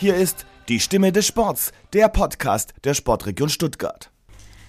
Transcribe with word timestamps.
Hier 0.00 0.16
ist 0.16 0.46
die 0.70 0.80
Stimme 0.80 1.12
des 1.12 1.26
Sports, 1.26 1.72
der 1.92 2.08
Podcast 2.08 2.72
der 2.84 2.94
Sportregion 2.94 3.50
Stuttgart. 3.50 4.10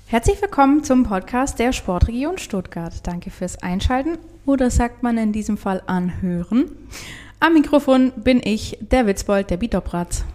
Herzlich 0.08 0.42
willkommen 0.42 0.84
zum 0.84 1.04
Podcast 1.04 1.58
der 1.58 1.72
Sportregion 1.72 2.38
Stuttgart. 2.38 2.96
Danke 3.08 3.30
fürs 3.30 3.64
Einschalten 3.64 4.18
oder 4.46 4.70
sagt 4.70 5.04
man 5.04 5.18
in 5.18 5.32
diesem 5.32 5.58
Fall 5.58 5.84
anhören. 5.88 6.66
Am 7.40 7.54
Mikrofon 7.54 8.12
bin 8.18 8.42
ich, 8.44 8.78
der 8.82 9.08
Witzbold, 9.08 9.50
der 9.50 9.56
Bitopratz. 9.56 10.26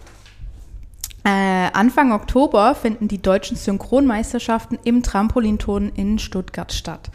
Äh, 1.23 1.29
Anfang 1.29 2.11
Oktober 2.11 2.73
finden 2.73 3.07
die 3.07 3.21
deutschen 3.21 3.55
Synchronmeisterschaften 3.55 4.79
im 4.83 5.03
Trampolinturnen 5.03 5.93
in 5.93 6.17
Stuttgart 6.17 6.73
statt. 6.73 7.11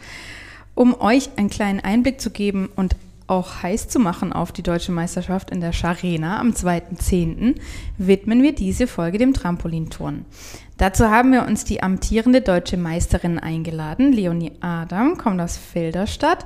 Um 0.73 1.01
euch 1.01 1.31
einen 1.35 1.49
kleinen 1.49 1.81
Einblick 1.81 2.21
zu 2.21 2.29
geben 2.29 2.69
und 2.77 2.95
auch 3.27 3.63
heiß 3.63 3.87
zu 3.87 3.99
machen 3.99 4.33
auf 4.33 4.51
die 4.51 4.63
deutsche 4.63 4.91
Meisterschaft 4.91 5.49
in 5.51 5.61
der 5.61 5.71
Scharena 5.71 6.39
am 6.39 6.49
2.10. 6.49 7.55
widmen 7.97 8.43
wir 8.43 8.53
diese 8.53 8.87
Folge 8.87 9.17
dem 9.17 9.33
Trampolinturnen. 9.33 10.25
Dazu 10.77 11.09
haben 11.09 11.31
wir 11.31 11.45
uns 11.45 11.63
die 11.63 11.83
amtierende 11.83 12.41
deutsche 12.41 12.77
Meisterin 12.77 13.39
eingeladen. 13.39 14.11
Leonie 14.11 14.53
Adam 14.59 15.17
kommt 15.17 15.39
aus 15.39 15.57
Filderstadt, 15.57 16.45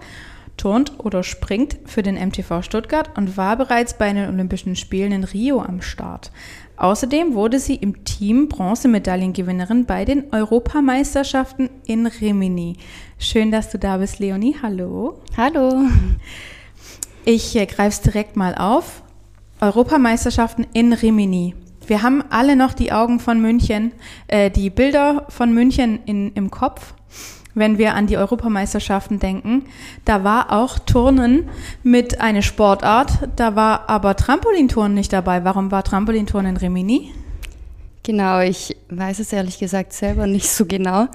turnt 0.57 0.99
oder 0.99 1.23
springt 1.23 1.77
für 1.85 2.03
den 2.03 2.15
MTV 2.15 2.61
Stuttgart 2.61 3.17
und 3.17 3.37
war 3.37 3.55
bereits 3.55 3.97
bei 3.97 4.11
den 4.11 4.27
Olympischen 4.27 4.75
Spielen 4.75 5.11
in 5.11 5.23
Rio 5.23 5.61
am 5.61 5.81
Start. 5.81 6.31
Außerdem 6.75 7.33
wurde 7.33 7.59
sie 7.59 7.75
im 7.75 8.03
Team 8.03 8.49
Bronzemedaillengewinnerin 8.49 9.85
bei 9.85 10.05
den 10.05 10.31
Europameisterschaften 10.31 11.69
in 11.85 12.05
Rimini. 12.05 12.77
Schön, 13.17 13.51
dass 13.51 13.71
du 13.71 13.79
da 13.79 13.97
bist, 13.97 14.19
Leonie. 14.19 14.55
Hallo. 14.61 15.21
Hallo. 15.35 15.87
Ich 17.29 17.57
äh, 17.57 17.65
greife 17.65 17.89
es 17.89 17.99
direkt 17.99 18.37
mal 18.37 18.55
auf. 18.55 19.01
Europameisterschaften 19.59 20.65
in 20.71 20.93
Rimini. 20.93 21.55
Wir 21.85 22.01
haben 22.01 22.23
alle 22.29 22.55
noch 22.55 22.71
die 22.71 22.93
Augen 22.93 23.19
von 23.19 23.41
München, 23.41 23.91
äh, 24.29 24.49
die 24.49 24.69
Bilder 24.69 25.25
von 25.27 25.53
München 25.53 25.99
in, 26.05 26.31
im 26.35 26.49
Kopf, 26.51 26.93
wenn 27.53 27.77
wir 27.77 27.95
an 27.95 28.07
die 28.07 28.15
Europameisterschaften 28.15 29.19
denken. 29.19 29.65
Da 30.05 30.23
war 30.23 30.53
auch 30.53 30.79
Turnen 30.79 31.49
mit 31.83 32.21
einer 32.21 32.43
Sportart, 32.43 33.27
da 33.35 33.57
war 33.57 33.89
aber 33.89 34.15
Trampolinturnen 34.15 34.93
nicht 34.93 35.11
dabei. 35.11 35.43
Warum 35.43 35.69
war 35.69 35.83
Trampolinturnen 35.83 36.55
in 36.55 36.57
Rimini? 36.57 37.11
Genau, 38.03 38.39
ich 38.39 38.73
weiß 38.89 39.19
es 39.19 39.33
ehrlich 39.33 39.59
gesagt 39.59 39.91
selber 39.91 40.27
nicht 40.27 40.49
so 40.49 40.65
genau. 40.65 41.09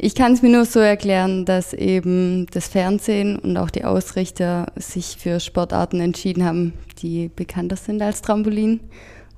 Ich 0.00 0.14
kann 0.14 0.32
es 0.32 0.42
mir 0.42 0.50
nur 0.50 0.64
so 0.64 0.78
erklären, 0.78 1.44
dass 1.44 1.74
eben 1.74 2.46
das 2.52 2.68
Fernsehen 2.68 3.36
und 3.36 3.56
auch 3.56 3.68
die 3.68 3.84
Ausrichter 3.84 4.72
sich 4.76 5.16
für 5.18 5.40
Sportarten 5.40 6.00
entschieden 6.00 6.44
haben, 6.44 6.72
die 7.02 7.28
bekannter 7.34 7.74
sind 7.74 8.00
als 8.00 8.22
Trampolin 8.22 8.78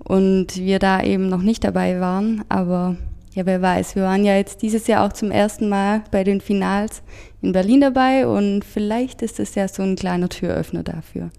und 0.05 0.59
wir 0.59 0.79
da 0.79 1.03
eben 1.03 1.31
noch 1.31 1.41
nicht 1.41 1.65
dabei 1.65 1.99
waren. 1.99 2.45
Aber 2.51 2.97
ja, 3.33 3.47
wer 3.47 3.63
weiß, 3.63 3.97
wir 3.97 4.03
waren 4.03 4.23
ja 4.23 4.37
jetzt 4.37 4.61
dieses 4.61 4.87
Jahr 4.87 5.07
auch 5.07 5.15
zum 5.15 5.31
ersten 5.31 5.71
Mal 5.71 6.03
bei 6.11 6.25
den 6.25 6.43
Finals 6.43 7.03
in 7.41 7.53
Berlin 7.53 7.81
dabei 7.81 8.27
und 8.27 8.63
vielleicht 8.63 9.23
ist 9.23 9.41
es 9.41 9.55
ja 9.55 9.67
so 9.67 9.83
ein 9.83 9.97
kleiner 9.97 10.29
Türöffner 10.29 10.83
dafür. 10.83 11.31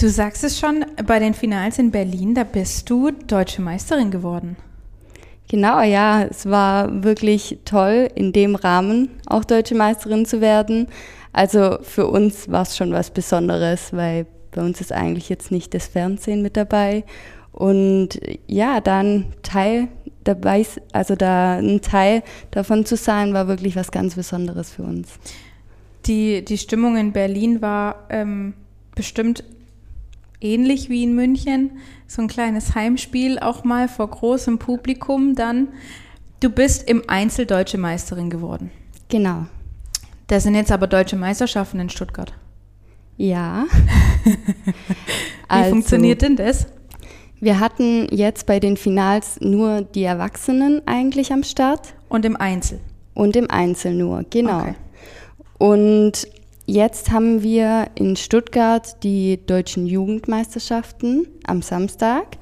Du 0.00 0.08
sagst 0.08 0.42
es 0.42 0.58
schon, 0.58 0.86
bei 1.04 1.18
den 1.18 1.34
Finals 1.34 1.78
in 1.78 1.90
Berlin, 1.90 2.34
da 2.34 2.44
bist 2.44 2.88
du 2.88 3.10
deutsche 3.10 3.60
Meisterin 3.60 4.10
geworden. 4.10 4.56
Genau, 5.50 5.82
ja, 5.82 6.22
es 6.22 6.48
war 6.48 7.02
wirklich 7.02 7.58
toll, 7.64 8.08
in 8.14 8.32
dem 8.32 8.54
Rahmen 8.54 9.08
auch 9.26 9.44
deutsche 9.44 9.74
Meisterin 9.74 10.24
zu 10.24 10.40
werden. 10.40 10.86
Also 11.32 11.78
für 11.82 12.06
uns 12.06 12.48
war 12.48 12.62
es 12.62 12.76
schon 12.76 12.92
was 12.92 13.10
Besonderes, 13.10 13.92
weil 13.92 14.26
bei 14.52 14.62
uns 14.62 14.80
ist 14.80 14.92
eigentlich 14.92 15.28
jetzt 15.28 15.50
nicht 15.50 15.74
das 15.74 15.88
Fernsehen 15.88 16.40
mit 16.40 16.56
dabei. 16.56 17.02
Und 17.50 18.20
ja, 18.46 18.80
dann 18.80 19.32
Teil 19.42 19.88
dabei, 20.22 20.64
also 20.92 21.16
da 21.16 21.58
ein 21.58 21.80
Teil 21.80 22.22
davon 22.52 22.86
zu 22.86 22.94
sein, 22.94 23.34
war 23.34 23.48
wirklich 23.48 23.74
was 23.74 23.90
ganz 23.90 24.14
Besonderes 24.14 24.70
für 24.70 24.84
uns. 24.84 25.18
Die, 26.06 26.44
die 26.44 26.58
Stimmung 26.58 26.96
in 26.96 27.10
Berlin 27.10 27.60
war 27.60 28.06
ähm, 28.08 28.54
bestimmt 28.94 29.42
ähnlich 30.40 30.88
wie 30.88 31.02
in 31.02 31.14
München. 31.14 31.72
So 32.06 32.22
ein 32.22 32.28
kleines 32.28 32.74
Heimspiel 32.74 33.38
auch 33.38 33.64
mal 33.64 33.88
vor 33.88 34.08
großem 34.08 34.58
Publikum 34.58 35.34
dann. 35.34 35.68
Du 36.40 36.50
bist 36.50 36.88
im 36.88 37.02
Einzel 37.08 37.46
deutsche 37.46 37.78
Meisterin 37.78 38.30
geworden. 38.30 38.70
Genau. 39.08 39.46
Das 40.26 40.44
sind 40.44 40.54
jetzt 40.54 40.72
aber 40.72 40.86
deutsche 40.86 41.16
Meisterschaften 41.16 41.80
in 41.80 41.90
Stuttgart. 41.90 42.32
Ja. 43.16 43.66
Wie 44.24 44.72
also, 45.48 45.70
funktioniert 45.70 46.22
denn 46.22 46.36
das? 46.36 46.66
Wir 47.40 47.58
hatten 47.58 48.06
jetzt 48.10 48.46
bei 48.46 48.60
den 48.60 48.76
Finals 48.76 49.40
nur 49.40 49.82
die 49.82 50.04
Erwachsenen 50.04 50.82
eigentlich 50.86 51.32
am 51.32 51.42
Start. 51.42 51.94
Und 52.08 52.24
im 52.24 52.36
Einzel. 52.36 52.80
Und 53.14 53.36
im 53.36 53.50
Einzel 53.50 53.94
nur, 53.94 54.24
genau. 54.30 54.60
Okay. 54.60 54.74
Und 55.58 56.28
jetzt 56.70 57.10
haben 57.10 57.42
wir 57.42 57.88
in 57.96 58.16
Stuttgart 58.16 59.02
die 59.02 59.44
deutschen 59.44 59.86
Jugendmeisterschaften 59.86 61.26
am 61.44 61.62
Samstag. 61.62 62.38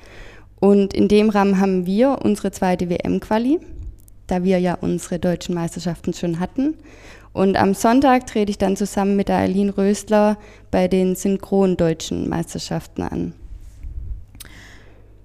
Und 0.60 0.92
in 0.92 1.08
dem 1.08 1.30
Rahmen 1.30 1.60
haben 1.60 1.86
wir 1.86 2.18
unsere 2.22 2.50
zweite 2.50 2.90
WM-Quali, 2.90 3.60
da 4.26 4.44
wir 4.44 4.58
ja 4.58 4.74
unsere 4.74 5.18
deutschen 5.18 5.54
Meisterschaften 5.54 6.12
schon 6.12 6.40
hatten. 6.40 6.74
Und 7.32 7.56
am 7.56 7.74
Sonntag 7.74 8.26
trete 8.26 8.50
ich 8.50 8.58
dann 8.58 8.76
zusammen 8.76 9.16
mit 9.16 9.28
der 9.28 9.38
Eileen 9.38 9.70
Rösler 9.70 10.36
bei 10.70 10.88
den 10.88 11.14
synchron-deutschen 11.14 12.28
Meisterschaften 12.28 13.02
an. 13.02 13.34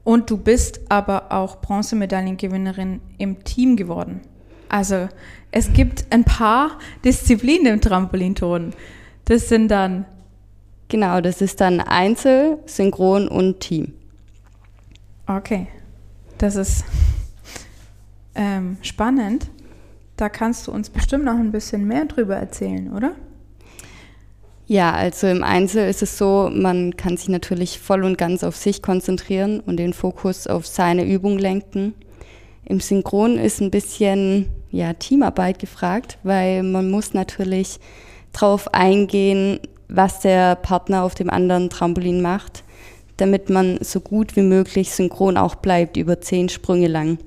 Und 0.03 0.30
du 0.30 0.38
bist 0.38 0.81
aber 0.90 1.31
auch 1.31 1.62
Bronzemedaillengewinnerin 1.62 3.02
im 3.18 3.44
Team 3.44 3.75
geworden. 3.75 4.22
Also 4.69 5.09
es 5.51 5.72
gibt 5.74 6.06
ein 6.09 6.24
paar 6.24 6.79
Disziplinen 7.06 7.74
im 7.74 7.81
Trampolinton. 7.81 8.74
Das 9.25 9.50
sind 9.50 9.69
dann. 9.69 10.06
Genau, 10.90 11.22
das 11.22 11.41
ist 11.41 11.62
dann 11.62 11.79
Einzel, 11.79 12.59
Synchron 12.66 13.28
und 13.28 13.59
Team. 13.59 13.94
Okay. 15.25 15.68
Das 16.38 16.56
ist 16.56 16.84
ähm, 18.35 18.78
spannend. 18.81 19.50
Da 20.18 20.29
kannst 20.29 20.68
du 20.68 20.72
uns 20.72 20.90
bestimmt 20.90 21.25
noch 21.25 21.38
ein 21.38 21.51
bisschen 21.51 21.88
mehr 21.88 22.06
drüber 22.06 22.35
erzählen, 22.35 22.91
oder? 22.94 23.16
Ja, 24.66 24.94
also 24.94 25.28
im 25.28 25.44
Einzel 25.44 25.90
ist 25.90 26.01
es 26.01 26.18
so, 26.18 26.50
man 26.53 26.95
kann 26.95 27.18
sich 27.18 27.30
natürlich 27.30 27.80
voll 27.80 28.03
und 28.03 28.18
ganz 28.18 28.44
auf 28.44 28.56
sich 28.56 28.81
konzentrieren 28.81 29.59
und 29.59 29.78
den 29.78 29.94
Fokus 29.94 30.47
auf 30.47 30.66
seine 30.66 31.06
Übung 31.06 31.38
lenken. 31.38 31.94
Im 32.66 32.79
Synchron 32.79 33.38
ist 33.38 33.62
ein 33.62 33.72
bisschen 33.72 34.47
ja, 34.72 34.94
Teamarbeit 34.94 35.59
gefragt, 35.59 36.18
weil 36.24 36.63
man 36.63 36.90
muss 36.90 37.13
natürlich 37.13 37.79
darauf 38.31 38.74
eingehen, 38.74 39.59
was 39.90 40.22
der 40.22 40.56
Partner 40.56 41.03
auf 41.03 41.13
dem 41.13 41.29
anderen 41.29 41.69
Trampolin 41.69 42.22
macht, 42.22 42.63
damit 43.18 43.50
man 43.50 43.78
so 43.81 44.00
gut 44.00 44.35
wie 44.35 44.41
möglich 44.41 44.91
synchron 44.91 45.38
auch 45.38 45.56
bleibt 45.56 45.97
über 45.97 46.19
zehn 46.19 46.50
Sprünge 46.50 46.88
lang. 46.88 47.19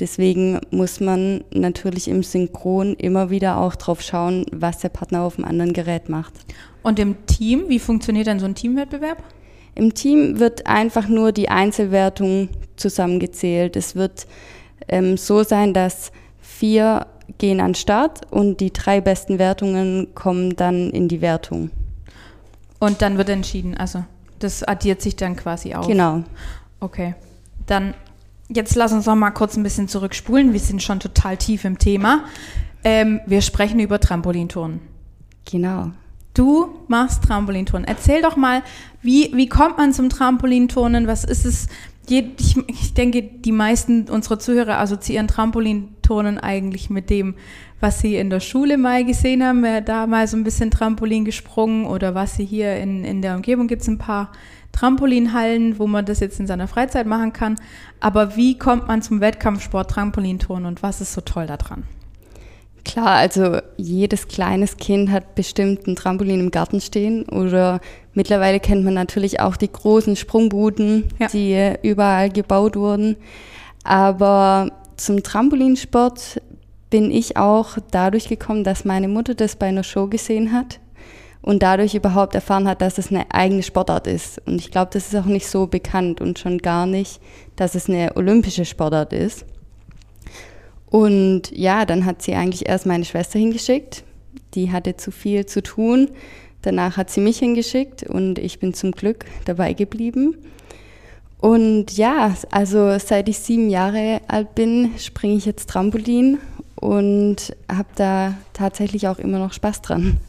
Deswegen 0.00 0.58
muss 0.70 1.00
man 1.00 1.44
natürlich 1.52 2.08
im 2.08 2.22
Synchron 2.22 2.94
immer 2.94 3.30
wieder 3.30 3.58
auch 3.58 3.76
drauf 3.76 4.02
schauen, 4.02 4.44
was 4.50 4.78
der 4.78 4.88
Partner 4.88 5.22
auf 5.22 5.36
dem 5.36 5.44
anderen 5.44 5.72
Gerät 5.72 6.08
macht. 6.08 6.34
Und 6.82 6.98
im 6.98 7.24
Team, 7.26 7.64
wie 7.68 7.78
funktioniert 7.78 8.26
dann 8.26 8.40
so 8.40 8.46
ein 8.46 8.54
Teamwettbewerb? 8.54 9.22
Im 9.74 9.94
Team 9.94 10.38
wird 10.38 10.66
einfach 10.66 11.08
nur 11.08 11.32
die 11.32 11.48
Einzelwertung 11.48 12.48
zusammengezählt. 12.76 13.76
Es 13.76 13.94
wird 13.94 14.26
ähm, 14.88 15.16
so 15.16 15.42
sein, 15.42 15.74
dass 15.74 16.12
vier 16.40 17.06
gehen 17.38 17.60
an 17.60 17.68
den 17.68 17.74
Start 17.74 18.20
und 18.30 18.60
die 18.60 18.72
drei 18.72 19.00
besten 19.00 19.38
Wertungen 19.38 20.14
kommen 20.14 20.56
dann 20.56 20.90
in 20.90 21.08
die 21.08 21.20
Wertung. 21.20 21.70
Und 22.78 23.00
dann 23.00 23.16
wird 23.16 23.28
entschieden, 23.28 23.76
also 23.76 24.04
das 24.38 24.62
addiert 24.62 25.00
sich 25.02 25.16
dann 25.16 25.36
quasi 25.36 25.74
auf. 25.74 25.86
Genau. 25.86 26.24
Okay. 26.80 27.14
Dann 27.66 27.94
Jetzt 28.54 28.74
lass 28.74 28.92
uns 28.92 29.06
noch 29.06 29.14
mal 29.14 29.30
kurz 29.30 29.56
ein 29.56 29.62
bisschen 29.62 29.88
zurückspulen. 29.88 30.52
Wir 30.52 30.60
sind 30.60 30.82
schon 30.82 31.00
total 31.00 31.36
tief 31.36 31.64
im 31.64 31.78
Thema. 31.78 32.24
Ähm, 32.84 33.20
wir 33.26 33.40
sprechen 33.40 33.80
über 33.80 33.98
Trampolinturnen. 33.98 34.80
Genau. 35.50 35.90
Du 36.34 36.78
machst 36.88 37.24
Trampolinturnen. 37.24 37.86
Erzähl 37.86 38.20
doch 38.20 38.36
mal, 38.36 38.62
wie, 39.00 39.30
wie 39.34 39.48
kommt 39.48 39.78
man 39.78 39.92
zum 39.92 40.10
Trampolinturnen? 40.10 41.06
Was 41.06 41.24
ist 41.24 41.46
es? 41.46 41.68
Ich, 42.08 42.56
ich 42.66 42.94
denke, 42.94 43.22
die 43.22 43.52
meisten 43.52 44.08
unserer 44.08 44.38
Zuhörer 44.38 44.78
assoziieren 44.78 45.28
Trampolinturnen 45.28 46.38
eigentlich 46.38 46.90
mit 46.90 47.10
dem, 47.10 47.36
was 47.80 48.00
sie 48.00 48.16
in 48.16 48.28
der 48.28 48.40
Schule 48.40 48.76
mal 48.76 49.04
gesehen 49.04 49.42
haben. 49.42 49.64
Da 49.84 50.06
mal 50.06 50.26
so 50.26 50.36
ein 50.36 50.44
bisschen 50.44 50.70
Trampolin 50.70 51.24
gesprungen 51.24 51.86
oder 51.86 52.14
was 52.14 52.34
sie 52.36 52.44
hier 52.44 52.76
in, 52.76 53.04
in 53.04 53.22
der 53.22 53.36
Umgebung 53.36 53.68
gibt 53.68 53.82
es 53.82 53.88
ein 53.88 53.98
paar 53.98 54.32
Trampolinhallen, 54.72 55.78
wo 55.78 55.86
man 55.86 56.04
das 56.04 56.20
jetzt 56.20 56.40
in 56.40 56.46
seiner 56.46 56.68
Freizeit 56.68 57.06
machen 57.06 57.32
kann. 57.32 57.56
Aber 58.00 58.36
wie 58.36 58.58
kommt 58.58 58.88
man 58.88 59.02
zum 59.02 59.20
Wettkampfsport 59.20 59.90
Trampolinturnen 59.90 60.66
und 60.66 60.82
was 60.82 61.00
ist 61.00 61.12
so 61.12 61.20
toll 61.20 61.46
daran? 61.46 61.84
Klar, 62.84 63.16
also 63.16 63.58
jedes 63.76 64.26
kleines 64.28 64.76
Kind 64.76 65.10
hat 65.10 65.34
bestimmt 65.34 65.86
ein 65.86 65.94
Trampolin 65.94 66.40
im 66.40 66.50
Garten 66.50 66.80
stehen 66.80 67.28
oder 67.28 67.80
mittlerweile 68.12 68.58
kennt 68.58 68.84
man 68.84 68.94
natürlich 68.94 69.40
auch 69.40 69.56
die 69.56 69.70
großen 69.70 70.16
Sprungbuden, 70.16 71.04
ja. 71.18 71.28
die 71.28 71.74
überall 71.82 72.30
gebaut 72.30 72.74
wurden. 72.74 73.16
Aber 73.84 74.70
zum 74.96 75.22
Trampolinsport 75.22 76.40
bin 76.90 77.10
ich 77.10 77.36
auch 77.36 77.78
dadurch 77.90 78.28
gekommen, 78.28 78.64
dass 78.64 78.84
meine 78.84 79.08
Mutter 79.08 79.34
das 79.34 79.56
bei 79.56 79.66
einer 79.66 79.84
Show 79.84 80.08
gesehen 80.08 80.52
hat 80.52 80.80
und 81.40 81.62
dadurch 81.62 81.94
überhaupt 81.94 82.34
erfahren 82.34 82.68
hat, 82.68 82.80
dass 82.80 82.98
es 82.98 83.10
eine 83.10 83.32
eigene 83.32 83.62
Sportart 83.62 84.06
ist. 84.06 84.40
Und 84.46 84.60
ich 84.60 84.70
glaube, 84.70 84.90
das 84.92 85.08
ist 85.08 85.16
auch 85.16 85.26
nicht 85.26 85.46
so 85.46 85.66
bekannt 85.66 86.20
und 86.20 86.38
schon 86.38 86.58
gar 86.58 86.86
nicht, 86.86 87.20
dass 87.56 87.74
es 87.74 87.88
eine 87.88 88.16
olympische 88.16 88.64
Sportart 88.64 89.12
ist. 89.12 89.44
Und 90.92 91.50
ja, 91.52 91.86
dann 91.86 92.04
hat 92.04 92.20
sie 92.20 92.34
eigentlich 92.34 92.68
erst 92.68 92.84
meine 92.84 93.06
Schwester 93.06 93.38
hingeschickt. 93.38 94.04
Die 94.52 94.70
hatte 94.70 94.94
zu 94.94 95.10
viel 95.10 95.46
zu 95.46 95.62
tun. 95.62 96.10
Danach 96.60 96.98
hat 96.98 97.08
sie 97.08 97.22
mich 97.22 97.38
hingeschickt 97.38 98.02
und 98.02 98.38
ich 98.38 98.58
bin 98.58 98.74
zum 98.74 98.92
Glück 98.92 99.24
dabei 99.46 99.72
geblieben. 99.72 100.36
Und 101.38 101.96
ja, 101.96 102.36
also 102.50 102.98
seit 102.98 103.30
ich 103.30 103.38
sieben 103.38 103.70
Jahre 103.70 104.20
alt 104.28 104.54
bin, 104.54 104.90
springe 104.98 105.36
ich 105.36 105.46
jetzt 105.46 105.70
Trampolin 105.70 106.38
und 106.76 107.56
habe 107.74 107.88
da 107.94 108.34
tatsächlich 108.52 109.08
auch 109.08 109.18
immer 109.18 109.38
noch 109.38 109.54
Spaß 109.54 109.80
dran. 109.80 110.20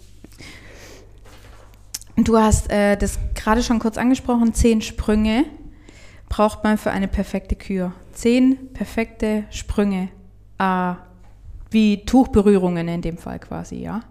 Du 2.15 2.37
hast 2.37 2.71
äh, 2.71 2.95
das 2.95 3.19
gerade 3.35 3.63
schon 3.63 3.79
kurz 3.79 3.97
angesprochen, 3.97 4.53
zehn 4.53 4.81
Sprünge 4.81 5.43
braucht 6.29 6.63
man 6.63 6.77
für 6.77 6.91
eine 6.91 7.09
perfekte 7.09 7.57
Kür. 7.57 7.91
Zehn 8.13 8.71
perfekte 8.73 9.43
Sprünge, 9.49 10.07
äh, 10.59 10.93
wie 11.71 12.05
Tuchberührungen 12.05 12.87
in 12.87 13.01
dem 13.01 13.17
Fall 13.17 13.39
quasi, 13.39 13.77
ja? 13.77 14.01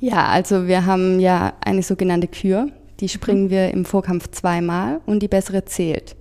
Ja, 0.00 0.26
also 0.26 0.66
wir 0.66 0.84
haben 0.84 1.20
ja 1.20 1.52
eine 1.64 1.82
sogenannte 1.82 2.26
Kür, 2.26 2.68
die 3.00 3.08
springen 3.08 3.44
mhm. 3.44 3.50
wir 3.50 3.70
im 3.70 3.84
Vorkampf 3.84 4.30
zweimal 4.30 5.00
und 5.06 5.22
die 5.22 5.28
bessere 5.28 5.64
zählt. 5.64 6.16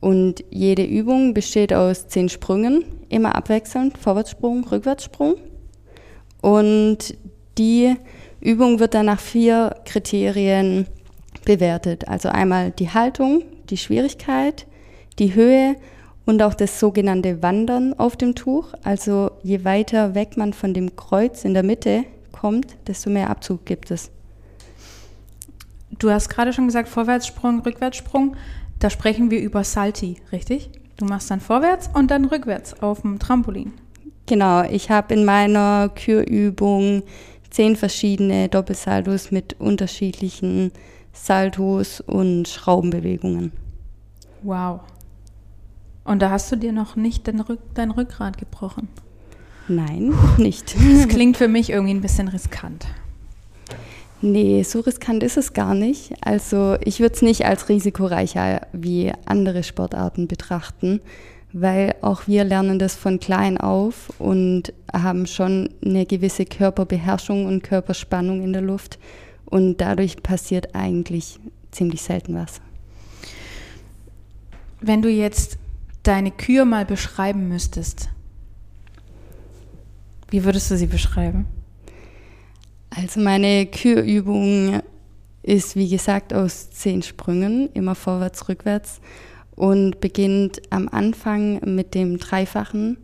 Und 0.00 0.44
jede 0.50 0.84
Übung 0.84 1.32
besteht 1.32 1.72
aus 1.72 2.08
zehn 2.08 2.28
Sprüngen, 2.28 2.84
immer 3.08 3.34
abwechselnd, 3.34 3.96
Vorwärtssprung, 3.96 4.64
Rückwärtssprung. 4.64 5.36
Und 6.42 7.16
die 7.56 7.96
Übung 8.40 8.80
wird 8.80 8.92
dann 8.92 9.06
nach 9.06 9.20
vier 9.20 9.74
Kriterien 9.86 10.86
bewertet. 11.46 12.06
Also 12.06 12.28
einmal 12.28 12.70
die 12.72 12.90
Haltung, 12.90 13.42
die 13.70 13.78
Schwierigkeit, 13.78 14.66
die 15.18 15.34
Höhe 15.34 15.76
und 16.26 16.42
auch 16.42 16.54
das 16.54 16.80
sogenannte 16.80 17.42
Wandern 17.42 17.94
auf 17.94 18.16
dem 18.16 18.34
Tuch. 18.34 18.72
Also 18.82 19.30
je 19.42 19.64
weiter 19.64 20.14
weg 20.14 20.36
man 20.36 20.52
von 20.52 20.74
dem 20.74 20.96
Kreuz 20.96 21.44
in 21.44 21.54
der 21.54 21.62
Mitte 21.62 22.04
kommt, 22.32 22.76
desto 22.86 23.10
mehr 23.10 23.30
Abzug 23.30 23.64
gibt 23.66 23.90
es. 23.90 24.10
Du 25.98 26.10
hast 26.10 26.28
gerade 26.28 26.52
schon 26.52 26.66
gesagt, 26.66 26.88
Vorwärtssprung, 26.88 27.60
Rückwärtssprung. 27.60 28.36
Da 28.80 28.90
sprechen 28.90 29.30
wir 29.30 29.40
über 29.40 29.64
Salti, 29.64 30.16
richtig? 30.32 30.70
Du 30.96 31.04
machst 31.04 31.30
dann 31.30 31.40
vorwärts 31.40 31.88
und 31.94 32.10
dann 32.10 32.24
rückwärts 32.24 32.82
auf 32.82 33.02
dem 33.02 33.18
Trampolin. 33.18 33.72
Genau, 34.26 34.62
ich 34.62 34.90
habe 34.90 35.14
in 35.14 35.24
meiner 35.24 35.90
Kürübung 35.90 37.02
zehn 37.50 37.76
verschiedene 37.76 38.48
Doppelsaltos 38.48 39.30
mit 39.30 39.60
unterschiedlichen 39.60 40.72
Saltos 41.12 42.00
und 42.00 42.48
Schraubenbewegungen. 42.48 43.52
Wow. 44.42 44.80
Und 46.04 46.20
da 46.20 46.30
hast 46.30 46.52
du 46.52 46.56
dir 46.56 46.72
noch 46.72 46.96
nicht 46.96 47.26
dein, 47.26 47.40
Rück 47.40 47.60
dein 47.74 47.90
Rückgrat 47.90 48.38
gebrochen? 48.38 48.88
Nein, 49.68 50.12
nicht. 50.36 50.74
Das 50.76 51.08
klingt 51.08 51.36
für 51.36 51.48
mich 51.48 51.70
irgendwie 51.70 51.94
ein 51.94 52.02
bisschen 52.02 52.28
riskant. 52.28 52.86
Nee, 54.20 54.62
so 54.62 54.80
riskant 54.80 55.22
ist 55.22 55.36
es 55.36 55.52
gar 55.52 55.74
nicht. 55.74 56.14
Also 56.20 56.76
ich 56.82 57.00
würde 57.00 57.14
es 57.14 57.22
nicht 57.22 57.44
als 57.44 57.68
risikoreicher 57.68 58.66
wie 58.72 59.12
andere 59.26 59.62
Sportarten 59.62 60.28
betrachten, 60.28 61.00
weil 61.52 61.94
auch 62.00 62.26
wir 62.26 62.44
lernen 62.44 62.78
das 62.78 62.94
von 62.94 63.20
klein 63.20 63.58
auf 63.58 64.12
und 64.18 64.72
haben 64.92 65.26
schon 65.26 65.70
eine 65.84 66.06
gewisse 66.06 66.46
Körperbeherrschung 66.46 67.46
und 67.46 67.62
Körperspannung 67.62 68.42
in 68.42 68.52
der 68.52 68.62
Luft 68.62 68.98
und 69.44 69.76
dadurch 69.78 70.22
passiert 70.22 70.74
eigentlich 70.74 71.38
ziemlich 71.70 72.02
selten 72.02 72.34
was. 72.34 72.60
Wenn 74.80 75.02
du 75.02 75.10
jetzt 75.10 75.58
deine 76.04 76.30
Kür 76.30 76.64
mal 76.64 76.84
beschreiben 76.84 77.48
müsstest, 77.48 78.08
wie 80.30 80.44
würdest 80.44 80.70
du 80.70 80.76
sie 80.76 80.86
beschreiben? 80.86 81.46
Also 82.90 83.20
meine 83.20 83.66
Kürübung 83.66 84.80
ist 85.42 85.76
wie 85.76 85.88
gesagt 85.88 86.32
aus 86.32 86.70
zehn 86.70 87.02
Sprüngen, 87.02 87.68
immer 87.74 87.94
vorwärts, 87.94 88.48
rückwärts 88.48 89.00
und 89.56 90.00
beginnt 90.00 90.62
am 90.70 90.88
Anfang 90.88 91.60
mit 91.74 91.94
dem 91.94 92.18
Dreifachen 92.18 92.96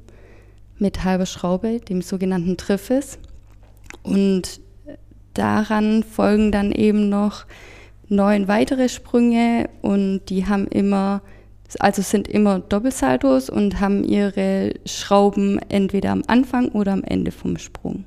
mit 0.79 1.05
halber 1.05 1.26
Schraube, 1.26 1.81
dem 1.81 2.02
sogenannten 2.02 2.56
Triffes. 2.56 3.19
Und 4.02 4.61
daran 5.35 6.02
folgen 6.02 6.50
dann 6.50 6.73
eben 6.73 7.08
noch 7.08 7.44
neun 8.08 8.49
weitere 8.49 8.88
Sprünge 8.88 9.69
und 9.82 10.23
die 10.31 10.47
haben 10.47 10.67
immer, 10.67 11.23
also 11.78 12.02
sind 12.02 12.26
immer 12.26 12.58
Doppelsaltos 12.58 13.50
und 13.50 13.81
haben 13.81 14.02
ihre 14.02 14.75
Schrauben 14.87 15.61
entweder 15.69 16.11
am 16.11 16.22
Anfang 16.26 16.69
oder 16.70 16.93
am 16.93 17.05
Ende 17.05 17.31
vom 17.31 17.56
Sprung. 17.58 18.05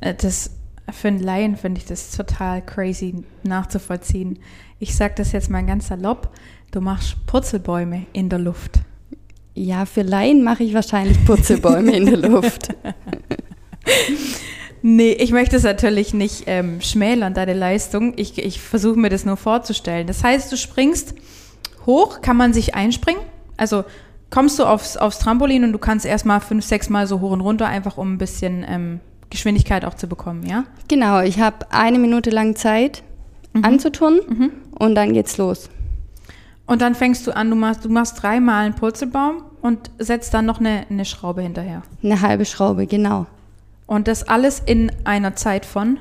Äh, 0.00 0.14
das 0.14 0.50
für 0.90 1.08
einen 1.08 1.22
Laien 1.22 1.56
finde 1.56 1.80
ich 1.80 1.86
das 1.86 2.10
total 2.10 2.62
crazy 2.62 3.24
nachzuvollziehen. 3.44 4.38
Ich 4.78 4.94
sage 4.94 5.14
das 5.16 5.32
jetzt 5.32 5.48
mal 5.48 5.64
ganz 5.64 5.88
salopp. 5.88 6.30
Du 6.70 6.80
machst 6.80 7.16
Purzelbäume 7.26 8.06
in 8.12 8.28
der 8.28 8.38
Luft. 8.38 8.80
Ja, 9.54 9.86
für 9.86 10.02
Laien 10.02 10.42
mache 10.42 10.64
ich 10.64 10.74
wahrscheinlich 10.74 11.24
Purzelbäume 11.24 11.96
in 11.96 12.06
der 12.06 12.16
Luft. 12.30 12.74
Nee, 14.84 15.12
ich 15.12 15.30
möchte 15.30 15.56
es 15.56 15.62
natürlich 15.62 16.12
nicht 16.12 16.44
ähm, 16.46 16.80
schmälern, 16.80 17.34
deine 17.34 17.54
Leistung. 17.54 18.14
Ich, 18.16 18.36
ich 18.38 18.60
versuche 18.60 18.98
mir 18.98 19.10
das 19.10 19.24
nur 19.24 19.36
vorzustellen. 19.36 20.08
Das 20.08 20.24
heißt, 20.24 20.50
du 20.50 20.56
springst 20.56 21.14
hoch, 21.86 22.20
kann 22.20 22.36
man 22.36 22.52
sich 22.52 22.74
einspringen? 22.74 23.22
Also 23.56 23.84
kommst 24.30 24.58
du 24.58 24.64
aufs, 24.64 24.96
aufs 24.96 25.18
Trampolin 25.18 25.64
und 25.64 25.72
du 25.72 25.78
kannst 25.78 26.06
erstmal 26.06 26.40
fünf, 26.40 26.64
sechs 26.64 26.88
Mal 26.88 27.06
so 27.06 27.20
hoch 27.20 27.30
und 27.30 27.40
runter, 27.40 27.66
einfach 27.66 27.98
um 27.98 28.14
ein 28.14 28.18
bisschen 28.18 28.64
ähm, 28.68 29.00
Geschwindigkeit 29.30 29.84
auch 29.84 29.94
zu 29.94 30.08
bekommen, 30.08 30.44
ja? 30.46 30.64
Genau, 30.88 31.20
ich 31.20 31.40
habe 31.40 31.66
eine 31.70 31.98
Minute 31.98 32.30
lang 32.30 32.56
Zeit 32.56 33.02
mhm. 33.52 33.64
anzuturnen 33.64 34.20
mhm. 34.28 34.50
und 34.78 34.94
dann 34.94 35.12
geht's 35.12 35.38
los. 35.38 35.70
Und 36.66 36.80
dann 36.80 36.94
fängst 36.94 37.26
du 37.26 37.36
an, 37.36 37.50
du 37.50 37.56
machst, 37.56 37.84
du 37.84 37.88
machst 37.88 38.22
dreimal 38.22 38.64
einen 38.64 38.74
Purzelbaum 38.74 39.42
und 39.60 39.90
setzt 39.98 40.32
dann 40.34 40.46
noch 40.46 40.60
eine, 40.60 40.86
eine 40.88 41.04
Schraube 41.04 41.42
hinterher. 41.42 41.82
Eine 42.02 42.20
halbe 42.20 42.44
Schraube, 42.44 42.86
genau. 42.86 43.26
Und 43.86 44.08
das 44.08 44.26
alles 44.28 44.60
in 44.64 44.92
einer 45.04 45.36
Zeit 45.36 45.66
von, 45.66 45.98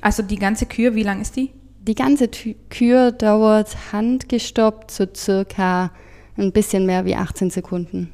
also 0.00 0.22
die 0.22 0.36
ganze 0.36 0.66
Kür, 0.66 0.94
wie 0.94 1.02
lang 1.02 1.20
ist 1.20 1.36
die? 1.36 1.50
Die 1.86 1.94
ganze 1.94 2.28
Kür 2.28 3.12
dauert 3.12 3.92
handgestoppt 3.92 4.90
so 4.90 5.06
circa 5.14 5.92
ein 6.36 6.52
bisschen 6.52 6.86
mehr 6.86 7.04
wie 7.04 7.16
18 7.16 7.50
Sekunden. 7.50 8.10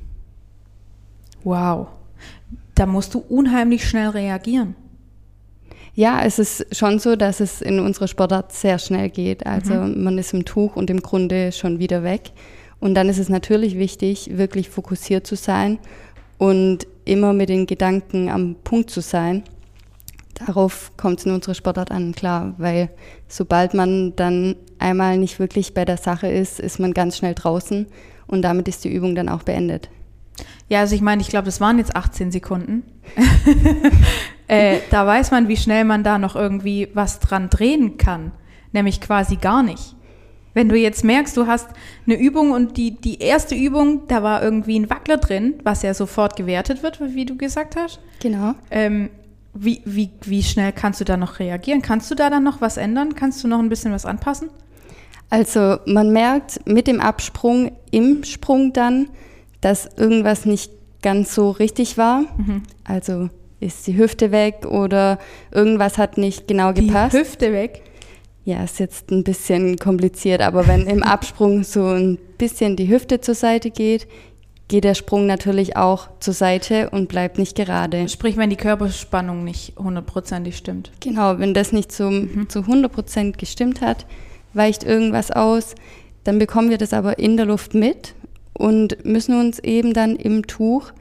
Wow 1.45 1.89
da 2.75 2.87
musst 2.87 3.15
du 3.15 3.19
unheimlich 3.29 3.89
schnell 3.89 4.09
reagieren. 4.09 4.75
Ja, 5.95 6.23
es 6.25 6.39
ist 6.39 6.75
schon 6.75 6.99
so, 6.99 7.17
dass 7.17 7.41
es 7.41 7.61
in 7.61 7.79
unserer 7.79 8.09
Sportart 8.09 8.53
sehr 8.53 8.79
schnell 8.79 9.11
geht. 9.11 9.45
Also 9.47 9.75
mhm. 9.75 10.03
man 10.03 10.19
ist 10.19 10.33
im 10.33 10.45
Tuch 10.45 10.75
und 10.75 10.89
im 10.89 11.01
Grunde 11.01 11.53
schon 11.53 11.79
wieder 11.79 12.03
weg. 12.03 12.33
Und 12.81 12.95
dann 12.95 13.09
ist 13.09 13.19
es 13.19 13.29
natürlich 13.29 13.77
wichtig, 13.77 14.31
wirklich 14.39 14.71
fokussiert 14.71 15.27
zu 15.27 15.37
sein 15.37 15.79
und 16.39 16.87
immer 17.05 17.33
mit 17.35 17.51
den 17.51 17.67
Gedanken 17.67 18.31
am 18.31 18.57
Punkt 18.65 18.91
zu 18.91 19.01
sein. 19.01 19.43
Darauf 20.35 20.93
kommt 20.97 21.19
es 21.19 21.27
in 21.27 21.33
unserer 21.33 21.55
Sportart 21.55 21.91
an, 21.91 22.13
klar, 22.15 22.55
weil 22.59 22.91
sobald 23.29 23.75
man 23.75 24.17
dann 24.17 24.57
einmal 24.79 25.19
nicht 25.19 25.39
wirklich 25.39 25.75
bei 25.75 25.85
der 25.85 25.99
Sache 25.99 26.29
ist, 26.29 26.59
ist 26.59 26.79
man 26.79 26.95
ganz 26.95 27.17
schnell 27.19 27.35
draußen 27.35 27.87
und 28.27 28.43
damit 28.43 28.67
ist 28.69 28.85
die 28.85 28.93
Übung 28.93 29.15
dann 29.15 29.29
auch 29.29 29.43
beendet. 29.43 29.91
Ja, 30.69 30.81
also 30.81 30.95
ich 30.95 31.03
meine, 31.03 31.21
ich 31.21 31.29
glaube, 31.29 31.45
das 31.47 31.61
waren 31.61 31.79
jetzt 31.79 31.95
18 31.95 32.33
Sekunden. 32.33 32.83
äh, 34.49 34.79
da 34.91 35.07
weiß 35.07 35.31
man, 35.31 35.49
wie 35.49 35.57
schnell 35.57 35.85
man 35.85 36.03
da 36.03 36.19
noch 36.19 36.35
irgendwie 36.35 36.89
was 36.95 37.21
dran 37.21 37.51
drehen 37.51 37.99
kann. 37.99 38.33
Nämlich 38.73 39.01
quasi 39.01 39.37
gar 39.37 39.63
nicht. 39.63 39.95
Wenn 40.55 40.69
du 40.69 40.77
jetzt 40.77 41.05
merkst, 41.05 41.37
du 41.37 41.47
hast 41.47 41.69
eine 42.07 42.19
Übung 42.19 42.53
und 42.53 42.77
die, 42.77 42.93
die 42.99 43.21
erste 43.21 43.55
Übung, 43.55 44.07
da 44.09 44.23
war 44.23 44.43
irgendwie 44.43 44.79
ein 44.79 44.91
Wackler 44.91 45.17
drin, 45.17 45.55
was 45.63 45.83
ja 45.83 45.95
sofort 45.95 46.37
gewertet 46.37 46.83
wird, 46.83 47.01
wie 47.01 47.25
du 47.25 47.37
gesagt 47.37 47.77
hast. 47.77 48.01
Genau. 48.21 48.55
Ähm, 48.71 49.11
wie, 49.55 49.83
wie, 49.85 50.11
wie 50.23 50.43
schnell 50.43 50.73
kannst 50.73 51.01
du 51.01 51.05
da 51.05 51.17
noch 51.17 51.39
reagieren? 51.39 51.83
Kannst 51.83 52.11
du 52.11 52.15
da 52.15 52.31
dann 52.31 52.45
noch 52.45 52.61
was 52.61 52.77
ändern? 52.77 53.15
Kannst 53.15 53.45
du 53.45 53.49
noch 53.49 53.59
ein 53.59 53.69
bisschen 53.69 53.93
was 53.93 54.07
anpassen? 54.07 54.51
Also 55.31 55.79
man 55.87 56.13
merkt 56.13 56.67
mit 56.67 56.87
dem 56.87 57.01
Absprung 57.01 57.73
im 57.91 58.25
Sprung 58.25 58.73
dann, 58.73 59.09
dass 59.61 59.89
irgendwas 59.97 60.45
nicht 60.45 60.73
ganz 61.03 61.35
so 61.35 61.51
richtig 61.51 61.99
war. 61.99 62.21
Mhm. 62.37 62.63
Also 62.85 63.29
ist 63.61 63.87
die 63.87 63.97
Hüfte 63.97 64.33
weg 64.33 64.67
oder 64.67 65.19
irgendwas 65.51 65.99
hat 65.99 66.19
nicht 66.19 66.49
genau 66.49 66.73
gepasst. 66.73 67.15
Die 67.15 67.19
Hüfte 67.21 67.53
weg? 67.53 67.83
Ja, 68.45 68.65
ist 68.65 68.81
jetzt 68.81 69.11
ein 69.11 69.23
bisschen 69.23 69.77
kompliziert, 69.77 70.41
aber 70.41 70.67
wenn 70.67 70.87
im 70.87 71.03
Absprung 71.03 71.63
so 71.63 71.87
ein 71.87 72.19
bisschen 72.39 72.77
die 72.77 72.89
Hüfte 72.89 73.21
zur 73.21 73.35
Seite 73.35 73.71
geht, 73.71 74.09
geht 74.69 74.85
der 74.85 74.95
Sprung 74.95 75.27
natürlich 75.27 75.77
auch 75.77 76.09
zur 76.21 76.35
Seite 76.35 76.91
und 76.91 77.09
bleibt 77.09 77.39
nicht 77.39 77.57
gerade. 77.57 78.09
Sprich, 78.09 78.37
wenn 78.37 78.51
die 78.51 78.57
Körperspannung 78.57 79.45
nicht 79.45 79.75
hundertprozentig 79.79 80.57
stimmt. 80.57 80.93
Genau, 81.01 81.39
wenn 81.39 81.55
das 81.55 81.73
nicht 81.73 81.93
zum, 81.93 82.35
mhm. 82.35 82.49
zu 82.49 82.61
100% 82.61 83.37
gestimmt 83.37 83.81
hat, 83.81 84.07
weicht 84.55 84.83
irgendwas 84.83 85.31
aus, 85.31 85.75
dann 86.25 86.39
bekommen 86.39 86.71
wir 86.71 86.79
das 86.79 86.93
aber 86.93 87.19
in 87.19 87.37
der 87.37 87.47
Luft 87.47 87.75
mit 87.75 88.15
und 88.53 89.05
müssen 89.05 89.39
uns 89.39 89.59
eben 89.59 89.93
dann 89.93 90.17
im 90.17 90.47
Tuch 90.47 90.93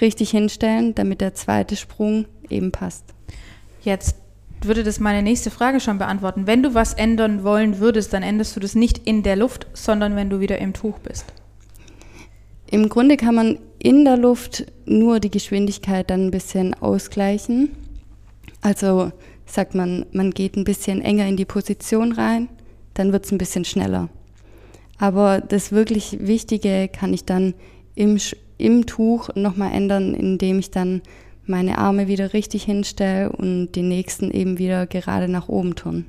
richtig 0.00 0.30
hinstellen, 0.30 0.94
damit 0.94 1.20
der 1.20 1.34
zweite 1.34 1.76
Sprung 1.76 2.26
eben 2.48 2.70
passt. 2.70 3.04
Jetzt 3.82 4.16
würde 4.62 4.82
das 4.82 5.00
meine 5.00 5.22
nächste 5.22 5.50
Frage 5.50 5.80
schon 5.80 5.98
beantworten. 5.98 6.46
Wenn 6.46 6.62
du 6.62 6.74
was 6.74 6.94
ändern 6.94 7.44
wollen 7.44 7.78
würdest, 7.78 8.12
dann 8.12 8.22
änderst 8.22 8.56
du 8.56 8.60
das 8.60 8.74
nicht 8.74 8.98
in 9.06 9.22
der 9.22 9.36
Luft, 9.36 9.66
sondern 9.72 10.16
wenn 10.16 10.30
du 10.30 10.40
wieder 10.40 10.58
im 10.58 10.72
Tuch 10.72 10.98
bist. 10.98 11.26
Im 12.70 12.88
Grunde 12.88 13.16
kann 13.16 13.34
man 13.34 13.58
in 13.78 14.04
der 14.04 14.16
Luft 14.16 14.66
nur 14.84 15.20
die 15.20 15.30
Geschwindigkeit 15.30 16.10
dann 16.10 16.26
ein 16.26 16.30
bisschen 16.30 16.74
ausgleichen. 16.74 17.70
Also 18.60 19.12
sagt 19.46 19.74
man, 19.74 20.04
man 20.12 20.32
geht 20.32 20.56
ein 20.56 20.64
bisschen 20.64 21.00
enger 21.00 21.26
in 21.26 21.36
die 21.36 21.46
Position 21.46 22.12
rein, 22.12 22.48
dann 22.94 23.12
wird 23.12 23.24
es 23.24 23.32
ein 23.32 23.38
bisschen 23.38 23.64
schneller. 23.64 24.10
Aber 24.98 25.40
das 25.40 25.72
wirklich 25.72 26.18
Wichtige 26.20 26.88
kann 26.88 27.14
ich 27.14 27.24
dann 27.24 27.54
im, 27.94 28.18
im 28.58 28.84
Tuch 28.84 29.30
nochmal 29.34 29.72
ändern, 29.72 30.14
indem 30.14 30.58
ich 30.58 30.70
dann 30.70 31.02
meine 31.46 31.78
Arme 31.78 32.08
wieder 32.08 32.34
richtig 32.34 32.64
hinstelle 32.64 33.32
und 33.32 33.72
die 33.72 33.82
nächsten 33.82 34.30
eben 34.30 34.58
wieder 34.58 34.86
gerade 34.86 35.28
nach 35.28 35.48
oben 35.48 35.74
tun. 35.74 36.04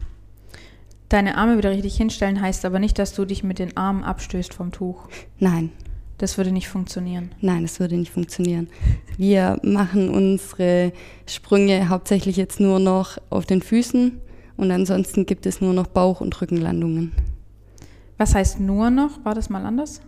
Deine 1.08 1.38
Arme 1.38 1.58
wieder 1.58 1.72
richtig 1.72 1.96
hinstellen 1.96 2.42
heißt 2.42 2.66
aber 2.66 2.80
nicht, 2.80 3.00
dass 3.00 3.14
du 3.14 3.24
dich 3.24 3.44
mit 3.44 3.60
den 3.60 3.78
Armen 3.78 4.04
abstößt 4.04 4.54
vom 4.54 4.72
Tuch. 4.72 5.08
Nein. 5.40 5.72
Das 6.20 6.38
würde 6.38 6.52
nicht 6.52 6.68
funktionieren. 6.68 7.32
Nein, 7.40 7.64
das 7.64 7.80
würde 7.80 7.96
nicht 7.96 8.12
funktionieren. 8.12 8.68
Wir 9.18 9.58
machen 9.64 10.10
unsere 10.10 10.92
Sprünge 11.26 11.88
hauptsächlich 11.88 12.36
jetzt 12.36 12.60
nur 12.60 12.80
noch 12.80 13.18
auf 13.30 13.46
den 13.46 13.62
Füßen 13.62 14.20
und 14.58 14.72
ansonsten 14.72 15.26
gibt 15.26 15.46
es 15.46 15.62
nur 15.62 15.74
noch 15.74 15.88
Bauch- 15.88 16.20
und 16.20 16.40
Rückenlandungen. 16.42 17.14
Was 18.18 18.36
heißt 18.36 18.60
nur 18.60 18.90
noch? 18.90 19.24
War 19.24 19.34
das 19.34 19.50
mal 19.50 19.66
anders? 19.66 20.02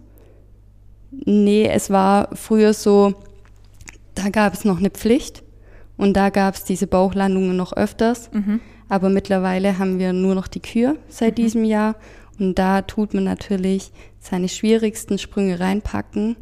Nee, 1.12 1.66
es 1.68 1.90
war 1.90 2.36
früher 2.36 2.74
so, 2.74 3.14
da 4.14 4.30
gab 4.30 4.54
es 4.54 4.66
noch 4.66 4.80
eine 4.80 4.90
Pflicht 4.90 5.44
und 5.96 6.18
da 6.18 6.30
gab 6.30 6.56
es 6.56 6.66
diese 6.66 6.88
Bauchlandungen 6.88 7.56
noch 7.56 7.72
öfters. 7.72 8.30
Mhm. 8.34 8.60
Aber 8.90 9.08
mittlerweile 9.08 9.80
haben 9.80 9.98
wir 9.98 10.12
nur 10.12 10.36
noch 10.36 10.48
die 10.48 10.60
Kür 10.60 10.98
seit 11.08 11.38
mhm. 11.38 11.44
diesem 11.44 11.64
Jahr 11.64 11.96
und 12.40 12.56
da 12.56 12.82
tut 12.82 13.14
man 13.14 13.24
natürlich 13.24 13.92
seine 14.20 14.50
schwierigsten 14.50 15.18
Sprünge 15.18 15.60
reinpacken 15.60 16.36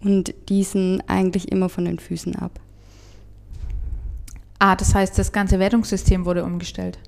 und 0.00 0.34
diesen 0.48 1.02
eigentlich 1.08 1.50
immer 1.50 1.68
von 1.68 1.84
den 1.84 1.98
Füßen 1.98 2.36
ab. 2.36 2.60
Ah, 4.58 4.76
das 4.76 4.94
heißt, 4.94 5.18
das 5.18 5.32
ganze 5.32 5.58
Wertungssystem 5.58 6.24
wurde 6.24 6.44
umgestellt. 6.44 6.98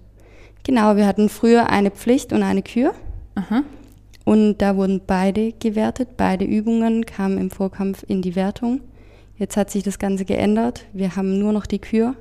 Genau, 0.63 0.97
wir 0.97 1.07
hatten 1.07 1.29
früher 1.29 1.69
eine 1.69 1.91
Pflicht 1.91 2.33
und 2.33 2.43
eine 2.43 2.63
Kür. 2.63 2.95
Aha. 3.35 3.63
Und 4.25 4.59
da 4.59 4.77
wurden 4.77 5.01
beide 5.07 5.53
gewertet, 5.53 6.11
beide 6.17 6.45
Übungen 6.45 7.07
kamen 7.07 7.39
im 7.39 7.51
Vorkampf 7.51 8.05
in 8.07 8.23
die 8.23 8.37
Wertung. 8.37 8.81
Jetzt 9.37 9.57
hat 9.57 9.71
sich 9.71 9.83
das 9.83 9.99
Ganze 9.99 10.25
geändert. 10.25 10.85
Wir 10.93 11.17
haben 11.17 11.39
nur 11.39 11.53
noch 11.53 11.67
die 11.67 11.79
Kür, 11.79 12.15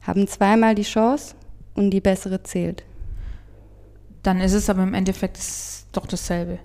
haben 0.00 0.26
zweimal 0.28 0.74
die 0.74 0.82
Chance 0.82 1.34
und 1.74 1.90
die 1.90 2.00
bessere 2.00 2.42
zählt. 2.42 2.84
Dann 4.22 4.40
ist 4.40 4.52
es 4.52 4.68
aber 4.68 4.82
im 4.82 4.94
Endeffekt 4.94 5.38
doch 5.92 6.06
dasselbe. 6.06 6.58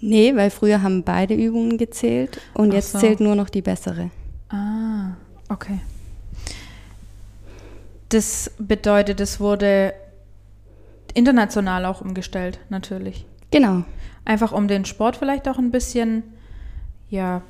Nee, 0.00 0.34
weil 0.34 0.50
früher 0.50 0.82
haben 0.82 1.02
beide 1.04 1.34
Übungen 1.34 1.76
gezählt 1.76 2.40
und 2.54 2.70
Ach 2.70 2.74
jetzt 2.74 2.92
so. 2.92 2.98
zählt 2.98 3.20
nur 3.20 3.34
noch 3.34 3.50
die 3.50 3.62
bessere. 3.62 4.10
Ah, 4.48 5.12
okay. 5.48 5.80
Das 8.08 8.50
bedeutet, 8.58 9.20
es 9.20 9.38
wurde 9.38 9.92
international 11.14 11.84
auch 11.84 12.00
umgestellt, 12.00 12.58
natürlich. 12.70 13.26
Genau. 13.50 13.84
Einfach 14.24 14.52
um 14.52 14.68
den 14.68 14.84
Sport 14.84 15.16
vielleicht 15.16 15.48
auch 15.48 15.58
ein 15.58 15.70
bisschen, 15.70 16.22
ja, 17.08 17.42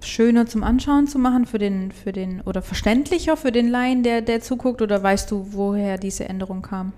schöner 0.00 0.46
zum 0.46 0.64
Anschauen 0.64 1.06
zu 1.06 1.18
machen 1.18 1.44
für 1.44 1.58
den, 1.58 1.92
für 1.92 2.12
den, 2.12 2.40
oder 2.42 2.62
verständlicher 2.62 3.36
für 3.36 3.52
den 3.52 3.68
Laien, 3.68 4.02
der, 4.02 4.22
der 4.22 4.40
zuguckt, 4.40 4.80
oder 4.80 5.02
weißt 5.02 5.30
du, 5.30 5.48
woher 5.52 5.98
diese 5.98 6.28
Änderung 6.28 6.62
kam? 6.62 6.92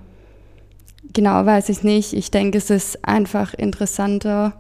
Genau, 1.13 1.45
weiß 1.45 1.69
ich 1.71 1.83
nicht. 1.83 2.13
Ich 2.13 2.31
denke, 2.31 2.59
es 2.59 2.71
ist 2.71 3.07
einfach 3.07 3.55
interessanter, 3.55 4.55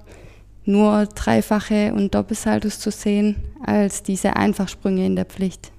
nur 0.64 1.06
dreifache 1.06 1.92
und 1.94 2.14
Doppelsaltos 2.14 2.80
zu 2.80 2.90
sehen, 2.90 3.36
als 3.64 4.02
diese 4.02 4.36
Einfachsprünge 4.36 5.06
in 5.06 5.16
der 5.16 5.24
Pflicht. 5.24 5.72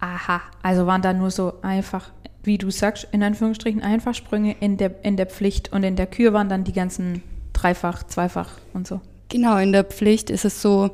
Aha, 0.00 0.40
also 0.62 0.86
waren 0.86 1.02
da 1.02 1.12
nur 1.12 1.30
so 1.30 1.54
einfach, 1.62 2.10
wie 2.44 2.58
du 2.58 2.70
sagst, 2.70 3.08
in 3.12 3.22
Anführungsstrichen 3.22 3.82
Einfachsprünge 3.82 4.56
in 4.60 4.76
der, 4.76 5.04
in 5.04 5.16
der 5.16 5.26
Pflicht 5.26 5.72
und 5.72 5.82
in 5.82 5.96
der 5.96 6.06
Kür 6.06 6.32
waren 6.32 6.48
dann 6.48 6.64
die 6.64 6.72
ganzen 6.72 7.22
Dreifach, 7.52 8.04
Zweifach 8.04 8.50
und 8.74 8.86
so. 8.86 9.00
Genau, 9.28 9.58
in 9.58 9.72
der 9.72 9.84
Pflicht 9.84 10.30
ist 10.30 10.44
es 10.44 10.62
so, 10.62 10.90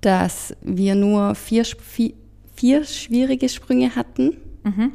dass 0.00 0.54
wir 0.62 0.94
nur 0.94 1.34
vier, 1.34 1.64
vier, 1.64 2.12
vier 2.54 2.84
schwierige 2.84 3.48
Sprünge 3.48 3.96
hatten 3.96 4.36
mhm. 4.62 4.92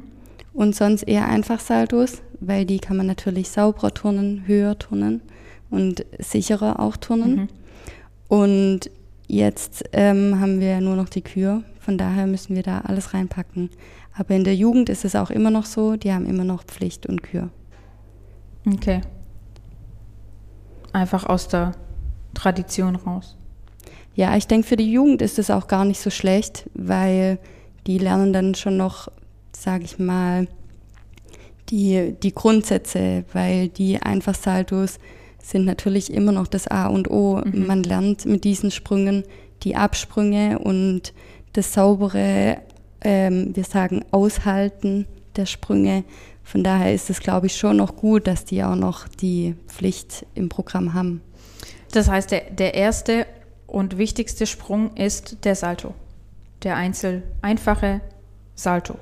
und 0.53 0.75
sonst 0.75 1.03
eher 1.03 1.27
Einfachsaltos, 1.27 2.21
weil 2.41 2.65
die 2.65 2.79
kann 2.79 2.97
man 2.97 3.05
natürlich 3.05 3.49
sauberer 3.49 3.93
turnen, 3.93 4.43
höher 4.47 4.77
turnen 4.77 5.21
und 5.69 6.05
sicherer 6.19 6.79
auch 6.79 6.97
turnen. 6.97 7.35
Mhm. 7.35 7.47
Und 8.27 8.91
jetzt 9.27 9.85
ähm, 9.93 10.41
haben 10.41 10.59
wir 10.59 10.81
nur 10.81 10.95
noch 10.95 11.07
die 11.07 11.21
Kür, 11.21 11.63
von 11.79 11.97
daher 11.97 12.27
müssen 12.27 12.55
wir 12.55 12.63
da 12.63 12.81
alles 12.81 13.13
reinpacken. 13.13 13.69
Aber 14.13 14.35
in 14.35 14.43
der 14.43 14.55
Jugend 14.55 14.89
ist 14.89 15.05
es 15.05 15.15
auch 15.15 15.29
immer 15.29 15.51
noch 15.51 15.65
so, 15.65 15.95
die 15.95 16.11
haben 16.11 16.25
immer 16.25 16.43
noch 16.43 16.63
Pflicht 16.63 17.05
und 17.05 17.23
Kür. 17.23 17.49
Okay. 18.67 19.01
Einfach 20.91 21.25
aus 21.25 21.47
der 21.47 21.73
Tradition 22.33 22.95
raus. 22.95 23.37
Ja, 24.13 24.35
ich 24.35 24.47
denke, 24.47 24.67
für 24.67 24.75
die 24.75 24.91
Jugend 24.91 25.21
ist 25.21 25.39
es 25.39 25.49
auch 25.49 25.67
gar 25.67 25.85
nicht 25.85 26.01
so 26.01 26.09
schlecht, 26.09 26.69
weil 26.73 27.39
die 27.87 27.97
lernen 27.97 28.33
dann 28.33 28.55
schon 28.55 28.77
noch, 28.77 29.07
sage 29.55 29.85
ich 29.85 29.99
mal, 29.99 30.47
die, 31.71 32.13
die 32.21 32.33
Grundsätze, 32.33 33.23
weil 33.33 33.69
die 33.69 34.01
Einfachsaltos 34.01 34.99
sind 35.41 35.65
natürlich 35.65 36.13
immer 36.13 36.31
noch 36.31 36.47
das 36.47 36.67
A 36.67 36.87
und 36.87 37.09
O. 37.09 37.41
Mhm. 37.43 37.65
Man 37.65 37.83
lernt 37.83 38.25
mit 38.25 38.43
diesen 38.43 38.69
Sprüngen 38.71 39.23
die 39.63 39.75
Absprünge 39.75 40.59
und 40.59 41.13
das 41.53 41.73
saubere, 41.73 42.57
ähm, 43.01 43.55
wir 43.55 43.63
sagen, 43.63 44.05
Aushalten 44.11 45.07
der 45.35 45.45
Sprünge. 45.45 46.03
Von 46.43 46.63
daher 46.63 46.93
ist 46.93 47.09
es, 47.09 47.19
glaube 47.19 47.47
ich, 47.47 47.55
schon 47.55 47.77
noch 47.77 47.95
gut, 47.95 48.27
dass 48.27 48.45
die 48.45 48.63
auch 48.63 48.75
noch 48.75 49.07
die 49.07 49.55
Pflicht 49.67 50.25
im 50.35 50.49
Programm 50.49 50.93
haben. 50.93 51.21
Das 51.91 52.09
heißt, 52.09 52.31
der, 52.31 52.51
der 52.51 52.73
erste 52.73 53.25
und 53.67 53.97
wichtigste 53.97 54.45
Sprung 54.45 54.95
ist 54.95 55.37
der 55.43 55.55
Salto. 55.55 55.93
Der 56.63 56.75
einzel 56.75 57.23
einfache 57.41 58.01
Salto. 58.55 58.95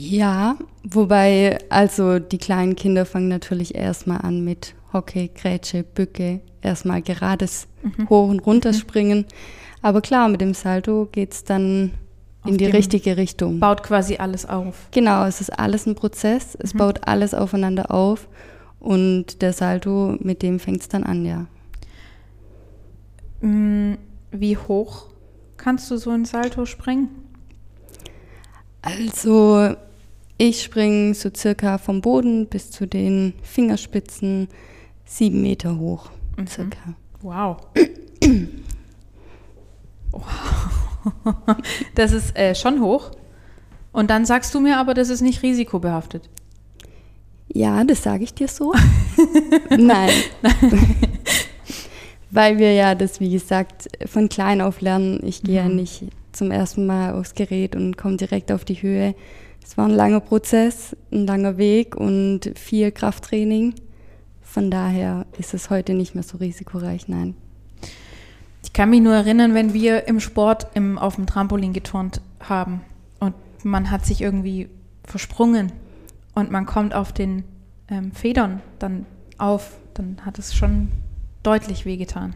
Ja, 0.00 0.56
wobei, 0.84 1.58
also 1.70 2.20
die 2.20 2.38
kleinen 2.38 2.76
Kinder 2.76 3.04
fangen 3.04 3.26
natürlich 3.26 3.74
erstmal 3.74 4.20
an 4.20 4.44
mit 4.44 4.76
Hockey, 4.92 5.28
Grätsche, 5.34 5.82
Bücke, 5.82 6.38
erstmal 6.62 7.02
gerades 7.02 7.66
mhm. 7.82 8.08
hoch 8.08 8.28
und 8.28 8.38
runter 8.46 8.70
mhm. 8.70 8.76
springen. 8.76 9.26
Aber 9.82 10.00
klar, 10.00 10.28
mit 10.28 10.40
dem 10.40 10.54
Salto 10.54 11.08
geht 11.10 11.32
es 11.32 11.42
dann 11.42 11.94
in 12.44 12.58
die 12.58 12.66
richtige 12.66 13.16
Richtung. 13.16 13.58
Baut 13.58 13.82
quasi 13.82 14.18
alles 14.18 14.46
auf. 14.46 14.86
Genau, 14.92 15.24
es 15.24 15.40
ist 15.40 15.50
alles 15.58 15.84
ein 15.84 15.96
Prozess, 15.96 16.56
es 16.60 16.74
mhm. 16.74 16.78
baut 16.78 17.08
alles 17.08 17.34
aufeinander 17.34 17.90
auf 17.90 18.28
und 18.78 19.42
der 19.42 19.52
Salto, 19.52 20.16
mit 20.20 20.42
dem 20.42 20.60
fängt 20.60 20.82
es 20.82 20.88
dann 20.88 21.02
an, 21.02 21.24
ja. 21.24 21.46
Mm, 23.40 23.98
wie 24.30 24.56
hoch 24.56 25.06
kannst 25.56 25.90
du 25.90 25.96
so 25.96 26.10
ein 26.10 26.24
Salto 26.24 26.66
springen? 26.66 27.08
Also 28.80 29.74
ich 30.38 30.62
springe 30.62 31.14
so 31.14 31.30
circa 31.34 31.78
vom 31.78 32.00
Boden 32.00 32.46
bis 32.46 32.70
zu 32.70 32.86
den 32.86 33.34
Fingerspitzen 33.42 34.48
sieben 35.04 35.42
Meter 35.42 35.78
hoch, 35.78 36.10
mhm. 36.36 36.46
circa. 36.46 36.94
Wow. 37.20 37.58
Das 41.94 42.12
ist 42.12 42.36
äh, 42.36 42.54
schon 42.54 42.80
hoch. 42.80 43.10
Und 43.92 44.10
dann 44.10 44.24
sagst 44.24 44.54
du 44.54 44.60
mir 44.60 44.78
aber, 44.78 44.94
das 44.94 45.08
ist 45.08 45.20
nicht 45.20 45.42
risikobehaftet. 45.42 46.28
Ja, 47.52 47.82
das 47.84 48.02
sage 48.02 48.24
ich 48.24 48.34
dir 48.34 48.48
so. 48.48 48.74
Nein. 49.70 50.10
Weil 52.30 52.58
wir 52.58 52.74
ja 52.74 52.94
das, 52.94 53.20
wie 53.20 53.30
gesagt, 53.30 53.88
von 54.06 54.28
klein 54.28 54.60
auf 54.60 54.80
lernen. 54.80 55.20
Ich 55.24 55.42
gehe 55.42 55.62
mhm. 55.62 55.68
ja 55.68 55.74
nicht 55.74 56.04
zum 56.32 56.50
ersten 56.50 56.86
Mal 56.86 57.14
aufs 57.14 57.34
Gerät 57.34 57.74
und 57.74 57.96
komme 57.96 58.16
direkt 58.16 58.52
auf 58.52 58.64
die 58.64 58.82
Höhe. 58.82 59.14
Es 59.68 59.76
war 59.76 59.84
ein 59.84 59.94
langer 59.94 60.20
Prozess, 60.20 60.96
ein 61.12 61.26
langer 61.26 61.58
Weg 61.58 61.94
und 61.94 62.52
viel 62.56 62.90
Krafttraining. 62.90 63.74
Von 64.40 64.70
daher 64.70 65.26
ist 65.38 65.52
es 65.52 65.68
heute 65.68 65.92
nicht 65.92 66.14
mehr 66.14 66.24
so 66.24 66.38
risikoreich, 66.38 67.06
nein. 67.06 67.34
Ich 68.62 68.72
kann 68.72 68.88
mich 68.88 69.02
nur 69.02 69.12
erinnern, 69.12 69.52
wenn 69.52 69.74
wir 69.74 70.08
im 70.08 70.20
Sport 70.20 70.68
im, 70.72 70.96
auf 70.96 71.16
dem 71.16 71.26
Trampolin 71.26 71.74
geturnt 71.74 72.22
haben 72.40 72.80
und 73.20 73.34
man 73.62 73.90
hat 73.90 74.06
sich 74.06 74.22
irgendwie 74.22 74.70
versprungen 75.04 75.70
und 76.34 76.50
man 76.50 76.64
kommt 76.64 76.94
auf 76.94 77.12
den 77.12 77.44
ähm, 77.90 78.12
Federn 78.12 78.62
dann 78.78 79.04
auf, 79.36 79.76
dann 79.92 80.24
hat 80.24 80.38
es 80.38 80.54
schon 80.54 80.88
deutlich 81.42 81.84
wehgetan. 81.84 82.34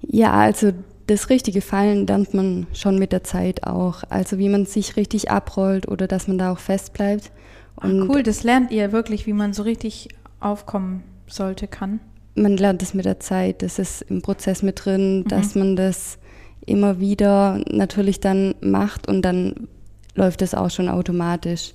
Ja, 0.00 0.32
also 0.32 0.72
das 1.08 1.30
richtige 1.30 1.62
Fallen 1.62 2.06
lernt 2.06 2.34
man 2.34 2.66
schon 2.74 2.98
mit 2.98 3.12
der 3.12 3.24
Zeit 3.24 3.66
auch. 3.66 4.02
Also 4.10 4.38
wie 4.38 4.48
man 4.48 4.66
sich 4.66 4.96
richtig 4.96 5.30
abrollt 5.30 5.88
oder 5.88 6.06
dass 6.06 6.28
man 6.28 6.38
da 6.38 6.52
auch 6.52 6.58
fest 6.58 6.92
bleibt. 6.92 7.32
Ach, 7.76 7.88
cool, 8.08 8.22
das 8.22 8.42
lernt 8.42 8.70
ihr 8.70 8.92
wirklich, 8.92 9.26
wie 9.26 9.32
man 9.32 9.52
so 9.52 9.62
richtig 9.62 10.08
aufkommen 10.40 11.02
sollte, 11.26 11.66
kann. 11.66 12.00
Man 12.34 12.56
lernt 12.56 12.82
es 12.82 12.92
mit 12.92 13.06
der 13.06 13.20
Zeit, 13.20 13.62
das 13.62 13.78
ist 13.78 14.02
im 14.02 14.22
Prozess 14.22 14.62
mit 14.62 14.84
drin, 14.84 15.20
mhm. 15.20 15.28
dass 15.28 15.54
man 15.54 15.76
das 15.76 16.18
immer 16.66 17.00
wieder 17.00 17.60
natürlich 17.70 18.20
dann 18.20 18.54
macht 18.60 19.08
und 19.08 19.22
dann 19.22 19.68
läuft 20.14 20.42
es 20.42 20.54
auch 20.54 20.70
schon 20.70 20.88
automatisch. 20.88 21.72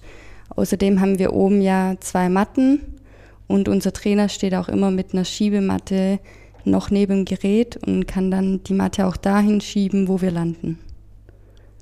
Außerdem 0.50 1.02
haben 1.02 1.18
wir 1.18 1.34
oben 1.34 1.62
ja 1.62 1.96
zwei 2.00 2.30
Matten 2.30 2.82
und 3.48 3.68
unser 3.68 3.94
Trainer 3.94 4.30
steht 4.30 4.54
auch 4.54 4.70
immer 4.70 4.92
mit 4.92 5.14
einer 5.14 5.26
Schiebematte 5.26 6.20
noch 6.66 6.90
neben 6.90 7.26
dem 7.26 7.26
Gerät 7.26 7.78
und 7.78 8.08
kann 8.08 8.32
dann 8.32 8.64
die 8.64 8.74
Matte 8.74 9.06
auch 9.08 9.18
dahin 9.18 9.62
schieben, 9.62 10.08
wo 10.08 10.22
wir 10.22 10.32
landen. 10.32 10.80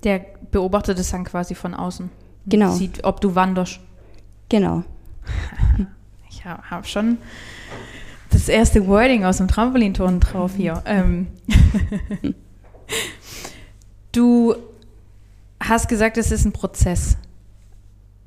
Der 0.04 0.26
beobachtet 0.52 1.00
es 1.00 1.12
dann 1.12 1.24
quasi 1.24 1.56
von 1.56 1.74
außen. 1.74 2.10
Genau. 2.48 2.72
Sieht, 2.72 3.04
ob 3.04 3.22
du 3.22 3.36
wanderst. 3.36 3.80
Genau. 4.50 4.84
Ich 6.34 6.46
habe 6.46 6.88
schon 6.88 7.20
das 8.32 8.50
erste 8.50 8.88
Wording 8.88 9.26
aus 9.26 9.38
dem 9.38 9.48
Trampolinton 9.48 10.20
drauf 10.20 10.54
hier. 10.56 10.82
Ähm. 10.88 11.28
du 14.12 14.56
hast 15.62 15.88
gesagt, 15.88 16.18
es 16.18 16.32
ist 16.32 16.46
ein 16.46 16.52
Prozess. 16.52 17.18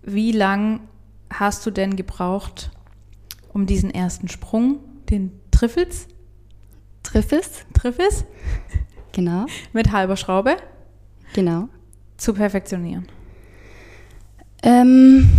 Wie 0.03 0.31
lang 0.31 0.81
hast 1.29 1.67
du 1.67 1.73
denn 1.73 1.97
gebraucht, 1.97 2.71
um 3.53 3.67
diesen 3.67 3.91
ersten 3.91 4.29
Sprung, 4.29 4.79
den 5.11 5.33
Triffels, 5.51 6.07
Triffes. 7.05 7.65
Triffes. 7.73 8.25
Genau. 9.13 9.47
Mit 9.73 9.93
halber 9.93 10.17
Schraube. 10.17 10.57
Genau. 11.35 11.69
Zu 12.17 12.35
perfektionieren. 12.35 13.07
Ähm, 14.65 15.31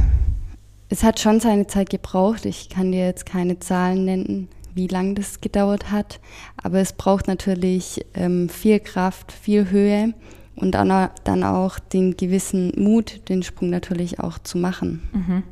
es 0.88 1.04
hat 1.04 1.20
schon 1.20 1.42
seine 1.42 1.68
Zeit 1.68 1.90
gebraucht. 1.90 2.46
Ich 2.46 2.70
kann 2.70 2.94
dir 2.94 3.06
jetzt 3.06 3.26
keine 3.26 3.60
Zahlen 3.60 4.06
nennen, 4.06 4.48
wie 4.74 4.88
lange 4.88 5.16
das 5.16 5.42
gedauert 5.42 5.92
hat. 5.92 6.22
Aber 6.62 6.80
es 6.80 6.94
braucht 6.94 7.28
natürlich 7.28 8.06
ähm, 8.14 8.48
viel 8.48 8.80
Kraft, 8.80 9.32
viel 9.32 9.70
Höhe 9.70 10.14
und 10.56 10.72
dann, 10.72 11.10
dann 11.24 11.44
auch 11.44 11.80
den 11.80 12.16
gewissen 12.16 12.72
Mut, 12.78 13.28
den 13.30 13.44
Sprung 13.44 13.70
natürlich 13.70 14.20
auch 14.20 14.40
zu 14.40 14.58
machen. 14.58 15.02
Mhm. 15.12 15.44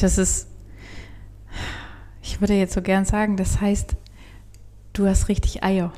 Das 0.00 0.16
ist, 0.16 0.48
ich 2.22 2.40
würde 2.40 2.54
jetzt 2.54 2.72
so 2.72 2.80
gern 2.80 3.04
sagen, 3.04 3.36
das 3.36 3.60
heißt, 3.60 3.96
Du 5.00 5.08
hast 5.08 5.30
richtig 5.30 5.64
Eier. 5.64 5.94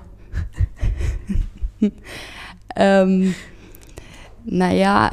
ähm, 2.76 3.34
naja, 4.44 5.10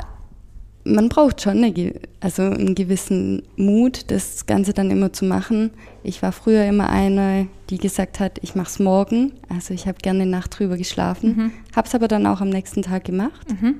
man 0.83 1.09
braucht 1.09 1.41
schon 1.41 1.63
eine, 1.63 1.95
also 2.19 2.43
einen 2.43 2.75
gewissen 2.75 3.41
Mut, 3.55 4.11
das 4.11 4.45
Ganze 4.45 4.73
dann 4.73 4.91
immer 4.91 5.11
zu 5.11 5.25
machen. 5.25 5.71
Ich 6.03 6.21
war 6.21 6.31
früher 6.33 6.65
immer 6.65 6.87
eine, 6.91 7.47
die 7.71 7.79
gesagt 7.79 8.19
hat, 8.19 8.37
ich 8.43 8.53
mache 8.53 8.67
es 8.67 8.77
morgen. 8.77 9.31
Also 9.49 9.73
ich 9.73 9.87
habe 9.87 9.97
gerne 10.03 10.27
Nacht 10.27 10.59
drüber 10.59 10.77
geschlafen, 10.77 11.35
mhm. 11.35 11.51
habe 11.75 11.87
es 11.87 11.95
aber 11.95 12.07
dann 12.07 12.27
auch 12.27 12.41
am 12.41 12.49
nächsten 12.49 12.83
Tag 12.83 13.05
gemacht. 13.05 13.47
Mhm. 13.59 13.75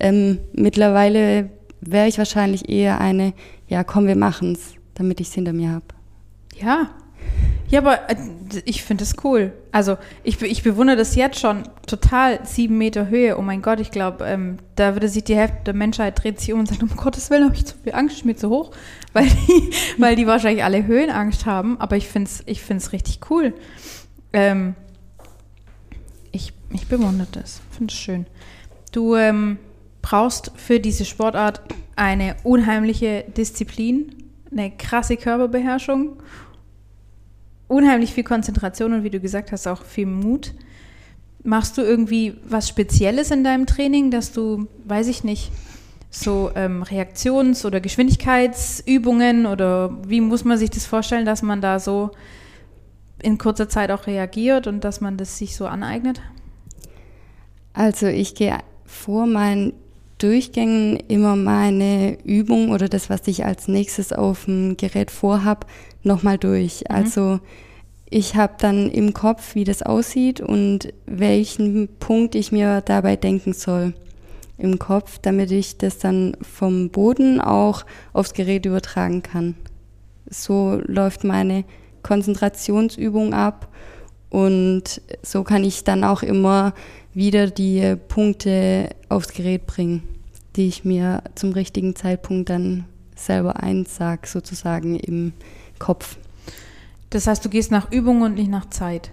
Ähm, 0.00 0.38
mittlerweile 0.54 1.50
wäre 1.82 2.08
ich 2.08 2.16
wahrscheinlich 2.16 2.70
eher 2.70 3.02
eine, 3.02 3.34
ja 3.68 3.84
komm, 3.84 4.06
wir 4.06 4.16
machen 4.16 4.52
es, 4.52 4.76
damit 4.94 5.20
ich 5.20 5.28
es 5.28 5.34
hinter 5.34 5.52
mir 5.52 5.72
habe. 5.72 5.84
Ja, 6.58 6.88
ja, 7.68 7.80
aber 7.80 8.08
äh, 8.08 8.16
ich 8.64 8.84
finde 8.84 9.04
es 9.04 9.14
cool. 9.24 9.52
Also 9.72 9.96
ich, 10.22 10.40
ich 10.42 10.62
bewundere 10.62 10.96
das 10.96 11.16
jetzt 11.16 11.40
schon 11.40 11.64
total. 11.86 12.40
Sieben 12.44 12.78
Meter 12.78 13.08
Höhe. 13.08 13.36
Oh 13.36 13.42
mein 13.42 13.62
Gott, 13.62 13.80
ich 13.80 13.90
glaube, 13.90 14.24
ähm, 14.24 14.58
da 14.76 14.94
würde 14.94 15.08
sich 15.08 15.24
die 15.24 15.36
Hälfte 15.36 15.58
der 15.66 15.74
Menschheit 15.74 16.22
dreht 16.22 16.40
sich 16.40 16.52
um 16.52 16.60
und 16.60 16.68
sagt, 16.68 16.82
um 16.82 16.94
Gottes 16.96 17.28
Willen 17.30 17.44
habe 17.44 17.54
ich 17.54 17.66
zu 17.66 17.74
viel 17.82 17.94
Angst, 17.94 18.18
ist 18.18 18.24
mir 18.24 18.36
zu 18.36 18.50
hoch. 18.50 18.70
Weil 19.12 19.28
die, 19.28 19.70
weil 19.96 20.14
die 20.14 20.26
wahrscheinlich 20.26 20.62
alle 20.62 20.86
Höhenangst 20.86 21.46
haben. 21.46 21.80
Aber 21.80 21.96
ich 21.96 22.06
finde 22.06 22.28
es 22.28 22.42
ich 22.44 22.60
find's 22.60 22.92
richtig 22.92 23.30
cool. 23.30 23.54
Ähm, 24.34 24.74
ich, 26.32 26.52
ich 26.70 26.86
bewundere 26.86 27.28
das. 27.32 27.62
Finde 27.70 27.92
es 27.92 27.98
schön. 27.98 28.26
Du 28.92 29.16
ähm, 29.16 29.58
brauchst 30.02 30.52
für 30.56 30.80
diese 30.80 31.06
Sportart 31.06 31.62
eine 31.96 32.36
unheimliche 32.44 33.24
Disziplin, 33.34 34.14
eine 34.52 34.70
krasse 34.70 35.16
Körperbeherrschung 35.16 36.18
unheimlich 37.68 38.12
viel 38.12 38.24
Konzentration 38.24 38.92
und 38.92 39.02
wie 39.04 39.10
du 39.10 39.20
gesagt 39.20 39.52
hast, 39.52 39.66
auch 39.66 39.82
viel 39.82 40.06
Mut. 40.06 40.54
Machst 41.42 41.78
du 41.78 41.82
irgendwie 41.82 42.38
was 42.48 42.68
Spezielles 42.68 43.30
in 43.30 43.44
deinem 43.44 43.66
Training, 43.66 44.10
dass 44.10 44.32
du, 44.32 44.66
weiß 44.84 45.08
ich 45.08 45.24
nicht, 45.24 45.52
so 46.10 46.50
ähm, 46.54 46.82
Reaktions- 46.82 47.64
oder 47.64 47.80
Geschwindigkeitsübungen 47.80 49.46
oder 49.46 49.96
wie 50.06 50.20
muss 50.20 50.44
man 50.44 50.58
sich 50.58 50.70
das 50.70 50.86
vorstellen, 50.86 51.26
dass 51.26 51.42
man 51.42 51.60
da 51.60 51.78
so 51.78 52.10
in 53.22 53.38
kurzer 53.38 53.68
Zeit 53.68 53.90
auch 53.90 54.06
reagiert 54.06 54.66
und 54.66 54.82
dass 54.84 55.00
man 55.00 55.16
das 55.16 55.38
sich 55.38 55.56
so 55.56 55.66
aneignet? 55.66 56.20
Also 57.72 58.06
ich 58.06 58.34
gehe 58.34 58.58
vor 58.84 59.26
meinen 59.26 59.74
Durchgängen 60.18 60.96
immer 61.08 61.36
meine 61.36 62.18
Übung 62.24 62.70
oder 62.70 62.88
das, 62.88 63.10
was 63.10 63.26
ich 63.26 63.44
als 63.44 63.68
nächstes 63.68 64.12
auf 64.12 64.46
dem 64.46 64.76
Gerät 64.76 65.10
vorhab, 65.10 65.66
nochmal 66.02 66.38
durch. 66.38 66.84
Mhm. 66.88 66.96
Also 66.96 67.40
ich 68.08 68.36
habe 68.36 68.54
dann 68.58 68.90
im 68.90 69.12
Kopf, 69.12 69.54
wie 69.54 69.64
das 69.64 69.82
aussieht 69.82 70.40
und 70.40 70.92
welchen 71.06 71.88
Punkt 71.98 72.34
ich 72.34 72.52
mir 72.52 72.80
dabei 72.80 73.16
denken 73.16 73.52
soll 73.52 73.94
im 74.58 74.78
Kopf, 74.78 75.18
damit 75.20 75.50
ich 75.50 75.76
das 75.76 75.98
dann 75.98 76.36
vom 76.40 76.88
Boden 76.90 77.40
auch 77.40 77.84
aufs 78.12 78.32
Gerät 78.32 78.64
übertragen 78.64 79.22
kann. 79.22 79.54
So 80.30 80.80
läuft 80.86 81.24
meine 81.24 81.64
Konzentrationsübung 82.02 83.34
ab 83.34 83.68
und 84.30 85.02
so 85.22 85.44
kann 85.44 85.64
ich 85.64 85.84
dann 85.84 86.04
auch 86.04 86.22
immer 86.22 86.72
wieder 87.16 87.48
die 87.48 87.96
Punkte 88.08 88.90
aufs 89.08 89.32
Gerät 89.32 89.66
bringen, 89.66 90.02
die 90.54 90.68
ich 90.68 90.84
mir 90.84 91.22
zum 91.34 91.52
richtigen 91.52 91.96
Zeitpunkt 91.96 92.50
dann 92.50 92.84
selber 93.16 93.62
einsag, 93.62 94.26
sozusagen 94.26 94.96
im 94.96 95.32
Kopf. 95.78 96.18
Das 97.10 97.26
heißt, 97.26 97.42
du 97.42 97.48
gehst 97.48 97.70
nach 97.70 97.90
Übung 97.90 98.20
und 98.20 98.34
nicht 98.34 98.50
nach 98.50 98.68
Zeit. 98.68 99.10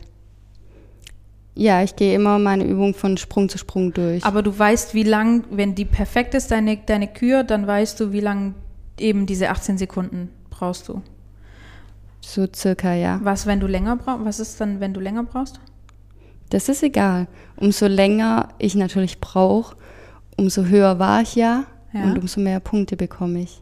Ja, 1.55 1.81
ich 1.81 1.95
gehe 1.95 2.13
immer 2.13 2.39
meine 2.39 2.65
Übung 2.65 2.93
von 2.93 3.15
Sprung 3.15 3.47
zu 3.47 3.57
Sprung 3.57 3.93
durch. 3.93 4.25
Aber 4.25 4.41
du 4.41 4.57
weißt, 4.57 4.93
wie 4.93 5.03
lang, 5.03 5.45
wenn 5.49 5.73
die 5.73 5.85
perfekt 5.85 6.33
ist, 6.33 6.51
deine, 6.51 6.77
deine 6.77 7.07
Kür, 7.07 7.43
dann 7.43 7.65
weißt 7.65 7.99
du, 7.99 8.11
wie 8.11 8.19
lang 8.19 8.55
eben 8.99 9.25
diese 9.25 9.49
18 9.49 9.77
Sekunden 9.77 10.29
brauchst 10.49 10.89
du. 10.89 11.01
So 12.19 12.47
circa, 12.53 12.93
ja. 12.95 13.21
Was, 13.23 13.45
wenn 13.45 13.61
du 13.61 13.67
länger 13.67 13.95
brauchst? 13.95 14.25
Was 14.25 14.39
ist 14.39 14.59
dann, 14.59 14.81
wenn 14.81 14.93
du 14.93 14.99
länger 14.99 15.23
brauchst? 15.23 15.61
Das 16.49 16.69
ist 16.69 16.83
egal. 16.83 17.27
Umso 17.55 17.87
länger 17.87 18.49
ich 18.59 18.75
natürlich 18.75 19.19
brauche, 19.19 19.75
umso 20.37 20.65
höher 20.65 20.99
war 20.99 21.21
ich 21.21 21.35
ja, 21.35 21.65
ja. 21.93 22.03
und 22.03 22.17
umso 22.17 22.41
mehr 22.41 22.59
Punkte 22.59 22.95
bekomme 22.95 23.41
ich. 23.41 23.61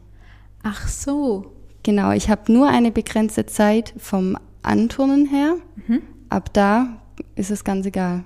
Ach 0.63 0.88
so. 0.88 1.54
Genau, 1.84 2.12
ich 2.12 2.30
habe 2.30 2.52
nur 2.52 2.70
eine 2.70 2.91
begrenzte 2.91 3.46
Zeit 3.46 3.94
vom 3.98 4.38
Anturnen 4.62 5.26
her. 5.26 5.56
Mhm. 5.88 6.02
Ab 6.30 6.54
da 6.54 7.02
ist 7.36 7.52
es 7.52 7.63
ganz 7.63 7.86
egal. 7.86 8.24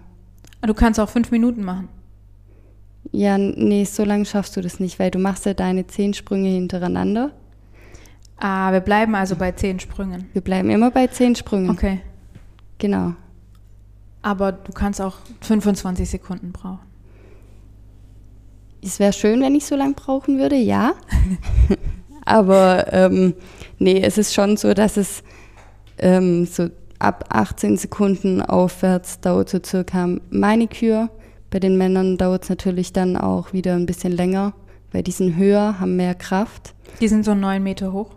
Du 0.62 0.74
kannst 0.74 1.00
auch 1.00 1.10
fünf 1.10 1.32
Minuten 1.32 1.64
machen. 1.64 1.90
Ja, 3.12 3.38
nee, 3.38 3.86
so 3.86 4.04
lange 4.04 4.26
schaffst 4.26 4.58
du 4.58 4.62
das 4.62 4.80
nicht, 4.80 5.00
weil 5.00 5.12
du 5.12 5.20
machst 5.20 5.46
ja 5.46 5.54
deine 5.54 5.88
zehn 5.88 6.14
Sprünge 6.14 6.50
hintereinander. 6.50 7.32
Ah, 8.38 8.72
wir 8.74 8.82
bleiben 8.82 9.16
also 9.16 9.36
bei 9.36 9.52
zehn 9.54 9.80
Sprüngen. 9.80 10.26
Wir 10.34 10.42
bleiben 10.42 10.70
immer 10.70 10.92
bei 10.92 11.08
zehn 11.08 11.36
Sprüngen. 11.36 11.70
Okay. 11.70 12.02
Genau. 12.78 13.14
Aber 14.26 14.54
du 14.54 14.72
kannst 14.72 15.00
auch 15.02 15.18
25 15.42 16.10
Sekunden 16.10 16.52
brauchen. 16.52 16.80
Es 18.82 18.98
wäre 18.98 19.14
schön, 19.14 19.40
wenn 19.40 19.54
ich 19.54 19.68
so 19.68 19.76
lange 19.76 19.94
brauchen 19.94 20.40
würde, 20.40 20.56
ja. 20.56 20.94
Aber 22.26 22.92
ähm, 22.92 23.36
nee, 23.78 24.02
es 24.02 24.18
ist 24.18 24.34
schon 24.34 24.58
so, 24.58 24.74
dass 24.74 24.98
es 24.98 25.22
ähm, 26.00 26.48
so 26.48 26.70
ab 26.98 27.26
18 27.30 27.78
Sekunden 27.78 28.42
aufwärts 28.42 29.20
dauert 29.20 29.50
so 29.50 29.60
circa 29.64 30.10
meine 30.32 30.68
Kür. 30.68 31.12
Bei 31.52 31.60
den 31.60 31.78
Männern 31.78 32.18
dauert 32.18 32.46
es 32.46 32.50
natürlich 32.50 32.94
dann 32.94 33.18
auch 33.18 33.54
wieder 33.54 33.76
ein 33.76 33.86
bisschen 33.86 34.12
länger, 34.12 34.54
weil 34.92 35.04
die 35.04 35.12
sind 35.12 35.36
höher, 35.36 35.80
haben 35.80 35.98
mehr 35.98 36.16
Kraft. 36.16 36.74
Die 37.00 37.08
sind 37.08 37.26
so 37.26 37.36
neun 37.36 37.62
Meter 37.62 37.94
hoch. 37.94 38.10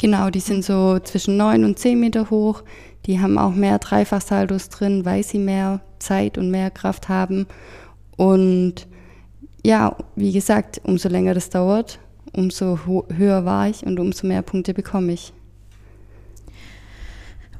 Genau, 0.00 0.30
die 0.30 0.40
sind 0.40 0.64
so 0.64 0.98
zwischen 1.00 1.36
neun 1.36 1.62
und 1.66 1.78
zehn 1.78 2.00
Meter 2.00 2.30
hoch. 2.30 2.62
Die 3.06 3.20
haben 3.20 3.38
auch 3.38 3.54
mehr 3.54 3.78
Dreifachsaldos 3.78 4.68
drin, 4.68 5.04
weil 5.04 5.24
sie 5.24 5.38
mehr 5.38 5.80
Zeit 5.98 6.38
und 6.38 6.50
mehr 6.50 6.70
Kraft 6.70 7.08
haben. 7.08 7.46
Und 8.16 8.86
ja, 9.64 9.96
wie 10.16 10.32
gesagt, 10.32 10.80
umso 10.84 11.08
länger 11.08 11.34
das 11.34 11.50
dauert, 11.50 11.98
umso 12.32 12.80
höher 12.86 13.44
war 13.44 13.68
ich 13.68 13.84
und 13.84 13.98
umso 13.98 14.26
mehr 14.26 14.42
Punkte 14.42 14.74
bekomme 14.74 15.12
ich. 15.12 15.32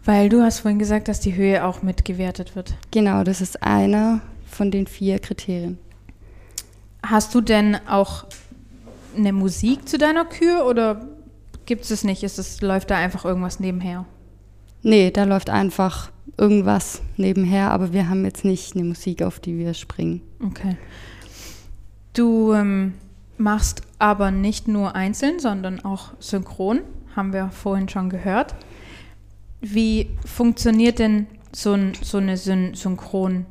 Weil 0.05 0.29
du 0.29 0.43
hast 0.43 0.61
vorhin 0.61 0.81
gesagt, 0.81 1.09
dass 1.09 1.21
die 1.21 1.37
Höhe 1.37 1.65
auch 1.65 1.83
mitgewertet 1.83 2.57
wird. 2.57 2.75
Genau, 2.91 3.23
das 3.23 3.41
ist 3.41 3.63
einer 3.63 4.21
von 4.47 4.71
den 4.71 4.87
vier 4.87 5.21
Kriterien. 5.21 5.79
Hast 7.05 7.35
du 7.35 7.41
denn 7.41 7.77
auch 7.89 8.25
eine 9.17 9.33
Musik 9.33 9.89
zu 9.89 9.99
deiner 9.99 10.25
Kür 10.25 10.67
oder 10.67 11.07
gibt 11.67 11.85
es 11.85 11.91
es 11.91 12.05
nicht? 12.05 12.23
Ist 12.23 12.39
es, 12.39 12.61
läuft 12.61 12.91
da 12.91 12.97
einfach 12.97 13.25
irgendwas 13.25 13.61
nebenher? 13.61 14.05
Nee, 14.83 15.11
da 15.11 15.25
läuft 15.25 15.51
einfach 15.51 16.11
irgendwas 16.37 17.03
nebenher, 17.17 17.71
aber 17.71 17.93
wir 17.93 18.09
haben 18.09 18.25
jetzt 18.25 18.45
nicht 18.45 18.75
eine 18.75 18.85
Musik, 18.85 19.23
auf 19.23 19.39
die 19.39 19.59
wir 19.59 19.75
springen. 19.75 20.23
Okay. 20.45 20.77
Du 22.15 22.53
ähm, 22.53 22.95
machst 23.39 23.83
aber 23.99 24.31
nicht 24.31 24.69
nur 24.69 24.95
einzeln, 24.95 25.39
sondern 25.39 25.85
auch 25.85 26.13
synchron, 26.19 26.81
haben 27.15 27.33
wir 27.33 27.51
vorhin 27.51 27.89
schon 27.89 28.11
gehört. 28.11 28.55
Wie 29.61 30.11
funktioniert 30.25 30.99
denn 30.99 31.27
so, 31.55 31.73
ein, 31.73 31.93
so 32.03 32.19
eine 32.19 32.37
Syn 32.37 32.75
Synchronkür? 32.75 33.47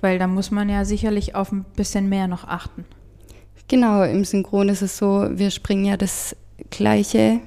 Weil 0.00 0.18
da 0.18 0.26
muss 0.26 0.50
man 0.50 0.68
ja 0.68 0.84
sicherlich 0.84 1.34
auf 1.34 1.52
ein 1.52 1.64
bisschen 1.76 2.08
mehr 2.08 2.28
noch 2.28 2.44
achten. 2.44 2.84
Genau, 3.66 4.02
im 4.02 4.24
Synchron 4.24 4.70
ist 4.70 4.80
es 4.80 4.96
so, 4.96 5.28
wir 5.30 5.50
springen 5.50 5.84
ja 5.84 5.98
das 5.98 6.34
Gleiche, 6.70 7.40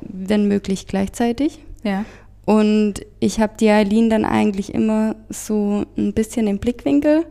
wenn 0.00 0.48
möglich 0.48 0.86
gleichzeitig. 0.86 1.60
Ja. 1.82 2.04
Und 2.44 2.94
ich 3.20 3.40
habe 3.40 3.54
die 3.60 3.68
Eileen 3.68 4.08
dann 4.08 4.24
eigentlich 4.24 4.72
immer 4.72 5.16
so 5.28 5.84
ein 5.96 6.14
bisschen 6.14 6.46
im 6.46 6.58
Blickwinkel 6.58 7.26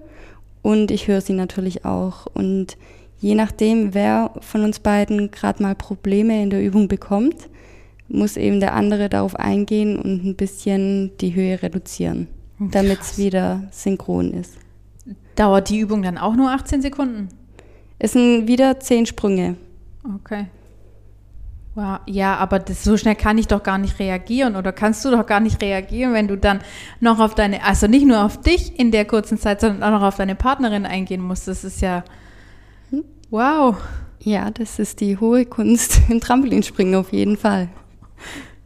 und 0.62 0.92
ich 0.92 1.08
höre 1.08 1.22
sie 1.22 1.34
natürlich 1.34 1.86
auch. 1.86 2.28
Und 2.34 2.78
je 3.20 3.34
nachdem, 3.34 3.94
wer 3.94 4.32
von 4.42 4.64
uns 4.64 4.80
beiden 4.80 5.32
gerade 5.32 5.64
mal 5.64 5.76
Probleme 5.76 6.42
in 6.42 6.50
der 6.50 6.64
Übung 6.64 6.88
bekommt, 6.88 7.50
muss 8.10 8.38
eben 8.38 8.60
der 8.60 8.74
andere 8.74 9.10
darauf 9.10 9.36
eingehen 9.36 9.98
und 9.98 10.24
ein 10.24 10.36
bisschen 10.36 11.18
die 11.18 11.34
Höhe 11.34 11.62
reduzieren, 11.62 12.28
damit 12.60 13.02
es 13.02 13.18
wieder 13.18 13.64
synchron 13.72 14.34
ist. 14.34 14.54
Dauert 15.36 15.70
die 15.70 15.80
Übung 15.80 16.04
dann 16.04 16.18
auch 16.18 16.36
nur 16.36 16.52
18 16.52 16.82
Sekunden? 16.82 17.30
Es 18.00 18.14
sind 18.14 18.48
wieder 18.48 18.80
10 18.80 19.08
Sprünge. 19.08 19.56
Okay. 20.16 20.46
Wow. 21.78 22.00
Ja, 22.08 22.38
aber 22.38 22.58
das, 22.58 22.84
so 22.84 22.98
schnell 22.98 23.14
kann 23.14 23.38
ich 23.38 23.46
doch 23.46 23.62
gar 23.62 23.78
nicht 23.78 24.00
reagieren 24.00 24.56
oder 24.56 24.72
kannst 24.72 25.06
du 25.06 25.12
doch 25.12 25.28
gar 25.28 25.40
nicht 25.40 25.62
reagieren, 25.62 26.12
wenn 26.12 26.28
du 26.28 26.36
dann 26.36 26.62
noch 27.02 27.20
auf 27.20 27.36
deine, 27.36 27.64
also 27.64 27.86
nicht 27.86 28.08
nur 28.08 28.26
auf 28.26 28.42
dich 28.42 28.80
in 28.80 28.90
der 28.90 29.06
kurzen 29.06 29.38
Zeit, 29.38 29.62
sondern 29.62 29.84
auch 29.84 30.00
noch 30.00 30.08
auf 30.08 30.16
deine 30.16 30.34
Partnerin 30.34 30.88
eingehen 30.88 31.22
musst. 31.22 31.48
Das 31.48 31.64
ist 31.64 31.82
ja 31.82 32.04
hm? 32.90 33.04
wow. 33.30 33.78
Ja, 34.20 34.50
das 34.50 34.80
ist 34.80 35.02
die 35.02 35.20
hohe 35.20 35.46
Kunst 35.46 36.02
im 36.10 36.20
Trampolinspringen 36.20 36.96
auf 36.96 37.14
jeden 37.14 37.38
Fall. 37.38 37.70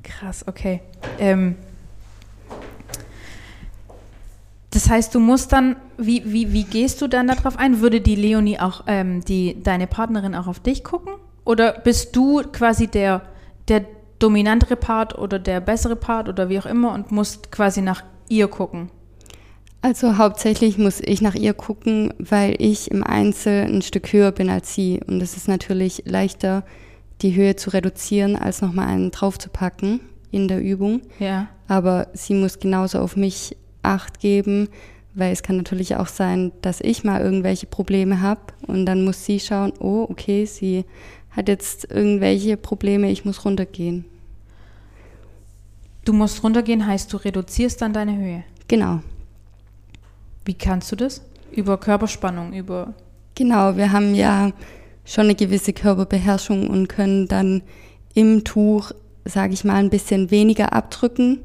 Krass, 0.04 0.47
okay. 0.47 0.80
Ähm, 1.19 1.58
das 4.69 4.89
heißt, 4.89 5.13
du 5.13 5.19
musst 5.19 5.52
dann, 5.52 5.76
wie, 5.97 6.24
wie, 6.32 6.54
wie 6.54 6.63
gehst 6.63 7.02
du 7.02 7.10
dann 7.10 7.28
darauf 7.28 7.60
ein? 7.60 7.82
Würde 7.82 8.00
die 8.00 8.15
Leonie 8.15 8.58
auch, 8.58 8.86
ähm, 8.88 9.19
die, 9.26 9.62
deine 9.62 9.88
Partnerin 9.88 10.34
auch 10.34 10.47
auf 10.47 10.62
dich 10.62 10.86
gucken? 10.86 11.12
Oder 11.45 11.73
bist 11.73 12.15
du 12.15 12.41
quasi 12.51 12.88
der, 12.88 13.21
der 13.67 13.86
dominantere 14.19 14.75
Part 14.75 15.17
oder 15.17 15.39
der 15.39 15.60
bessere 15.60 15.95
Part 15.95 16.30
oder 16.30 16.49
wie 16.49 16.60
auch 16.60 16.65
immer 16.65 16.93
und 16.93 17.12
musst 17.12 17.51
quasi 17.51 17.82
nach 17.82 18.04
ihr 18.30 18.47
gucken? 18.47 18.89
Also 19.82 20.17
hauptsächlich 20.17 20.77
muss 20.77 21.01
ich 21.01 21.21
nach 21.21 21.34
ihr 21.34 21.54
gucken, 21.54 22.13
weil 22.19 22.56
ich 22.60 22.91
im 22.91 23.04
Einzel 23.04 23.65
ein 23.65 23.82
Stück 23.82 24.13
höher 24.13 24.32
bin 24.32 24.49
als 24.49 24.75
sie. 24.75 24.99
Und 25.08 25.21
es 25.21 25.36
ist 25.36 25.47
natürlich 25.47 26.04
leichter, 26.06 26.63
die 27.23 27.36
Höhe 27.36 27.56
zu 27.56 27.71
reduzieren, 27.71 28.36
als 28.36 28.62
nochmal 28.62 28.88
einen 28.88 29.10
draufzupacken 29.10 30.01
in 30.30 30.47
der 30.47 30.62
Übung. 30.62 31.01
Ja. 31.17 31.47
Aber 31.67 32.08
sie 32.13 32.36
muss 32.36 32.60
genauso 32.60 32.99
auf 32.99 33.15
mich 33.15 33.58
Acht 33.84 34.19
geben, 34.19 34.69
weil 35.15 35.34
es 35.34 35.41
kann 35.41 35.58
natürlich 35.58 35.95
auch 35.95 36.08
sein, 36.08 36.51
dass 36.62 36.82
ich 36.82 37.04
mal 37.04 37.19
irgendwelche 37.19 37.65
Probleme 37.65 38.21
habe 38.21 38.41
und 38.67 38.86
dann 38.86 39.04
muss 39.04 39.25
sie 39.25 39.39
schauen, 39.39 39.73
oh, 39.80 40.06
okay, 40.08 40.45
sie 40.45 40.86
hat 41.32 41.48
jetzt 41.48 41.89
irgendwelche 41.89 42.58
Probleme, 42.58 43.10
ich 43.10 43.26
muss 43.26 43.46
runtergehen. 43.46 44.06
Du 46.04 46.13
musst 46.13 46.44
runtergehen, 46.44 46.86
heißt 46.86 47.12
du 47.13 47.17
reduzierst 47.17 47.82
dann 47.82 47.94
deine 47.94 48.17
Höhe. 48.17 48.44
Genau. 48.67 49.02
Wie 50.46 50.54
kannst 50.54 50.91
du 50.91 50.96
das? 50.96 51.22
Über 51.52 51.78
Körperspannung, 51.78 52.54
über. 52.54 52.94
Genau, 53.36 53.78
wir 53.78 53.91
haben 53.91 54.15
ja 54.15 54.52
schon 55.06 55.26
eine 55.26 55.36
gewisse 55.36 55.74
Körperbeherrschung 55.74 56.70
und 56.70 56.88
können 56.88 57.28
dann 57.28 57.62
im 58.13 58.44
Tuch, 58.44 58.91
sage 59.26 59.54
ich 59.54 59.63
mal, 59.63 59.76
ein 59.76 59.89
bisschen 59.89 60.32
weniger 60.32 60.74
abdrücken 60.74 61.39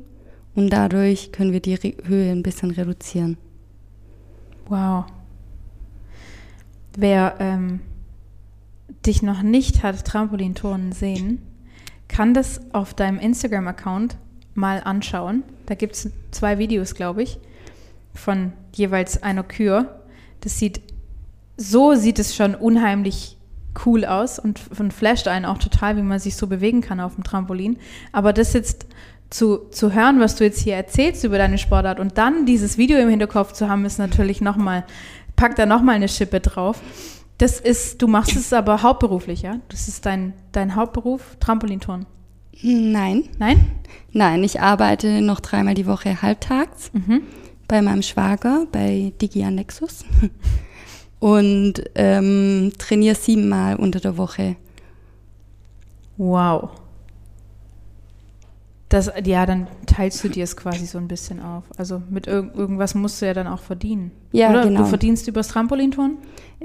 und 0.55 0.71
dadurch 0.71 1.33
können 1.33 1.53
wir 1.53 1.61
die 1.61 1.75
Re 1.75 1.95
Höhe 2.05 2.33
ein 2.33 2.43
bisschen 2.43 2.71
reduzieren. 2.71 3.37
Wow. 4.69 5.05
Wer 6.97 7.37
ähm, 7.39 7.81
dich 9.07 9.23
noch 9.23 9.43
nicht 9.43 9.83
hat 9.83 10.05
Trampolinturnen 10.05 10.93
sehen, 10.93 11.43
kann 12.09 12.35
das 12.35 12.61
auf 12.73 12.95
deinem 12.95 13.19
Instagram-Account 13.19 14.17
mal 14.55 14.81
anschauen. 14.85 15.43
Da 15.67 15.75
gibt 15.75 15.95
es 15.95 16.11
zwei 16.31 16.59
Videos, 16.59 16.95
glaube 16.95 17.23
ich, 17.23 17.39
von 18.15 18.53
jeweils 18.75 19.23
einer 19.23 19.43
Kür. 19.43 20.01
Das 20.41 20.59
sieht, 20.59 20.81
so 21.57 21.95
sieht 21.95 22.19
es 22.19 22.35
schon 22.35 22.55
unheimlich 22.55 23.37
cool 23.85 24.05
aus 24.05 24.39
und, 24.39 24.61
und 24.79 24.93
flasht 24.93 25.29
einen 25.29 25.45
auch 25.45 25.59
total, 25.59 25.97
wie 25.97 26.03
man 26.03 26.19
sich 26.19 26.37
so 26.37 26.47
bewegen 26.47 26.81
kann 26.81 27.01
auf 27.01 27.15
dem 27.15 27.25
Trampolin. 27.25 27.79
Aber 28.13 28.33
das 28.33 28.55
jetzt 28.55 28.87
zu, 29.29 29.69
zu 29.71 29.93
hören, 29.93 30.21
was 30.21 30.37
du 30.37 30.45
jetzt 30.45 30.61
hier 30.61 30.77
erzählst 30.77 31.25
über 31.25 31.37
deine 31.37 31.59
Sportart 31.59 32.01
und 32.01 32.17
dann 32.17 32.47
dieses 32.47 32.79
Video 32.79 32.99
im 32.99 33.09
Hinterkopf 33.11 33.53
zu 33.53 33.69
haben, 33.69 33.85
ist 33.85 33.99
natürlich 33.99 34.41
nochmal, 34.41 34.85
packt 35.35 35.59
da 35.59 35.67
nochmal 35.67 35.97
eine 35.97 36.09
Schippe 36.09 36.41
drauf. 36.41 36.81
Das 37.39 37.61
ist, 37.61 38.01
du 38.01 38.09
machst 38.09 38.35
es 38.35 38.53
aber 38.53 38.83
hauptberuflich, 38.83 39.43
ja? 39.43 39.61
Das 39.69 39.89
ist 39.89 40.07
dein, 40.07 40.33
dein 40.53 40.75
Hauptberuf, 40.75 41.37
Trampolinturnen. 41.39 42.07
Nein. 42.63 43.29
Nein? 43.39 43.73
Nein, 44.13 44.43
ich 44.43 44.61
arbeite 44.61 45.21
noch 45.21 45.41
dreimal 45.41 45.75
die 45.75 45.87
Woche 45.87 46.23
halbtags 46.23 46.91
mhm. 46.95 47.23
bei 47.69 47.83
meinem 47.83 48.03
Schwager, 48.03 48.67
bei 48.73 49.13
Digia 49.21 49.51
Nexus. 49.51 50.05
Und 51.19 51.83
ähm, 51.95 52.73
trainiere 52.79 53.15
siebenmal 53.15 53.77
unter 53.77 54.01
der 54.01 54.17
Woche. 54.17 54.57
Wow. 56.17 56.71
Das, 58.89 59.11
ja, 59.25 59.47
dann 59.47 59.67
teilst 59.87 60.23
du 60.23 60.29
dir 60.29 60.45
es 60.45 60.57
quasi 60.57 60.87
so 60.87 60.99
ein 60.99 61.09
bisschen 61.09 61.43
auf. 61.43 61.65
Also 61.77 62.03
mit 62.09 62.29
irg 62.29 62.55
irgendwas 62.55 62.95
musst 62.95 63.21
du 63.21 63.27
ja 63.27 63.35
dann 63.35 63.49
auch 63.49 63.59
verdienen. 63.59 64.13
Ja, 64.31 64.51
Oder? 64.51 64.65
genau. 64.65 64.83
Du 64.83 64.87
verdienst 64.87 65.27
übers 65.27 65.49
Trampolinturnen? 65.49 66.19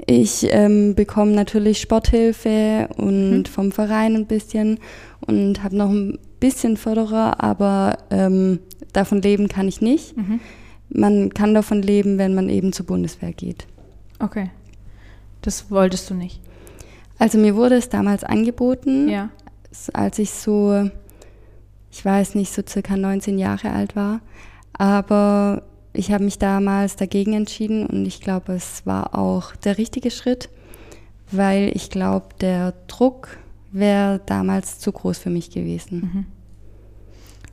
Ich 0.06 0.46
ähm, 0.50 0.94
bekomme 0.94 1.32
natürlich 1.32 1.80
Sporthilfe 1.80 2.88
und 2.96 3.38
mhm. 3.38 3.44
vom 3.46 3.72
Verein 3.72 4.14
ein 4.14 4.26
bisschen 4.26 4.78
und 5.26 5.64
habe 5.64 5.76
noch 5.76 5.90
ein 5.90 6.18
bisschen 6.38 6.76
Förderer, 6.76 7.42
aber 7.42 7.98
ähm, 8.10 8.60
davon 8.92 9.20
leben 9.20 9.48
kann 9.48 9.66
ich 9.66 9.80
nicht. 9.80 10.16
Mhm. 10.16 10.40
Man 10.90 11.34
kann 11.34 11.54
davon 11.54 11.82
leben, 11.82 12.18
wenn 12.18 12.34
man 12.34 12.48
eben 12.48 12.72
zur 12.72 12.86
Bundeswehr 12.86 13.32
geht. 13.32 13.66
Okay. 14.20 14.50
Das 15.40 15.70
wolltest 15.72 16.08
du 16.08 16.14
nicht? 16.14 16.40
Also 17.18 17.38
mir 17.38 17.56
wurde 17.56 17.76
es 17.76 17.88
damals 17.88 18.22
angeboten, 18.22 19.08
ja. 19.08 19.30
als 19.92 20.18
ich 20.18 20.30
so 20.30 20.90
ich 21.92 22.04
weiß 22.04 22.34
nicht, 22.34 22.52
so 22.52 22.62
circa 22.66 22.96
19 22.96 23.38
Jahre 23.38 23.70
alt 23.70 23.94
war. 23.94 24.20
Aber 24.72 25.62
ich 25.92 26.10
habe 26.10 26.24
mich 26.24 26.38
damals 26.38 26.96
dagegen 26.96 27.34
entschieden 27.34 27.86
und 27.86 28.06
ich 28.06 28.20
glaube, 28.20 28.54
es 28.54 28.86
war 28.86 29.16
auch 29.16 29.54
der 29.56 29.76
richtige 29.76 30.10
Schritt, 30.10 30.48
weil 31.30 31.70
ich 31.74 31.90
glaube, 31.90 32.28
der 32.40 32.72
Druck 32.86 33.36
wäre 33.72 34.20
damals 34.24 34.78
zu 34.78 34.90
groß 34.90 35.18
für 35.18 35.30
mich 35.30 35.50
gewesen. 35.50 36.00
Mhm. 36.00 36.26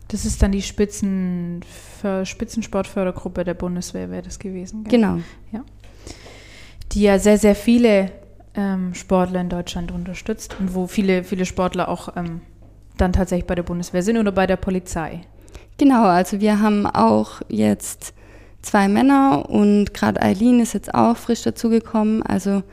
Das 0.07 0.25
ist 0.25 0.41
dann 0.41 0.51
die 0.51 0.61
Spitzen, 0.61 1.63
Spitzensportfördergruppe 2.23 3.43
der 3.43 3.53
Bundeswehr, 3.53 4.09
wäre 4.09 4.23
das 4.23 4.39
gewesen. 4.39 4.85
Gell? 4.85 4.99
Genau. 4.99 5.19
Ja. 5.51 5.63
Die 6.93 7.01
ja 7.01 7.19
sehr, 7.19 7.37
sehr 7.37 7.55
viele 7.55 8.11
ähm, 8.55 8.95
Sportler 8.95 9.41
in 9.41 9.49
Deutschland 9.49 9.91
unterstützt 9.91 10.55
und 10.59 10.73
wo 10.73 10.87
viele, 10.87 11.23
viele 11.23 11.45
Sportler 11.45 11.89
auch 11.89 12.15
ähm, 12.15 12.41
dann 13.01 13.13
tatsächlich 13.13 13.47
bei 13.47 13.55
der 13.55 13.63
Bundeswehr 13.63 14.03
sind 14.03 14.17
oder 14.17 14.31
bei 14.31 14.47
der 14.47 14.57
Polizei. 14.57 15.21
Genau, 15.77 16.03
also 16.03 16.41
wir 16.41 16.59
haben 16.59 16.85
auch 16.85 17.41
jetzt 17.47 18.13
zwei 18.61 18.87
Männer 18.87 19.49
und 19.49 19.93
gerade 19.93 20.21
Eileen 20.21 20.59
ist 20.59 20.73
jetzt 20.73 20.93
auch 20.93 21.15
frisch 21.15 21.43
dazugekommen. 21.43 22.21
Also 22.23 22.63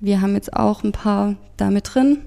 wir 0.00 0.20
haben 0.20 0.34
jetzt 0.34 0.54
auch 0.54 0.82
ein 0.82 0.92
paar 0.92 1.34
damit 1.56 1.94
drin. 1.94 2.18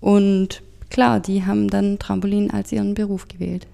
Und 0.00 0.62
klar, 0.90 1.20
die 1.20 1.44
haben 1.46 1.68
dann 1.68 1.98
Trampolin 1.98 2.50
als 2.50 2.72
ihren 2.72 2.94
Beruf 2.94 3.28
gewählt. 3.28 3.66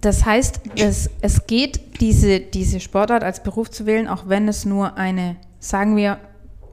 Das 0.00 0.24
heißt, 0.24 0.60
es, 0.76 1.08
es 1.20 1.46
geht, 1.46 2.00
diese, 2.00 2.40
diese 2.40 2.80
Sportart 2.80 3.22
als 3.22 3.42
Beruf 3.42 3.70
zu 3.70 3.86
wählen, 3.86 4.08
auch 4.08 4.28
wenn 4.28 4.48
es 4.48 4.64
nur 4.64 4.96
eine, 4.96 5.36
sagen 5.60 5.96
wir, 5.96 6.18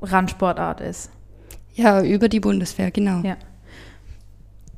Randsportart 0.01 0.81
ist. 0.81 1.11
Ja, 1.75 2.03
über 2.03 2.27
die 2.27 2.39
Bundeswehr, 2.39 2.91
genau. 2.91 3.21
Ja. 3.21 3.37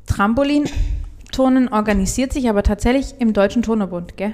Trampolinturnen 0.07 1.67
organisiert 1.71 2.33
sich 2.33 2.49
aber 2.49 2.63
tatsächlich 2.63 3.15
im 3.19 3.33
Deutschen 3.33 3.61
Turnerbund, 3.61 4.17
gell? 4.17 4.33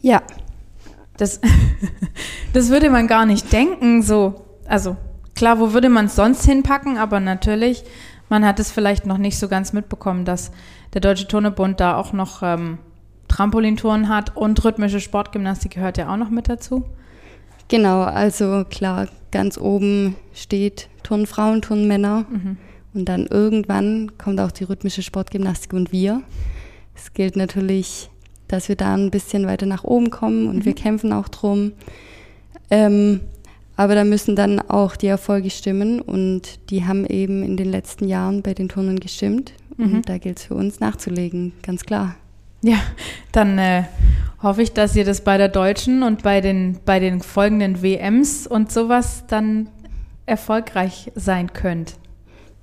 Ja, 0.00 0.22
Das, 1.16 1.40
das 2.52 2.70
würde 2.70 2.88
man 2.90 3.06
gar 3.06 3.26
nicht 3.26 3.52
denken, 3.52 4.02
so. 4.02 4.46
Also, 4.66 4.96
klar, 5.34 5.60
wo 5.60 5.72
würde 5.72 5.88
man 5.90 6.06
es 6.06 6.16
sonst 6.16 6.44
hinpacken, 6.44 6.96
aber 6.96 7.20
natürlich, 7.20 7.84
man 8.28 8.44
hat 8.46 8.58
es 8.60 8.70
vielleicht 8.70 9.04
noch 9.04 9.18
nicht 9.18 9.38
so 9.38 9.48
ganz 9.48 9.72
mitbekommen, 9.72 10.24
dass 10.24 10.50
der 10.94 11.00
Deutsche 11.00 11.28
Turnebund 11.28 11.80
da 11.80 11.96
auch 11.96 12.12
noch 12.12 12.42
ähm, 12.42 12.78
Trampolintouren 13.28 14.08
hat 14.08 14.36
und 14.36 14.64
rhythmische 14.64 15.00
Sportgymnastik 15.00 15.72
gehört 15.74 15.98
ja 15.98 16.12
auch 16.12 16.16
noch 16.16 16.30
mit 16.30 16.48
dazu. 16.48 16.84
genau. 17.68 18.02
Also 18.02 18.64
klar, 18.70 19.08
ganz 19.30 19.58
oben 19.58 20.16
steht 20.32 20.88
Turnfrauen, 21.02 21.60
Turnmänner. 21.62 22.24
Und 22.94 23.08
dann 23.08 23.26
irgendwann 23.26 24.12
kommt 24.18 24.40
auch 24.40 24.50
die 24.50 24.64
rhythmische 24.64 25.02
Sportgymnastik 25.02 25.72
und 25.72 25.92
wir. 25.92 26.22
Es 26.94 27.12
gilt 27.12 27.36
natürlich, 27.36 28.10
dass 28.48 28.68
wir 28.68 28.76
da 28.76 28.94
ein 28.94 29.10
bisschen 29.10 29.46
weiter 29.46 29.66
nach 29.66 29.84
oben 29.84 30.10
kommen 30.10 30.48
und 30.48 30.64
wir 30.64 30.74
kämpfen 30.74 31.12
auch 31.12 31.28
drum. 31.28 31.72
Ähm, 32.70 33.20
aber 33.76 33.94
da 33.94 34.04
müssen 34.04 34.36
dann 34.36 34.60
auch 34.60 34.96
die 34.96 35.06
Erfolge 35.06 35.50
stimmen 35.50 36.00
und 36.00 36.70
die 36.70 36.84
haben 36.84 37.06
eben 37.06 37.42
in 37.42 37.56
den 37.56 37.70
letzten 37.70 38.06
Jahren 38.08 38.42
bei 38.42 38.52
den 38.52 38.68
Turnen 38.68 39.00
gestimmt. 39.00 39.52
Und 39.78 40.08
da 40.08 40.18
gilt 40.18 40.38
es 40.38 40.44
für 40.44 40.54
uns 40.54 40.80
nachzulegen, 40.80 41.52
ganz 41.62 41.84
klar. 41.84 42.16
Ja, 42.62 42.76
dann 43.32 43.58
äh, 43.58 43.84
hoffe 44.42 44.62
ich, 44.62 44.72
dass 44.72 44.94
ihr 44.94 45.04
das 45.04 45.22
bei 45.22 45.38
der 45.38 45.48
Deutschen 45.48 46.02
und 46.02 46.22
bei 46.22 46.42
den, 46.42 46.78
bei 46.84 47.00
den 47.00 47.22
folgenden 47.22 47.82
WMs 47.82 48.46
und 48.46 48.70
sowas 48.70 49.24
dann 49.28 49.68
erfolgreich 50.26 51.10
sein 51.14 51.54
könnt. 51.54 51.94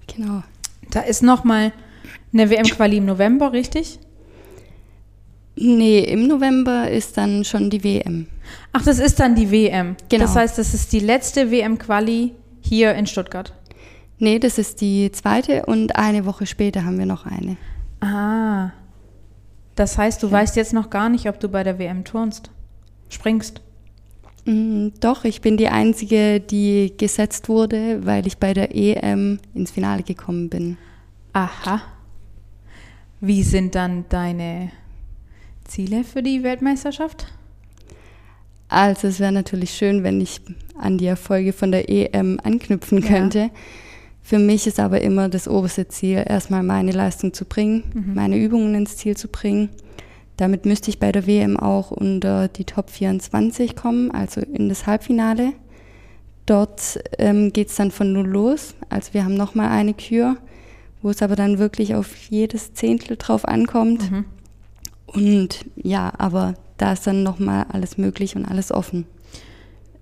Genau. 0.08 0.44
Da 0.90 1.02
ist 1.02 1.22
nochmal 1.22 1.74
eine 2.34 2.50
WM-Quali 2.50 2.98
im 2.98 3.06
November, 3.06 3.52
richtig? 3.52 4.00
Nee, 5.56 6.00
im 6.00 6.28
November 6.28 6.90
ist 6.90 7.18
dann 7.18 7.44
schon 7.44 7.70
die 7.70 7.84
WM. 7.84 8.28
Ach, 8.74 8.84
das 8.84 9.00
ist 9.00 9.20
dann 9.20 9.36
die 9.36 9.50
WM. 9.52 9.96
Genau. 10.10 10.24
Das 10.24 10.36
heißt, 10.36 10.58
das 10.58 10.74
ist 10.74 10.94
die 10.94 11.00
letzte 11.00 11.52
WM-Quali 11.52 12.34
hier 12.62 12.94
in 12.94 13.08
Stuttgart. 13.08 13.54
Nee, 14.20 14.40
das 14.40 14.58
ist 14.58 14.82
die 14.82 15.12
zweite 15.12 15.66
und 15.66 15.96
eine 15.96 16.26
Woche 16.26 16.46
später 16.46 16.86
haben 16.86 16.98
wir 16.98 17.06
noch 17.06 17.26
eine. 17.26 17.58
Ah. 18.02 18.72
Das 19.76 19.98
heißt, 19.98 20.22
du 20.24 20.32
weißt 20.32 20.56
jetzt 20.56 20.74
noch 20.74 20.90
gar 20.90 21.10
nicht, 21.10 21.28
ob 21.30 21.40
du 21.40 21.50
bei 21.50 21.64
der 21.64 21.78
WM 21.78 22.04
turnst. 22.04 22.50
Springst. 23.10 23.62
Mm, 24.48 24.94
Doch, 25.02 25.26
ich 25.26 25.42
bin 25.42 25.58
die 25.58 25.68
Einzige, 25.68 26.40
die 26.40 26.94
gesetzt 26.98 27.50
wurde, 27.50 28.06
weil 28.06 28.26
ich 28.26 28.38
bei 28.38 28.54
der 28.54 28.74
EM 28.76 29.40
ins 29.54 29.72
Finale 29.72 30.04
gekommen 30.04 30.50
bin. 30.50 30.78
Aha. 31.34 31.82
Wie 33.20 33.44
sind 33.44 33.76
dann 33.76 34.06
deine 34.10 34.72
Ziele 35.66 36.04
für 36.04 36.24
die 36.24 36.44
Weltmeisterschaft? 36.44 37.28
Also 38.70 39.08
es 39.08 39.20
wäre 39.20 39.32
natürlich 39.32 39.72
schön, 39.72 40.04
wenn 40.04 40.22
ich 40.22 40.42
an 40.80 40.98
die 40.98 41.08
Erfolge 41.08 41.52
von 41.54 41.72
der 41.72 41.90
EM 41.90 42.40
anknüpfen 42.44 43.02
Ja. 43.02 43.08
könnte. 43.08 43.50
Für 44.22 44.40
mich 44.40 44.68
ist 44.68 44.80
aber 44.80 45.02
immer 45.02 45.30
das 45.30 45.48
oberste 45.48 45.88
Ziel, 45.88 46.24
erstmal 46.28 46.62
meine 46.64 46.92
Leistung 46.92 47.34
zu 47.34 47.46
bringen, 47.46 47.84
Mhm. 47.94 48.14
meine 48.14 48.38
Übungen 48.38 48.76
ins 48.76 48.98
Ziel 48.98 49.16
zu 49.18 49.28
bringen. 49.30 49.70
Damit 50.38 50.66
müsste 50.66 50.90
ich 50.90 51.00
bei 51.00 51.12
der 51.12 51.26
WM 51.26 51.58
auch 51.58 51.92
unter 51.92 52.48
die 52.48 52.66
Top 52.66 52.92
24 52.92 53.76
kommen, 53.76 54.12
also 54.12 54.40
in 54.42 54.70
das 54.70 54.86
Halbfinale. 54.86 55.54
Dort 56.46 57.00
ähm, 57.18 57.52
geht 57.52 57.70
es 57.70 57.76
dann 57.76 57.92
von 57.92 58.14
null 58.14 58.28
los. 58.28 58.76
Also 58.90 59.14
wir 59.14 59.26
haben 59.26 59.34
nochmal 59.34 59.70
eine 59.70 59.96
Kür, 59.96 60.38
wo 61.02 61.10
es 61.10 61.22
aber 61.22 61.36
dann 61.36 61.58
wirklich 61.60 61.96
auf 61.96 62.16
jedes 62.30 62.74
Zehntel 62.74 63.18
drauf 63.18 63.46
ankommt. 63.46 64.10
Mhm. 64.12 64.26
Und 65.08 65.66
ja, 65.76 66.14
aber 66.18 66.54
da 66.78 66.94
ist 66.94 67.08
dann 67.08 67.24
nochmal 67.24 67.66
alles 67.70 67.98
möglich 67.98 68.36
und 68.36 68.46
alles 68.46 68.72
offen. 68.72 69.08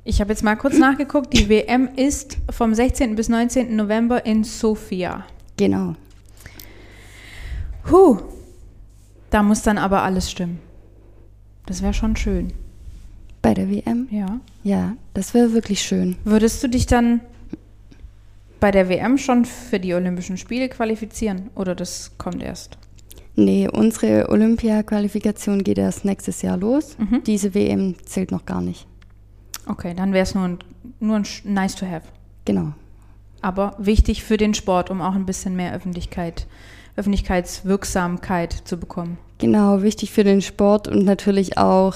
Ich 0.03 0.21
habe 0.21 0.31
jetzt 0.31 0.43
mal 0.43 0.55
kurz 0.55 0.77
nachgeguckt. 0.77 1.33
Die 1.33 1.49
WM 1.49 1.89
ist 1.95 2.37
vom 2.51 2.75
16. 2.75 3.15
bis 3.15 3.29
19. 3.29 3.75
November 3.75 4.25
in 4.25 4.43
Sofia. 4.43 5.25
Genau. 5.57 5.95
Huh. 7.89 8.19
Da 9.35 9.43
muss 9.43 9.63
dann 9.63 9.77
aber 9.77 10.01
alles 10.03 10.31
stimmen. 10.31 10.59
Das 11.65 11.81
wäre 11.81 11.93
schon 11.93 12.15
schön. 12.15 12.53
Bei 13.41 13.53
der 13.53 13.69
WM? 13.69 14.07
Ja. 14.09 14.39
Ja, 14.63 14.95
das 15.13 15.33
wäre 15.33 15.51
wirklich 15.51 15.81
schön. 15.81 16.15
Würdest 16.23 16.63
du 16.63 16.69
dich 16.69 16.85
dann 16.85 17.19
bei 18.61 18.71
der 18.71 18.87
WM 18.87 19.17
schon 19.17 19.43
für 19.43 19.77
die 19.77 19.93
Olympischen 19.93 20.37
Spiele 20.37 20.69
qualifizieren 20.69 21.49
oder 21.53 21.75
das 21.75 22.13
kommt 22.17 22.41
erst? 22.41 22.77
Nee, 23.35 23.67
unsere 23.67 24.29
Olympia-Qualifikation 24.29 25.65
geht 25.65 25.79
erst 25.79 26.05
nächstes 26.05 26.41
Jahr 26.41 26.55
los. 26.55 26.97
Mhm. 26.97 27.21
Diese 27.25 27.53
WM 27.53 27.95
zählt 28.05 28.31
noch 28.31 28.45
gar 28.45 28.61
nicht. 28.61 28.87
Okay, 29.67 29.93
dann 29.93 30.13
wäre 30.13 30.23
es 30.23 30.33
nur 30.33 30.45
ein, 30.45 30.59
nur 31.01 31.17
ein 31.17 31.25
nice 31.43 31.75
to 31.75 31.85
have. 31.85 32.07
Genau. 32.45 32.71
Aber 33.41 33.75
wichtig 33.79 34.23
für 34.23 34.37
den 34.37 34.53
Sport, 34.53 34.89
um 34.89 35.01
auch 35.01 35.13
ein 35.13 35.25
bisschen 35.25 35.57
mehr 35.57 35.73
Öffentlichkeit, 35.73 36.47
Öffentlichkeitswirksamkeit 36.95 38.53
zu 38.53 38.77
bekommen. 38.77 39.17
Genau, 39.37 39.81
wichtig 39.81 40.11
für 40.11 40.23
den 40.23 40.41
Sport 40.41 40.87
und 40.87 41.03
natürlich 41.03 41.57
auch 41.57 41.95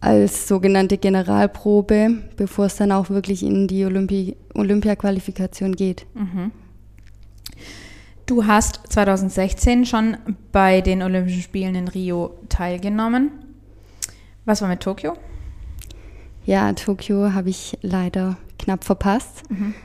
als 0.00 0.46
sogenannte 0.46 0.98
Generalprobe, 0.98 2.22
bevor 2.36 2.66
es 2.66 2.76
dann 2.76 2.92
auch 2.92 3.10
wirklich 3.10 3.42
in 3.42 3.66
die 3.66 3.84
Olympi 3.84 4.36
Olympia-Qualifikation 4.54 5.74
geht. 5.74 6.06
Du 8.26 8.46
hast 8.46 8.80
2016 8.88 9.86
schon 9.86 10.16
bei 10.52 10.80
den 10.82 11.02
Olympischen 11.02 11.42
Spielen 11.42 11.74
in 11.74 11.88
Rio 11.88 12.38
teilgenommen. 12.48 13.30
Was 14.44 14.60
war 14.62 14.68
mit 14.68 14.80
Tokio? 14.80 15.14
Ja, 16.44 16.72
Tokio 16.74 17.32
habe 17.32 17.50
ich 17.50 17.78
leider 17.82 18.36
knapp 18.58 18.84
verpasst. 18.84 19.42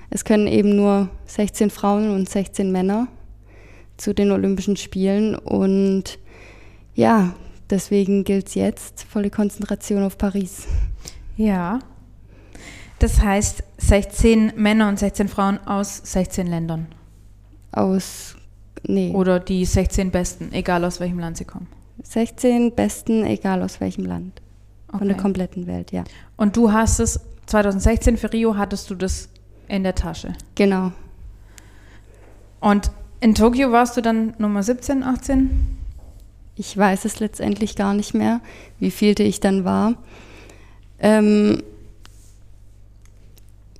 Es 0.10 0.26
können 0.26 0.48
eben 0.48 0.76
nur 0.76 1.10
16 1.26 1.70
Frauen 1.70 2.14
und 2.14 2.30
16 2.30 2.72
Männer 2.72 3.08
zu 3.98 4.14
den 4.14 4.32
Olympischen 4.32 4.76
Spielen 4.76 5.36
und 5.36 6.20
ja, 6.96 7.34
deswegen 7.70 8.24
gilt 8.24 8.48
es 8.48 8.56
jetzt 8.56 9.04
volle 9.04 9.30
Konzentration 9.30 10.04
auf 10.04 10.18
Paris. 10.18 10.68
Ja. 11.38 11.80
Das 13.00 13.22
heißt 13.22 13.64
16 13.78 14.54
Männer 14.56 14.88
und 14.88 15.00
16 15.00 15.28
Frauen 15.28 15.60
aus 15.68 16.02
16 16.04 16.48
Ländern. 16.48 16.88
Aus, 17.72 18.36
nee, 18.88 19.12
Oder 19.12 19.40
die 19.40 19.66
16 19.66 20.12
Besten, 20.12 20.54
egal 20.54 20.86
aus 20.86 21.00
welchem 21.00 21.20
Land 21.20 21.38
sie 21.38 21.46
kommen. 21.46 21.68
16 22.04 22.74
Besten, 22.76 23.26
egal 23.26 23.62
aus 23.64 23.82
welchem 23.82 24.06
Land. 24.06 24.42
Von 24.90 25.08
der 25.08 25.16
Okay. 25.16 25.22
kompletten 25.24 25.66
Welt, 25.68 25.92
ja. 25.92 26.04
Und 26.38 26.56
du 26.56 26.72
hast 26.72 27.00
es 27.00 27.20
2016 27.48 28.18
für 28.18 28.32
Rio 28.32 28.56
hattest 28.58 28.90
du 28.90 28.96
das 28.96 29.28
in 29.68 29.84
der 29.84 29.96
Tasche. 29.96 30.34
Genau. 30.56 30.92
Und 32.60 32.92
in 33.20 33.36
Tokio 33.36 33.72
warst 33.72 33.98
du 33.98 34.02
dann 34.02 34.34
Nummer 34.38 34.64
17, 34.64 35.04
18? 35.04 35.78
Ich 36.56 36.78
weiß 36.78 37.06
es 37.06 37.20
letztendlich 37.20 37.76
gar 37.76 37.94
nicht 37.94 38.14
mehr, 38.14 38.42
wie 38.80 38.92
vielte 38.92 39.24
ich 39.24 39.40
dann 39.40 39.66
war. 39.66 39.96
Ähm, 41.00 41.64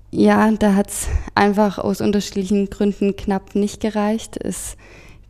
ja, 0.10 0.52
da 0.52 0.76
hat 0.76 0.90
es 0.90 1.08
einfach 1.34 1.80
aus 1.80 2.02
unterschiedlichen 2.02 2.70
Gründen 2.70 3.16
knapp 3.16 3.56
nicht 3.56 3.80
gereicht. 3.80 4.38
Es 4.38 4.78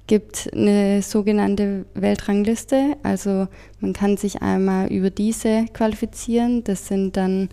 gibt 0.08 0.50
eine 0.54 1.02
sogenannte 1.02 1.86
Weltrangliste, 1.94 2.98
also 3.04 3.48
man 3.80 3.94
kann 3.94 4.18
sich 4.18 4.42
einmal 4.42 4.88
über 4.92 5.10
diese 5.10 5.66
qualifizieren. 5.74 6.64
Das 6.64 6.88
sind 6.88 7.16
dann 7.16 7.50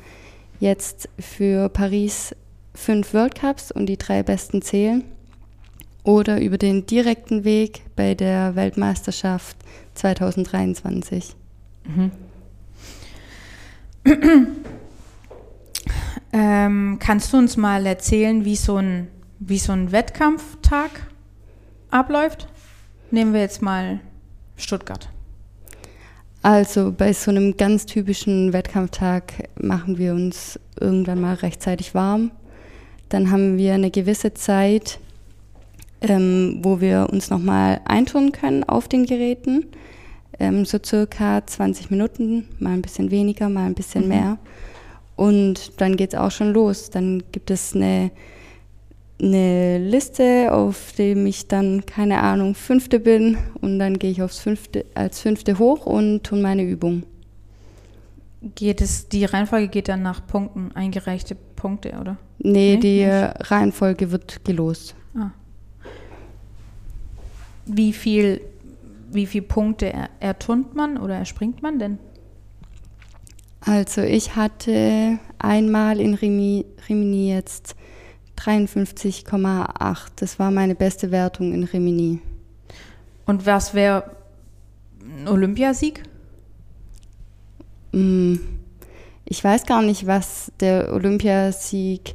jetzt 0.58 1.08
für 1.18 1.68
Paris 1.68 2.34
fünf 2.74 3.14
World 3.14 3.36
Cups 3.36 3.70
und 3.70 3.86
die 3.86 3.96
drei 3.96 4.22
besten 4.22 4.62
zählen. 4.62 5.04
Oder 6.02 6.40
über 6.40 6.58
den 6.58 6.86
direkten 6.86 7.44
Weg 7.44 7.82
bei 7.94 8.14
der 8.14 8.56
Weltmeisterschaft 8.56 9.56
2023. 9.94 11.34
Ähm, 16.32 16.98
kannst 17.00 17.32
du 17.32 17.38
uns 17.38 17.56
mal 17.56 17.86
erzählen, 17.86 18.44
wie 18.44 18.56
so 18.56 18.76
ein, 18.76 19.08
wie 19.40 19.58
so 19.58 19.72
ein 19.72 19.90
Wettkampftag 19.90 20.90
abläuft? 21.90 22.46
Nehmen 23.10 23.32
wir 23.32 23.40
jetzt 23.40 23.62
mal 23.62 24.00
Stuttgart. 24.56 25.08
Also 26.42 26.92
bei 26.96 27.12
so 27.12 27.30
einem 27.30 27.56
ganz 27.56 27.84
typischen 27.84 28.52
Wettkampftag 28.52 29.48
machen 29.60 29.98
wir 29.98 30.14
uns 30.14 30.58
irgendwann 30.78 31.20
mal 31.20 31.34
rechtzeitig 31.34 31.94
warm. 31.94 32.30
Dann 33.08 33.30
haben 33.30 33.58
wir 33.58 33.74
eine 33.74 33.90
gewisse 33.90 34.32
Zeit, 34.32 35.00
ähm, 36.00 36.60
wo 36.62 36.80
wir 36.80 37.08
uns 37.10 37.30
nochmal 37.30 37.80
eintun 37.84 38.32
können 38.32 38.64
auf 38.64 38.88
den 38.88 39.06
Geräten. 39.06 39.66
Ähm, 40.38 40.64
so 40.64 40.78
circa 40.84 41.46
20 41.46 41.90
Minuten, 41.90 42.48
mal 42.58 42.72
ein 42.72 42.82
bisschen 42.82 43.10
weniger, 43.10 43.48
mal 43.48 43.66
ein 43.66 43.74
bisschen 43.74 44.04
mhm. 44.04 44.08
mehr. 44.08 44.38
Und 45.16 45.80
dann 45.80 45.96
geht 45.96 46.14
es 46.14 46.18
auch 46.18 46.30
schon 46.30 46.52
los. 46.52 46.90
Dann 46.90 47.22
gibt 47.32 47.50
es 47.50 47.74
eine 47.74 48.10
eine 49.22 49.78
Liste, 49.78 50.52
auf 50.52 50.92
dem 50.96 51.26
ich 51.26 51.48
dann, 51.48 51.84
keine 51.86 52.20
Ahnung, 52.20 52.54
Fünfte 52.54 53.00
bin 53.00 53.36
und 53.60 53.78
dann 53.78 53.98
gehe 53.98 54.10
ich 54.10 54.22
aufs 54.22 54.38
Fünfte, 54.38 54.86
als 54.94 55.20
Fünfte 55.20 55.58
hoch 55.58 55.86
und 55.86 56.24
tue 56.24 56.40
meine 56.40 56.62
Übung. 56.62 57.04
Geht 58.54 58.80
es, 58.80 59.08
die 59.08 59.26
Reihenfolge 59.26 59.68
geht 59.68 59.88
dann 59.88 60.02
nach 60.02 60.26
Punkten, 60.26 60.72
eingereichte 60.74 61.36
Punkte, 61.56 61.92
oder? 62.00 62.16
Nee, 62.38 62.76
nee 62.76 62.76
die 62.78 63.04
nicht? 63.04 63.50
Reihenfolge 63.50 64.10
wird 64.10 64.44
gelost. 64.44 64.94
Wie 67.72 67.92
viel, 67.92 68.40
wie 69.12 69.26
viel 69.26 69.42
Punkte 69.42 69.92
er, 69.92 70.10
erturnt 70.20 70.74
man 70.74 70.96
oder 70.98 71.16
erspringt 71.16 71.62
man 71.62 71.78
denn? 71.78 71.98
Also 73.60 74.00
ich 74.00 74.36
hatte 74.36 75.18
einmal 75.38 76.00
in 76.00 76.14
Rimini 76.14 77.32
jetzt 77.32 77.76
53,8. 78.38 79.98
Das 80.16 80.38
war 80.38 80.50
meine 80.50 80.74
beste 80.74 81.10
Wertung 81.10 81.52
in 81.52 81.64
Rimini. 81.64 82.20
Und 83.26 83.44
was 83.46 83.74
wäre 83.74 84.16
ein 85.02 85.28
Olympiasieg? 85.28 86.02
Mm, 87.92 88.36
ich 89.24 89.44
weiß 89.44 89.66
gar 89.66 89.82
nicht, 89.82 90.06
was 90.06 90.50
der 90.60 90.92
Olympiasieg 90.92 92.14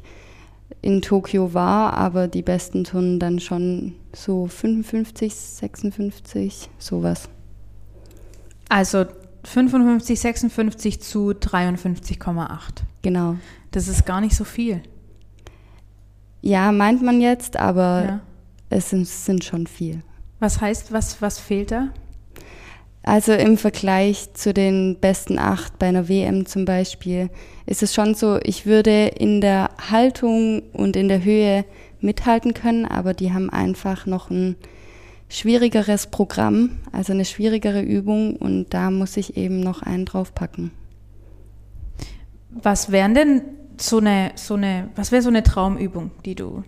in 0.82 1.00
Tokio 1.00 1.54
war, 1.54 1.94
aber 1.94 2.28
die 2.28 2.42
besten 2.42 2.84
Turnen 2.84 3.18
dann 3.18 3.40
schon 3.40 3.94
so 4.16 4.46
55, 4.46 5.34
56, 5.34 6.70
sowas. 6.78 7.28
Also 8.68 9.06
55, 9.44 10.18
56 10.18 11.00
zu 11.00 11.30
53,8. 11.30 12.58
Genau. 13.02 13.36
Das 13.70 13.88
ist 13.88 14.06
gar 14.06 14.20
nicht 14.20 14.34
so 14.34 14.44
viel. 14.44 14.82
Ja, 16.40 16.72
meint 16.72 17.02
man 17.02 17.20
jetzt, 17.20 17.56
aber 17.56 18.04
ja. 18.04 18.20
es 18.70 18.90
sind, 18.90 19.06
sind, 19.06 19.44
schon 19.44 19.66
viel. 19.66 20.02
Was 20.40 20.60
heißt, 20.60 20.92
was, 20.92 21.20
was 21.20 21.38
fehlt 21.38 21.70
da? 21.70 21.88
Also 23.02 23.32
im 23.32 23.56
Vergleich 23.56 24.32
zu 24.34 24.52
den 24.52 24.96
besten 25.00 25.38
acht 25.38 25.78
bei 25.78 25.86
einer 25.86 26.08
WM 26.08 26.44
zum 26.44 26.64
Beispiel 26.64 27.30
ist 27.64 27.82
es 27.84 27.94
schon 27.94 28.16
so, 28.16 28.40
ich 28.42 28.66
würde 28.66 29.06
in 29.06 29.40
der 29.40 29.70
Haltung 29.90 30.62
und 30.72 30.96
in 30.96 31.08
der 31.08 31.22
Höhe 31.22 31.64
mithalten 32.00 32.54
können, 32.54 32.84
aber 32.84 33.14
die 33.14 33.32
haben 33.32 33.50
einfach 33.50 34.06
noch 34.06 34.30
ein 34.30 34.56
schwierigeres 35.28 36.06
Programm, 36.08 36.78
also 36.92 37.12
eine 37.12 37.24
schwierigere 37.24 37.82
Übung 37.82 38.36
und 38.36 38.70
da 38.70 38.90
muss 38.90 39.16
ich 39.16 39.36
eben 39.36 39.60
noch 39.60 39.82
einen 39.82 40.04
draufpacken. 40.04 40.70
Was 42.50 42.90
wären 42.90 43.14
denn 43.14 43.42
so 43.78 43.98
eine, 43.98 44.32
so 44.36 44.54
eine, 44.54 44.88
was 44.94 45.12
wäre 45.12 45.22
so 45.22 45.28
eine 45.28 45.42
Traumübung, 45.42 46.10
die 46.24 46.34
du 46.34 46.62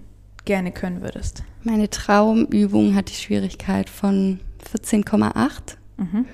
gerne 0.45 0.73
können 0.73 1.01
würdest? 1.01 1.45
Meine 1.63 1.89
Traumübung 1.89 2.95
hat 2.95 3.11
die 3.11 3.15
Schwierigkeit 3.15 3.89
von 3.89 4.41
14,8. 4.73 5.77
Mhm. 5.97 6.27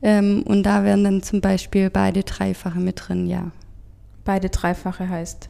Ähm, 0.00 0.42
und 0.46 0.62
da 0.62 0.84
wären 0.84 1.04
dann 1.04 1.22
zum 1.22 1.40
Beispiel 1.40 1.90
beide 1.90 2.22
Dreifache 2.22 2.78
mit 2.78 3.08
drin, 3.08 3.26
ja. 3.26 3.50
Beide 4.24 4.48
Dreifache 4.48 5.08
heißt? 5.08 5.48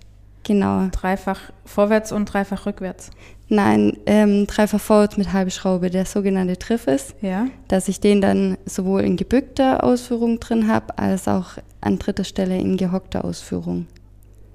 Genau. 0.48 0.88
Dreifach 0.92 1.40
vorwärts 1.66 2.11
und 2.11 2.24
dreifach 2.24 2.64
rückwärts? 2.64 3.11
Nein, 3.50 3.98
ähm, 4.06 4.46
dreifach 4.46 4.80
vorwärts 4.80 5.18
mit 5.18 5.34
halbe 5.34 5.50
Schraube, 5.50 5.90
der 5.90 6.06
sogenannte 6.06 6.58
Triffes. 6.58 7.14
Ja. 7.20 7.48
Dass 7.68 7.87
ich 7.88 8.00
den 8.00 8.22
dann 8.22 8.56
sowohl 8.64 9.02
in 9.02 9.18
gebückter 9.18 9.84
Ausführung 9.84 10.40
drin 10.40 10.66
habe, 10.66 10.96
als 10.96 11.28
auch 11.28 11.58
an 11.82 11.98
dritter 11.98 12.24
Stelle 12.24 12.58
in 12.58 12.78
gehockter 12.78 13.26
Ausführung. 13.26 13.88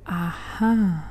Aha. 0.06 1.04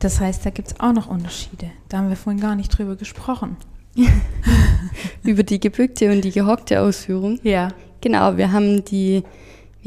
Das 0.00 0.18
heißt, 0.18 0.44
da 0.44 0.50
gibt 0.50 0.66
es 0.66 0.80
auch 0.80 0.92
noch 0.92 1.06
Unterschiede. 1.06 1.70
Da 1.88 1.98
haben 1.98 2.08
wir 2.08 2.16
vorhin 2.16 2.42
gar 2.42 2.56
nicht 2.56 2.76
drüber 2.76 2.96
gesprochen. 2.96 3.56
Über 5.22 5.44
die 5.44 5.60
gebückte 5.60 6.10
und 6.10 6.22
die 6.22 6.32
gehockte 6.32 6.80
Ausführung. 6.80 7.38
Ja. 7.44 7.68
Genau, 8.00 8.36
wir 8.36 8.50
haben 8.50 8.84
die, 8.84 9.22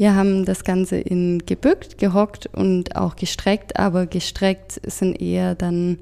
wir 0.00 0.14
haben 0.14 0.46
das 0.46 0.64
Ganze 0.64 0.96
in 0.96 1.44
gebückt, 1.44 1.98
gehockt 1.98 2.46
und 2.54 2.96
auch 2.96 3.16
gestreckt, 3.16 3.78
aber 3.78 4.06
gestreckt 4.06 4.80
sind 4.90 5.20
eher 5.20 5.54
dann, 5.54 5.98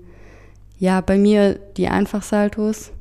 ja, 0.79 1.01
bei 1.01 1.19
mir 1.19 1.59
die 1.77 1.89
Einfachsaltos 1.89 2.93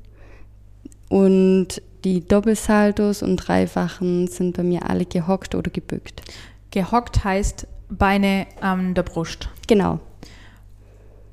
und 1.07 1.83
die 2.03 2.27
Doppelsaltos 2.27 3.21
und 3.21 3.37
Dreifachen 3.37 4.25
sind 4.25 4.57
bei 4.57 4.63
mir 4.63 4.89
alle 4.89 5.05
gehockt 5.05 5.53
oder 5.53 5.69
gebückt. 5.69 6.23
Gehockt 6.71 7.23
heißt 7.23 7.67
Beine 7.89 8.47
an 8.59 8.95
der 8.95 9.03
Brust. 9.03 9.49
Genau. 9.67 9.99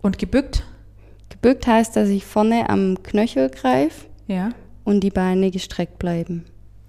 Und 0.03 0.19
gebückt? 0.19 0.63
Gebückt 1.31 1.67
heißt, 1.67 1.97
dass 1.97 2.11
ich 2.11 2.27
vorne 2.27 2.69
am 2.69 3.03
Knöchel 3.03 3.49
greife 3.49 4.05
ja. 4.27 4.51
und 4.85 5.01
die 5.01 5.09
Beine 5.09 5.51
gestreckt 5.51 5.99
bleiben. 5.99 6.45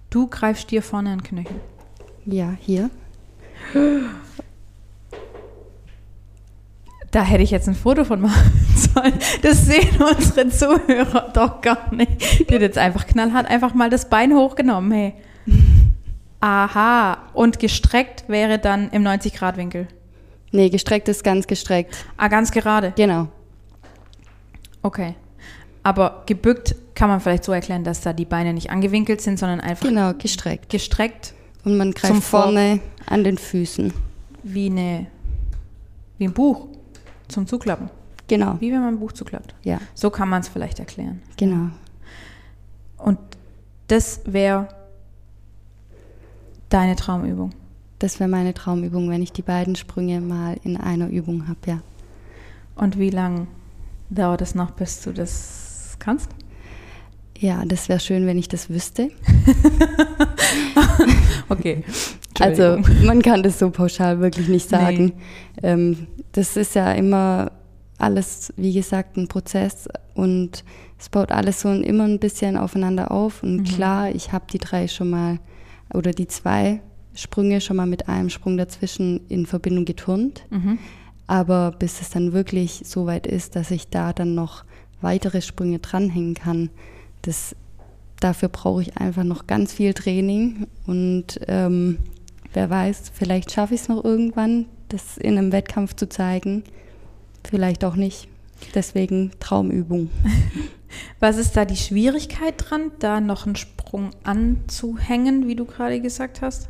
Du 0.10 0.28
greifst 0.28 0.72
dir 0.72 0.82
vorne 0.82 1.12
an 1.12 1.20
den 1.20 1.24
Knöchel? 1.24 1.56
Ja, 2.26 2.54
hier. 2.60 2.90
Da 7.12 7.22
hätte 7.24 7.44
ich 7.44 7.52
jetzt 7.52 7.68
ein 7.68 7.76
Foto 7.76 8.04
von 8.04 8.22
machen 8.22 8.52
sollen. 8.76 9.14
Das 9.42 9.66
sehen 9.66 10.02
unsere 10.02 10.50
Zuhörer 10.50 11.32
doch 11.34 11.62
gar 11.62 11.94
nicht. 11.94 12.50
Die 12.50 12.56
hat 12.56 12.62
jetzt 12.62 12.78
einfach 12.78 13.08
knallhart 13.08 13.48
einfach 13.48 13.74
mal 13.74 13.90
das 13.90 14.10
Bein 14.10 14.34
hochgenommen, 14.34 14.92
hey. 14.92 15.14
Aha. 16.42 17.18
Und 17.34 17.60
gestreckt 17.60 18.26
wäre 18.28 18.60
dann 18.60 18.90
im 18.90 19.04
90-Grad-Winkel? 19.04 19.88
Nee, 20.52 20.70
gestreckt 20.70 21.08
ist 21.08 21.24
ganz 21.24 21.48
gestreckt. 21.48 21.96
Ah, 22.18 22.28
ganz 22.28 22.52
gerade? 22.52 22.94
Genau. 22.96 23.28
Okay. 24.82 25.16
Aber 25.84 26.24
gebückt 26.26 26.76
kann 26.96 27.10
man 27.10 27.20
vielleicht 27.20 27.44
so 27.44 27.52
erklären, 27.52 27.84
dass 27.84 28.02
da 28.02 28.14
die 28.14 28.26
Beine 28.26 28.54
nicht 28.54 28.72
angewinkelt 28.72 29.22
sind, 29.22 29.38
sondern 29.38 29.62
einfach. 29.62 29.88
Genau, 29.88 30.14
gestreckt. 30.14 30.70
Gestreckt. 30.70 31.35
Und 31.66 31.78
man 31.78 31.92
greift 31.92 32.24
vorne 32.24 32.80
an 33.08 33.24
den 33.24 33.38
Füßen. 33.38 33.94
Wie, 34.44 34.68
eine, 34.68 35.08
wie 36.18 36.26
ein 36.26 36.34
Buch 36.34 36.68
zum 37.28 37.48
Zuklappen. 37.48 37.90
Genau. 38.28 38.56
Wie 38.60 38.72
wenn 38.72 38.80
man 38.80 38.96
ein 38.96 39.00
Buch 39.00 39.12
zuklappt. 39.12 39.54
Ja. 39.64 39.80
So 39.94 40.10
kann 40.10 40.30
man 40.30 40.42
es 40.42 40.48
vielleicht 40.48 40.80
erklären. 40.80 41.22
Genau. 41.38 41.70
Und 42.98 43.20
das 43.88 44.22
wäre 44.26 44.68
Deine 46.70 46.96
Traumübung. 46.96 47.52
Das 48.00 48.20
wäre 48.20 48.30
meine 48.30 48.54
Traumübung, 48.54 49.10
wenn 49.10 49.22
ich 49.22 49.32
die 49.32 49.42
beiden 49.42 49.76
Sprünge 49.76 50.20
mal 50.20 50.58
in 50.64 50.78
einer 50.78 51.08
Übung 51.08 51.48
habe, 51.48 51.60
ja. 51.68 51.80
Und 52.76 53.00
wie 53.00 53.10
lange 53.10 53.48
dauert 54.10 54.42
es 54.42 54.56
noch, 54.56 54.72
bis 54.72 55.02
du 55.02 55.14
das 55.14 55.96
kannst? 56.00 56.30
Ja, 57.38 57.64
das 57.66 57.88
wäre 57.88 58.00
schön, 58.00 58.26
wenn 58.26 58.38
ich 58.38 58.50
das 58.50 58.70
wüsste. 58.70 59.10
okay. 61.50 61.84
Also 62.38 62.80
man 63.06 63.22
kann 63.22 63.44
das 63.44 63.60
so 63.60 63.70
pauschal 63.70 64.20
wirklich 64.20 64.50
nicht 64.50 64.68
sagen. 64.68 65.14
Nee. 65.62 65.70
Ähm, 65.70 66.08
das 66.34 66.58
ist 66.58 66.76
ja 66.76 66.92
immer 66.92 67.50
alles, 67.98 68.54
wie 68.58 68.74
gesagt, 68.74 69.16
ein 69.16 69.30
Prozess 69.30 69.88
und 70.16 70.66
es 71.00 71.10
baut 71.10 71.32
alles 71.32 71.62
so 71.62 71.70
immer 71.70 72.04
ein 72.04 72.20
bisschen 72.20 72.58
aufeinander 72.58 73.12
auf. 73.12 73.44
Und 73.44 73.58
mhm. 73.58 73.64
klar, 73.64 74.12
ich 74.12 74.32
habe 74.32 74.46
die 74.52 74.58
drei 74.58 74.88
schon 74.88 75.10
mal 75.10 75.40
oder 75.94 76.12
die 76.12 76.28
zwei 76.28 76.82
Sprünge 77.14 77.62
schon 77.62 77.78
mal 77.78 77.86
mit 77.86 78.10
einem 78.10 78.30
Sprung 78.30 78.58
dazwischen 78.58 79.22
in 79.30 79.46
Verbindung 79.46 79.86
geturnt. 79.86 80.46
Mhm. 80.50 80.78
Aber 81.28 81.72
bis 81.72 82.02
es 82.02 82.10
dann 82.10 82.34
wirklich 82.34 82.82
so 82.86 83.06
weit 83.06 83.26
ist, 83.28 83.56
dass 83.56 83.72
ich 83.72 83.90
da 83.90 84.14
dann 84.14 84.36
noch 84.36 84.64
weitere 85.02 85.42
Sprünge 85.42 85.80
dranhängen 85.80 86.34
kann, 86.34 86.70
das, 87.22 87.56
dafür 88.20 88.50
brauche 88.50 88.82
ich 88.82 88.98
einfach 88.98 89.24
noch 89.24 89.48
ganz 89.48 89.74
viel 89.74 89.94
Training. 89.94 90.68
Und 90.86 91.40
ähm, 91.48 91.98
wer 92.54 92.70
weiß, 92.70 93.12
vielleicht 93.14 93.52
schaffe 93.52 93.76
ich 93.76 93.82
es 93.82 93.88
noch 93.90 94.04
irgendwann, 94.04 94.66
das 94.90 95.18
in 95.18 95.38
einem 95.38 95.52
Wettkampf 95.52 95.96
zu 95.96 96.08
zeigen. 96.08 96.64
Vielleicht 97.50 97.84
auch 97.84 97.96
nicht. 97.96 98.28
Deswegen 98.74 99.32
Traumübung. 99.40 100.10
Was 101.20 101.38
ist 101.38 101.58
da 101.58 101.66
die 101.66 101.76
Schwierigkeit 101.76 102.56
dran, 102.58 102.92
da 103.00 103.20
noch 103.20 103.46
einen 103.46 103.56
Sprung 103.56 104.12
anzuhängen, 104.24 105.48
wie 105.48 105.56
du 105.56 105.66
gerade 105.66 106.00
gesagt 106.00 106.42
hast? 106.42 106.70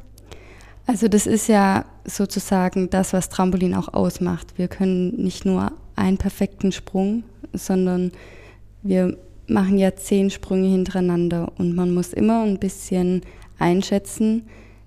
Also 0.88 1.08
das 1.08 1.28
ist 1.28 1.48
ja 1.48 1.86
sozusagen 2.06 2.90
das, 2.92 3.14
was 3.14 3.30
Trampolin 3.30 3.74
auch 3.74 3.94
ausmacht. 3.94 4.58
Wir 4.58 4.68
können 4.68 5.16
nicht 5.16 5.44
nur 5.44 5.72
einen 5.96 6.18
perfekten 6.18 6.72
Sprung, 6.72 7.24
sondern 7.54 8.12
wir 8.84 9.18
machen 9.48 9.78
ja 9.78 9.96
zehn 9.96 10.30
Sprünge 10.30 10.70
hintereinander 10.70 11.52
und 11.58 11.76
man 11.76 11.94
muss 11.94 12.14
immer 12.14 12.44
ein 12.44 12.60
bisschen 12.60 13.22
einschätzen, 13.60 14.44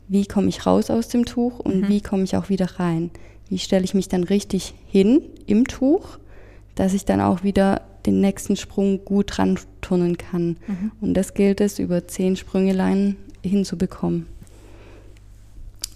wie 0.08 0.26
komme 0.26 0.48
ich 0.48 0.66
raus 0.66 0.90
aus 0.90 1.08
dem 1.08 1.24
Tuch 1.26 1.58
und 1.60 1.82
Mhm. 1.82 1.88
wie 1.88 2.00
komme 2.00 2.24
ich 2.24 2.36
auch 2.36 2.48
wieder 2.48 2.78
rein. 2.80 3.10
Wie 3.48 3.58
stelle 3.58 3.84
ich 3.84 3.94
mich 3.94 4.08
dann 4.08 4.24
richtig 4.24 4.74
hin 4.88 5.20
im 5.46 5.66
Tuch, 5.66 6.18
dass 6.74 6.92
ich 6.94 7.04
dann 7.04 7.20
auch 7.20 7.42
wieder 7.44 7.82
den 8.06 8.20
nächsten 8.20 8.56
Sprung 8.56 9.04
gut 9.04 9.36
dran 9.36 9.58
turnen 9.80 10.16
kann. 10.16 10.56
Mhm. 10.66 10.92
Und 11.00 11.14
das 11.14 11.34
gilt 11.34 11.60
es, 11.60 11.78
über 11.78 12.06
zehn 12.08 12.36
Sprüngeleien 12.36 13.16
hinzubekommen. 13.42 14.26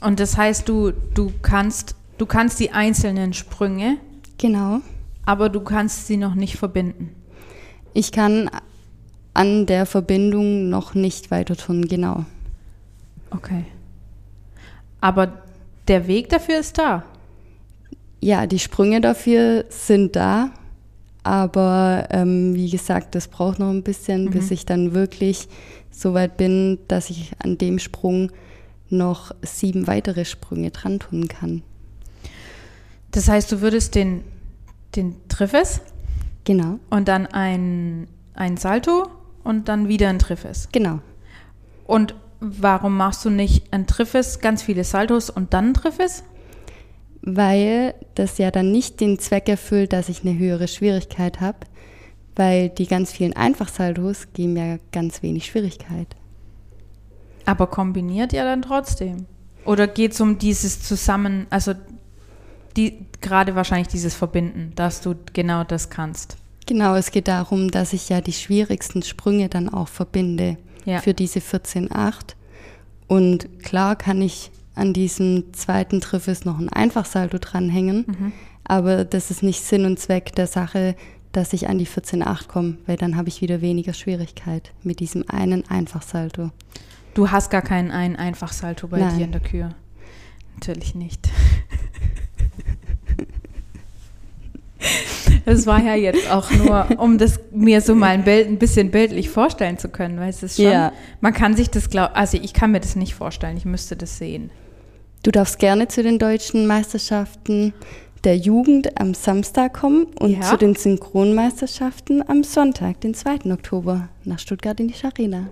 Und 0.01 0.19
das 0.21 0.37
heißt, 0.37 0.69
du, 0.69 0.93
du 1.15 1.33
kannst, 1.43 1.95
du 2.19 2.27
kannst 2.27 2.59
die 2.61 2.71
einzelnen 2.73 3.33
Sprünge, 3.33 3.99
Genau. 4.39 4.81
aber 5.25 5.49
du 5.49 5.61
kannst 5.61 6.07
sie 6.07 6.17
noch 6.17 6.35
nicht 6.35 6.57
verbinden. 6.57 7.11
Ich 7.95 8.13
kann 8.13 8.51
an 9.35 9.67
der 9.67 9.87
Verbindung 9.87 10.69
noch 10.69 10.95
nicht 10.95 11.31
weiter 11.31 11.57
turnen, 11.57 11.89
genau. 11.89 12.25
Okay. 13.31 13.65
Aber 15.01 15.43
der 15.89 16.07
Weg 16.07 16.29
dafür 16.29 16.59
ist 16.59 16.79
da. 16.79 17.05
Ja, 18.21 18.47
die 18.47 18.59
Sprünge 18.59 19.01
dafür 19.01 19.65
sind 19.69 20.15
da, 20.15 20.51
aber 21.25 22.09
ähm, 22.11 22.55
wie 22.55 22.71
gesagt, 22.71 23.15
das 23.15 23.29
braucht 23.29 23.59
noch 23.59 23.71
ein 23.71 23.83
bisschen, 23.83 24.31
bis 24.31 24.51
ich 24.51 24.65
dann 24.65 24.95
wirklich 24.95 25.49
so 25.91 26.15
weit 26.15 26.37
bin, 26.37 26.79
dass 26.89 27.11
ich 27.11 27.33
an 27.43 27.59
dem 27.59 27.79
Sprung 27.79 28.31
noch 28.91 29.33
sieben 29.43 29.87
weitere 29.87 30.25
Sprünge 30.25 30.71
dran 30.71 31.01
tun 31.01 31.27
kann. 31.27 31.63
Das 33.11 33.29
heißt, 33.29 33.51
du 33.51 33.61
würdest 33.61 33.95
den, 33.95 34.23
den 34.95 35.17
Triffes 35.29 35.81
Genau, 36.45 36.79
und 36.91 37.09
dann 37.09 37.27
ein, 37.27 38.09
ein 38.35 38.57
Salto 38.57 39.09
und 39.45 39.69
dann 39.69 39.89
wieder 39.89 40.09
ein 40.09 40.19
Triffes. 40.19 40.69
genau. 40.73 41.01
Und 41.87 42.15
warum 42.41 42.97
machst 42.97 43.25
du 43.25 43.31
nicht 43.31 43.73
ein 43.73 43.87
Triffes, 43.87 44.41
ganz 44.41 44.63
viele 44.63 44.85
Saltos 44.85 45.31
und 45.31 45.55
dann 45.55 45.69
ein 45.69 45.75
Triffes? 45.75 46.25
Weil 47.21 47.95
das 48.17 48.39
ja 48.39 48.51
dann 48.51 48.73
nicht 48.73 49.01
den 49.01 49.19
Zweck 49.19 49.49
erfüllt, 49.49 49.93
dass 49.93 50.09
ich 50.09 50.23
eine 50.25 50.37
höhere 50.37 50.67
Schwierigkeit 50.67 51.41
habe, 51.41 51.59
weil 52.35 52.69
die 52.69 52.87
ganz 52.87 53.13
vielen 53.13 53.35
Einfachsaltos 53.35 54.33
geben 54.33 54.57
ja 54.57 54.79
ganz 54.91 55.23
wenig 55.23 55.47
Schwierigkeit. 55.47 56.09
Aber 57.45 57.69
kombiniert 57.69 58.33
ja 58.33 58.45
dann 58.45 58.63
trotzdem. 58.63 59.27
Oder 59.65 59.87
geht 59.87 60.13
es 60.13 60.21
um 60.21 60.39
dieses 60.39 60.83
Zusammen, 60.83 61.47
also 61.51 61.75
die, 62.77 63.07
gerade 63.23 63.55
wahrscheinlich 63.55 63.89
dieses 63.89 64.15
Verbinden, 64.15 64.73
dass 64.75 65.01
du 65.01 65.15
genau 65.33 65.65
das 65.65 65.91
kannst. 65.91 66.37
Genau, 66.67 66.95
es 66.95 67.11
geht 67.11 67.29
darum, 67.29 67.71
dass 67.71 67.93
ich 67.93 68.09
ja 68.09 68.21
die 68.21 68.33
schwierigsten 68.33 69.03
Sprünge 69.03 69.49
dann 69.49 69.69
auch 69.69 69.89
verbinde 69.89 70.57
Ja. 70.85 71.01
für 71.01 71.15
diese 71.15 71.41
14.8. 71.41 72.37
Und 73.09 73.63
klar 73.63 73.97
kann 73.97 74.23
ich 74.23 74.51
an 74.75 74.93
diesem 74.93 75.53
zweiten 75.53 76.01
Triffes 76.01 76.45
noch 76.45 76.59
ein 76.59 76.69
Einfachsalto 76.71 77.39
dranhängen, 77.39 78.05
Mhm. 78.07 78.33
aber 78.65 79.05
das 79.05 79.31
ist 79.31 79.43
nicht 79.43 79.63
Sinn 79.63 79.85
und 79.85 79.99
Zweck 79.99 80.35
der 80.35 80.47
Sache, 80.47 80.95
dass 81.33 81.53
ich 81.53 81.69
an 81.69 81.79
die 81.79 81.87
14.8 81.87 82.47
komme, 82.49 82.79
weil 82.87 82.97
dann 82.97 83.17
habe 83.17 83.29
ich 83.29 83.41
wieder 83.41 83.61
weniger 83.61 83.93
Schwierigkeit 83.93 84.73
mit 84.83 85.01
diesem 85.01 85.29
einen 85.29 85.69
Einfachsalto. 85.69 86.51
Du 87.15 87.31
hast 87.31 87.51
gar 87.51 87.63
keinen 87.63 87.91
einen 87.91 88.17
Einfachsalto 88.17 88.87
bei 88.89 88.99
Nein. 89.01 89.19
dir 89.19 89.25
in 89.25 89.33
der 89.33 89.41
Kür. 89.43 89.75
Natürlich 90.55 90.95
nicht. 90.95 91.29
Das 95.45 95.67
war 95.67 95.83
ja 95.83 95.95
jetzt 95.95 96.31
auch 96.31 96.51
nur, 96.53 96.87
um 96.99 97.19
das 97.19 97.41
mir 97.51 97.81
so 97.81 97.95
mal 97.95 98.09
ein, 98.11 98.25
Bild, 98.25 98.47
ein 98.49 98.59
bisschen 98.59 98.91
bildlich 98.91 99.29
vorstellen 99.29 99.77
zu 99.79 99.89
können, 99.89 100.19
weil 100.21 100.31
es 100.31 100.43
ist 100.43 100.57
schon, 100.57 100.67
Ja. 100.67 100.93
man 101.21 101.33
kann 101.33 101.57
sich 101.57 101.69
das 101.71 101.91
glauben, 101.91 102.15
also 102.15 102.39
ich 102.41 102.53
kann 102.53 102.71
mir 102.73 102.81
das 102.81 102.95
nicht 102.97 103.15
vorstellen, 103.15 103.57
ich 103.57 103.65
müsste 103.65 103.97
das 103.97 104.19
sehen. 104.19 104.51
Du 105.25 105.31
darfst 105.31 105.59
gerne 105.59 105.89
zu 105.89 106.03
den 106.03 106.19
deutschen 106.19 106.67
Meisterschaften 106.67 107.73
der 108.25 108.37
Jugend 108.37 109.01
am 109.01 109.15
Samstag 109.15 109.73
kommen 109.75 110.07
und 110.21 110.31
Ja. 110.31 110.43
zu 110.43 110.57
den 110.57 110.77
Synchronmeisterschaften 110.77 112.29
am 112.29 112.45
Sonntag, 112.45 113.01
den 113.01 113.15
2. 113.15 113.53
Oktober, 113.53 114.09
nach 114.25 114.39
Stuttgart 114.39 114.79
in 114.79 114.89
die 114.89 114.95
Scharena. 114.95 115.49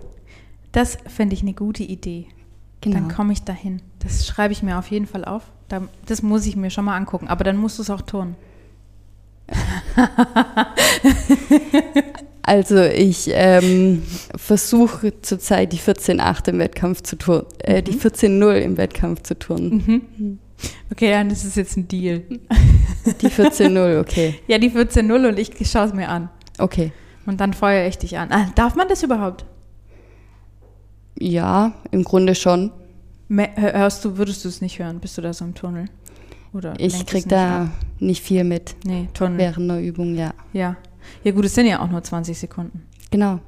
Das 0.71 0.97
finde 1.07 1.33
ich 1.35 1.41
eine 1.41 1.53
gute 1.53 1.83
Idee. 1.83 2.27
Genau. 2.79 2.95
Dann 2.95 3.09
komme 3.09 3.33
ich 3.33 3.43
dahin. 3.43 3.81
Das 3.99 4.25
schreibe 4.25 4.53
ich 4.53 4.63
mir 4.63 4.77
auf 4.79 4.87
jeden 4.87 5.05
Fall 5.05 5.25
auf. 5.25 5.43
Da, 5.67 5.81
das 6.05 6.21
muss 6.21 6.45
ich 6.45 6.55
mir 6.55 6.69
schon 6.69 6.85
mal 6.85 6.95
angucken, 6.95 7.27
aber 7.27 7.43
dann 7.43 7.57
musst 7.57 7.77
du 7.77 7.81
es 7.83 7.89
auch 7.89 8.01
tun. 8.01 8.35
Also 12.43 12.81
ich 12.81 13.29
ähm, 13.33 14.01
versuche 14.35 15.13
zurzeit 15.21 15.71
die 15.73 15.77
14.8 15.77 16.49
im 16.49 16.57
Wettkampf 16.59 17.03
zu 17.03 17.15
turnen, 17.15 17.45
äh, 17.59 17.83
die 17.83 17.93
14.0 17.93 18.55
im 18.55 18.77
Wettkampf 18.77 19.21
zu 19.21 19.37
turnen. 19.37 20.39
Okay, 20.91 21.11
dann 21.11 21.29
ist 21.29 21.43
es 21.43 21.53
jetzt 21.55 21.77
ein 21.77 21.87
Deal. 21.87 22.23
Die 23.21 23.27
14.0, 23.27 23.99
okay. 23.99 24.35
Ja, 24.47 24.57
die 24.57 24.71
14.0 24.71 25.27
und 25.29 25.37
ich 25.39 25.51
schaue 25.69 25.85
es 25.85 25.93
mir 25.93 26.09
an. 26.09 26.29
Okay. 26.57 26.91
Und 27.27 27.39
dann 27.39 27.53
feuere 27.53 27.87
ich 27.87 27.99
dich 27.99 28.17
an. 28.17 28.29
Ah, 28.31 28.49
darf 28.55 28.75
man 28.75 28.87
das 28.87 29.03
überhaupt? 29.03 29.45
Ja, 31.19 31.73
im 31.91 32.03
Grunde 32.03 32.33
schon. 32.33 32.71
Me- 33.27 33.51
Hörst 33.55 34.03
du, 34.03 34.17
würdest 34.17 34.43
du 34.43 34.49
es 34.49 34.61
nicht 34.61 34.79
hören? 34.79 34.99
Bist 34.99 35.15
du 35.17 35.21
da 35.21 35.31
so 35.31 35.45
im 35.45 35.53
Tunnel? 35.53 35.85
Oder 36.53 36.73
Ich 36.77 37.05
krieg 37.05 37.27
da 37.29 37.63
ab? 37.63 37.69
nicht 37.99 38.23
viel 38.23 38.43
mit 38.43 38.75
Nee, 38.85 39.07
Tunnel. 39.13 39.37
während 39.37 39.69
der 39.69 39.81
Übung, 39.81 40.15
ja. 40.15 40.33
Ja. 40.53 40.75
Ja, 41.23 41.31
gut, 41.31 41.45
es 41.45 41.55
sind 41.55 41.65
ja 41.67 41.81
auch 41.81 41.89
nur 41.89 42.03
20 42.03 42.37
Sekunden. 42.37 42.83
Genau. 43.09 43.39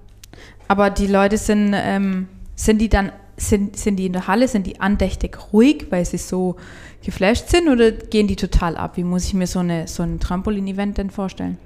Aber 0.67 0.89
die 0.89 1.07
Leute 1.07 1.37
sind, 1.37 1.73
ähm, 1.75 2.27
sind 2.55 2.79
die 2.79 2.89
dann, 2.89 3.11
sind, 3.37 3.75
sind 3.77 3.97
die 3.97 4.05
in 4.07 4.13
der 4.13 4.27
Halle, 4.27 4.47
sind 4.47 4.65
die 4.67 4.79
andächtig 4.79 5.37
ruhig, 5.53 5.87
weil 5.89 6.05
sie 6.05 6.17
so 6.17 6.55
geflasht 7.03 7.49
sind 7.49 7.67
oder 7.67 7.91
gehen 7.91 8.27
die 8.27 8.35
total 8.35 8.77
ab? 8.77 8.97
Wie 8.97 9.03
muss 9.03 9.25
ich 9.25 9.33
mir 9.33 9.47
so, 9.47 9.59
eine, 9.59 9.87
so 9.87 10.01
ein 10.03 10.19
Trampolin-Event 10.19 10.97
denn 10.97 11.09
vorstellen? 11.09 11.57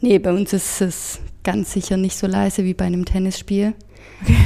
Nee, 0.00 0.18
bei 0.18 0.32
uns 0.32 0.52
ist 0.52 0.80
es 0.80 1.20
ganz 1.42 1.72
sicher 1.72 1.96
nicht 1.96 2.16
so 2.16 2.26
leise 2.26 2.64
wie 2.64 2.74
bei 2.74 2.84
einem 2.84 3.04
Tennisspiel. 3.04 3.74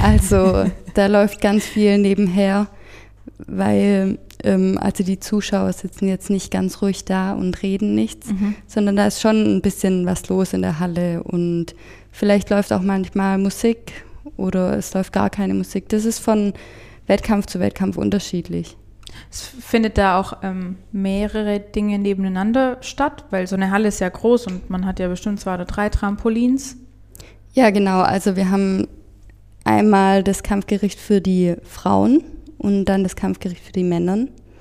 Also 0.02 0.64
da 0.94 1.06
läuft 1.06 1.40
ganz 1.40 1.64
viel 1.64 1.98
nebenher, 1.98 2.68
weil 3.46 4.18
also 4.46 5.02
die 5.02 5.18
Zuschauer 5.18 5.72
sitzen 5.72 6.08
jetzt 6.08 6.30
nicht 6.30 6.50
ganz 6.50 6.80
ruhig 6.82 7.04
da 7.04 7.32
und 7.32 7.62
reden 7.62 7.94
nichts, 7.94 8.28
sondern 8.66 8.96
da 8.96 9.06
ist 9.06 9.20
schon 9.20 9.56
ein 9.56 9.60
bisschen 9.60 10.06
was 10.06 10.28
los 10.28 10.52
in 10.52 10.62
der 10.62 10.78
Halle 10.78 11.22
und 11.22 11.74
vielleicht 12.12 12.50
läuft 12.50 12.72
auch 12.72 12.82
manchmal 12.82 13.38
Musik 13.38 14.04
oder 14.36 14.76
es 14.76 14.94
läuft 14.94 15.12
gar 15.12 15.30
keine 15.30 15.54
Musik. 15.54 15.88
Das 15.88 16.04
ist 16.04 16.18
von 16.18 16.52
Wettkampf 17.06 17.46
zu 17.46 17.60
Wettkampf 17.60 17.96
unterschiedlich. 17.96 18.76
Es 19.30 19.42
findet 19.42 19.98
da 19.98 20.18
auch 20.18 20.38
ähm, 20.42 20.76
mehrere 20.92 21.60
Dinge 21.60 21.98
nebeneinander 21.98 22.78
statt, 22.80 23.24
weil 23.30 23.46
so 23.46 23.56
eine 23.56 23.70
Halle 23.70 23.88
ist 23.88 24.00
ja 24.00 24.08
groß 24.08 24.46
und 24.46 24.70
man 24.70 24.86
hat 24.86 24.98
ja 24.98 25.08
bestimmt 25.08 25.40
zwei 25.40 25.54
oder 25.54 25.64
drei 25.64 25.88
Trampolins. 25.88 26.76
Ja, 27.52 27.70
genau. 27.70 28.00
Also 28.00 28.36
wir 28.36 28.50
haben 28.50 28.86
einmal 29.64 30.22
das 30.22 30.42
Kampfgericht 30.42 31.00
für 31.00 31.20
die 31.20 31.56
Frauen 31.62 32.22
und 32.66 32.86
dann 32.86 33.04
das 33.04 33.14
Kampfgericht 33.14 33.62
für 33.62 33.72
die 33.72 33.84
Männer. 33.84 34.16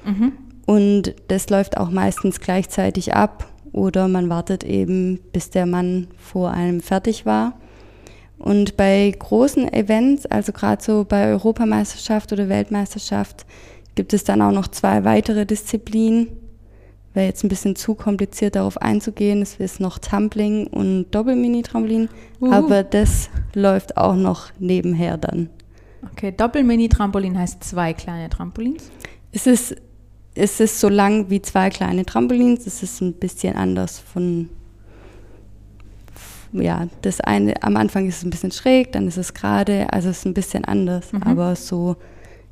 Mhm. 0.06 0.34
Und 0.68 1.16
das 1.28 1.50
läuft 1.50 1.78
auch 1.78 1.90
meistens 1.90 2.40
gleichzeitig 2.40 3.16
ab 3.16 3.48
oder 3.72 4.08
man 4.08 4.30
wartet 4.30 4.64
eben, 4.64 5.20
bis 5.34 5.50
der 5.50 5.66
Mann 5.66 6.08
vor 6.16 6.52
einem 6.52 6.82
fertig 6.82 7.26
war. 7.26 7.54
Und 8.38 8.78
bei 8.78 9.12
großen 9.18 9.74
Events, 9.74 10.28
also 10.28 10.52
gerade 10.52 10.84
so 10.84 11.04
bei 11.04 11.30
Europameisterschaft 11.30 12.32
oder 12.32 12.48
Weltmeisterschaft, 12.48 13.48
gibt 13.96 14.14
es 14.14 14.24
dann 14.24 14.42
auch 14.44 14.52
noch 14.52 14.68
zwei 14.68 15.04
weitere 15.04 15.48
Disziplinen. 15.48 16.28
Wäre 17.16 17.26
jetzt 17.26 17.44
ein 17.44 17.50
bisschen 17.50 17.76
zu 17.76 17.96
kompliziert 17.96 18.56
darauf 18.56 18.80
einzugehen. 18.80 19.42
Es 19.42 19.56
ist 19.56 19.80
noch 19.80 19.98
Tumbling 19.98 20.68
und 20.68 21.08
Doppelmini-Trampolin, 21.10 22.10
Uhu. 22.40 22.52
aber 22.52 22.84
das 22.84 23.32
läuft 23.56 23.98
auch 23.98 24.16
noch 24.16 24.52
nebenher 24.60 25.18
dann. 25.18 25.50
Okay, 26.12 26.32
Doppel-Mini-Trampolin 26.32 27.38
heißt 27.38 27.64
zwei 27.64 27.94
kleine 27.94 28.30
Trampolins. 28.30 28.92
Es 29.32 29.48
ist, 29.48 29.76
es 30.34 30.60
ist 30.60 30.80
so 30.80 30.90
lang 30.90 31.30
wie 31.30 31.42
zwei 31.42 31.70
kleine 31.70 32.06
Trampolins. 32.06 32.66
Es 32.68 32.84
ist 32.84 33.02
ein 33.02 33.14
bisschen 33.14 33.56
anders 33.56 34.00
von, 34.00 34.50
ja, 36.54 36.88
das 37.02 37.20
eine, 37.22 37.62
am 37.64 37.76
Anfang 37.78 38.08
ist 38.08 38.18
es 38.20 38.24
ein 38.24 38.30
bisschen 38.30 38.52
schräg, 38.52 38.92
dann 38.94 39.08
ist 39.08 39.18
es 39.18 39.34
gerade, 39.34 39.92
also 39.92 40.10
es 40.10 40.20
ist 40.20 40.26
ein 40.26 40.34
bisschen 40.34 40.64
anders, 40.66 41.12
Mhm. 41.12 41.24
aber 41.24 41.56
so 41.56 41.98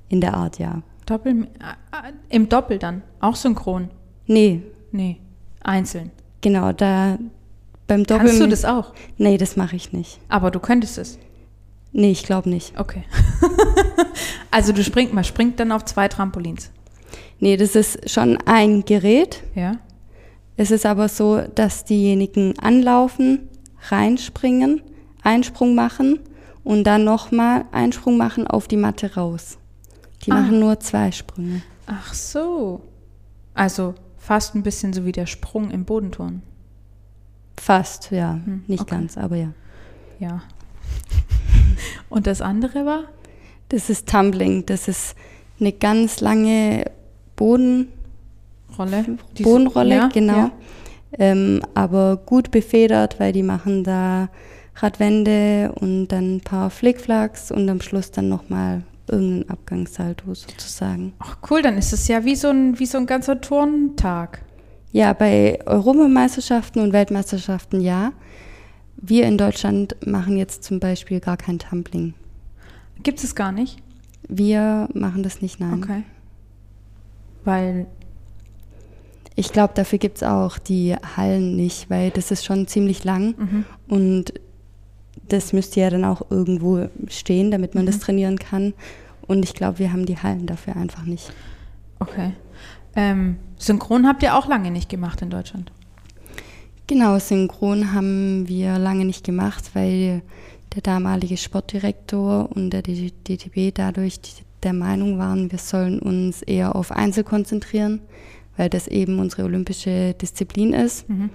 in 0.10 0.20
der 0.22 0.34
Art, 0.34 0.60
ja. 0.60 0.82
Doppel, 1.06 1.44
äh, 1.44 2.12
Im 2.30 2.50
Doppel 2.50 2.80
dann, 2.80 3.02
auch 3.20 3.36
synchron. 3.36 3.90
Nee, 4.28 4.62
Nee, 4.92 5.20
einzeln. 5.62 6.12
genau, 6.42 6.72
da 6.72 7.18
beim 7.88 8.04
Doppel. 8.06 8.28
Kannst 8.28 8.42
du 8.42 8.48
das 8.48 8.64
auch? 8.66 8.94
Nee, 9.18 9.38
das 9.38 9.58
mache 9.58 9.76
ich 9.76 9.92
nicht. 9.92 10.20
Aber 10.30 10.50
du 10.52 10.60
könntest 10.60 10.98
es. 10.98 11.20
Nee, 11.94 12.12
ich 12.12 12.24
glaube 12.24 12.50
nicht. 12.50 12.78
Okay. 12.80 13.04
also 14.52 14.74
du 14.74 14.84
springt, 14.84 15.14
man 15.14 15.24
springt 15.24 15.60
dann 15.60 15.72
auf 15.72 15.86
zwei 15.86 16.08
Trampolins. 16.08 16.72
Nee, 17.40 17.56
das 17.58 17.76
ist 17.76 18.10
schon 18.10 18.38
ein 18.46 18.84
Gerät. 18.84 19.44
Ja. 19.54 19.74
Es 20.58 20.72
ist 20.72 20.86
aber 20.86 21.08
so, 21.10 21.42
dass 21.56 21.86
diejenigen 21.86 22.58
anlaufen, 22.60 23.48
reinspringen, 23.90 24.82
Einsprung 25.24 25.76
machen 25.76 26.20
und 26.64 26.84
dann 26.86 27.04
nochmal 27.04 27.66
Einsprung 27.72 28.18
machen 28.18 28.48
auf 28.48 28.68
die 28.68 28.78
Matte 28.78 29.16
raus. 29.16 29.58
Die 30.26 30.32
Ah. 30.32 30.36
machen 30.42 30.60
nur 30.60 30.80
zwei 30.80 31.12
Sprünge. 31.12 31.62
Ach 31.86 32.14
so. 32.14 32.82
Also 33.54 33.94
fast 34.18 34.56
ein 34.56 34.64
bisschen 34.64 34.94
so 34.94 35.06
wie 35.06 35.12
der 35.12 35.26
Sprung 35.26 35.70
im 35.70 35.86
Bodenturnen. 35.86 36.42
Fast, 37.60 38.10
ja. 38.12 38.34
Hm, 38.44 38.64
Nicht 38.68 38.82
okay. 38.82 38.96
ganz, 38.96 39.18
aber 39.18 39.36
ja. 39.36 39.50
Ja. 40.20 40.42
Und 42.10 42.28
das 42.28 42.42
andere 42.42 42.86
war? 42.86 43.04
Das 43.70 43.90
ist 43.90 44.08
Tumbling. 44.10 44.66
Das 44.66 44.88
ist 44.88 45.16
eine 45.60 45.72
ganz 45.72 46.22
lange 46.22 46.86
Boden, 47.36 47.88
Rolle. 48.78 49.06
Die 49.38 49.44
so- 49.44 49.50
Bodenrolle, 49.50 49.96
ja, 49.96 50.08
genau. 50.08 50.34
ja. 50.34 50.52
Ähm, 51.20 51.62
aber 51.76 52.18
gut 52.18 52.50
befedert, 52.52 53.20
weil 53.20 53.34
die 53.34 53.44
machen 53.44 53.84
da 53.84 54.30
Radwände 54.76 55.72
und 55.80 56.08
dann 56.08 56.38
ein 56.38 56.42
paar 56.42 56.70
Flickflacks 56.72 57.52
und 57.52 57.70
am 57.70 57.82
Schluss 57.82 58.10
dann 58.10 58.30
nochmal 58.30 58.82
irgendein 59.08 59.50
Abgangssalto 59.50 60.34
sozusagen. 60.34 61.14
Ach 61.20 61.38
cool, 61.50 61.62
dann 61.62 61.78
ist 61.78 61.94
es 61.94 62.08
ja 62.08 62.26
wie 62.26 62.36
so 62.36 62.50
ein, 62.50 62.80
wie 62.80 62.86
so 62.88 62.98
ein 62.98 63.06
ganzer 63.06 63.40
Turntag. 63.42 64.42
Ja, 64.92 65.14
bei 65.14 65.60
Europameisterschaften 65.66 66.82
und 66.82 66.94
Weltmeisterschaften 66.94 67.82
ja. 67.82 68.12
Wir 68.98 69.26
in 69.28 69.38
Deutschland 69.38 69.96
machen 70.06 70.38
jetzt 70.38 70.64
zum 70.64 70.80
Beispiel 70.80 71.20
gar 71.20 71.38
kein 71.38 71.60
Tumbling. 71.60 72.14
Gibt 73.02 73.24
es 73.24 73.36
gar 73.36 73.52
nicht? 73.52 73.80
Wir 74.30 74.88
machen 74.94 75.24
das 75.24 75.42
nicht, 75.42 75.60
nein. 75.60 75.84
Okay. 75.84 76.04
Weil, 77.44 77.88
Ich 79.36 79.52
glaube, 79.52 79.74
dafür 79.76 79.98
gibt 80.00 80.18
es 80.18 80.24
auch 80.24 80.58
die 80.60 80.96
Hallen 81.18 81.56
nicht, 81.56 81.90
weil 81.90 82.12
das 82.12 82.30
ist 82.32 82.46
schon 82.46 82.68
ziemlich 82.68 83.04
lang 83.04 83.34
mhm. 83.38 83.66
und 83.88 84.34
das 85.28 85.54
müsste 85.54 85.80
ja 85.80 85.90
dann 85.90 86.06
auch 86.06 86.30
irgendwo 86.30 86.88
stehen, 87.08 87.50
damit 87.50 87.74
man 87.76 87.86
das 87.88 87.98
Mhm. 87.98 88.02
trainieren 88.02 88.40
kann. 88.40 88.74
Und 89.26 89.44
ich 89.44 89.54
glaube, 89.56 89.80
wir 89.80 89.92
haben 89.92 90.06
die 90.06 90.18
Hallen 90.18 90.46
dafür 90.46 90.76
einfach 90.76 91.04
nicht. 91.06 91.32
okay. 92.00 92.34
Ähm, 92.96 93.38
Synchron 93.58 94.06
habt 94.06 94.22
ihr 94.22 94.36
auch 94.38 94.48
lange 94.48 94.70
nicht 94.70 94.88
gemacht 94.88 95.22
in 95.24 95.32
Deutschland. 95.32 95.72
Genau, 96.88 97.18
Synchron 97.18 97.94
haben 97.94 98.48
wir 98.48 98.78
lange 98.78 99.06
nicht 99.06 99.24
gemacht, 99.24 99.72
weil 99.74 100.22
der 100.76 100.82
damalige 100.82 101.38
Sportdirektor 101.38 102.50
und 102.54 102.72
der 102.72 102.82
DTB 102.82 103.74
dadurch 103.74 104.20
der 104.64 104.74
Meinung 104.74 105.18
waren, 105.18 105.52
wir 105.52 105.60
sollen 105.60 106.00
uns 106.00 106.42
eher 106.42 106.76
auf 106.76 106.92
Einzel 106.92 107.24
konzentrieren, 107.24 108.02
weil 108.58 108.70
das 108.70 108.88
eben 108.88 109.20
unsere 109.20 109.44
olympische 109.44 110.14
Disziplin 110.14 110.74
ist 110.74 111.08
Mhm. 111.10 111.30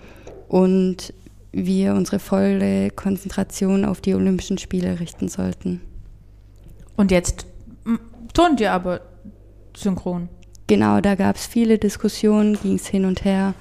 und 0.48 1.12
wir 1.52 1.94
unsere 1.94 2.18
volle 2.18 2.90
Konzentration 2.90 3.84
auf 3.84 4.00
die 4.00 4.14
Olympischen 4.14 4.58
Spiele 4.58 5.00
richten 5.00 5.28
sollten. 5.28 5.80
Und 6.96 7.10
jetzt 7.10 7.46
turnt 8.34 8.60
ihr 8.60 8.72
aber 8.72 9.00
synchron. 9.74 10.28
Genau, 10.66 11.00
da 11.00 11.14
gab 11.14 11.36
es 11.36 11.46
viele 11.46 11.78
Diskussionen, 11.78 12.58
ging 12.60 12.74
es 12.74 12.86
hin 12.86 13.04
und 13.06 13.24
her 13.24 13.54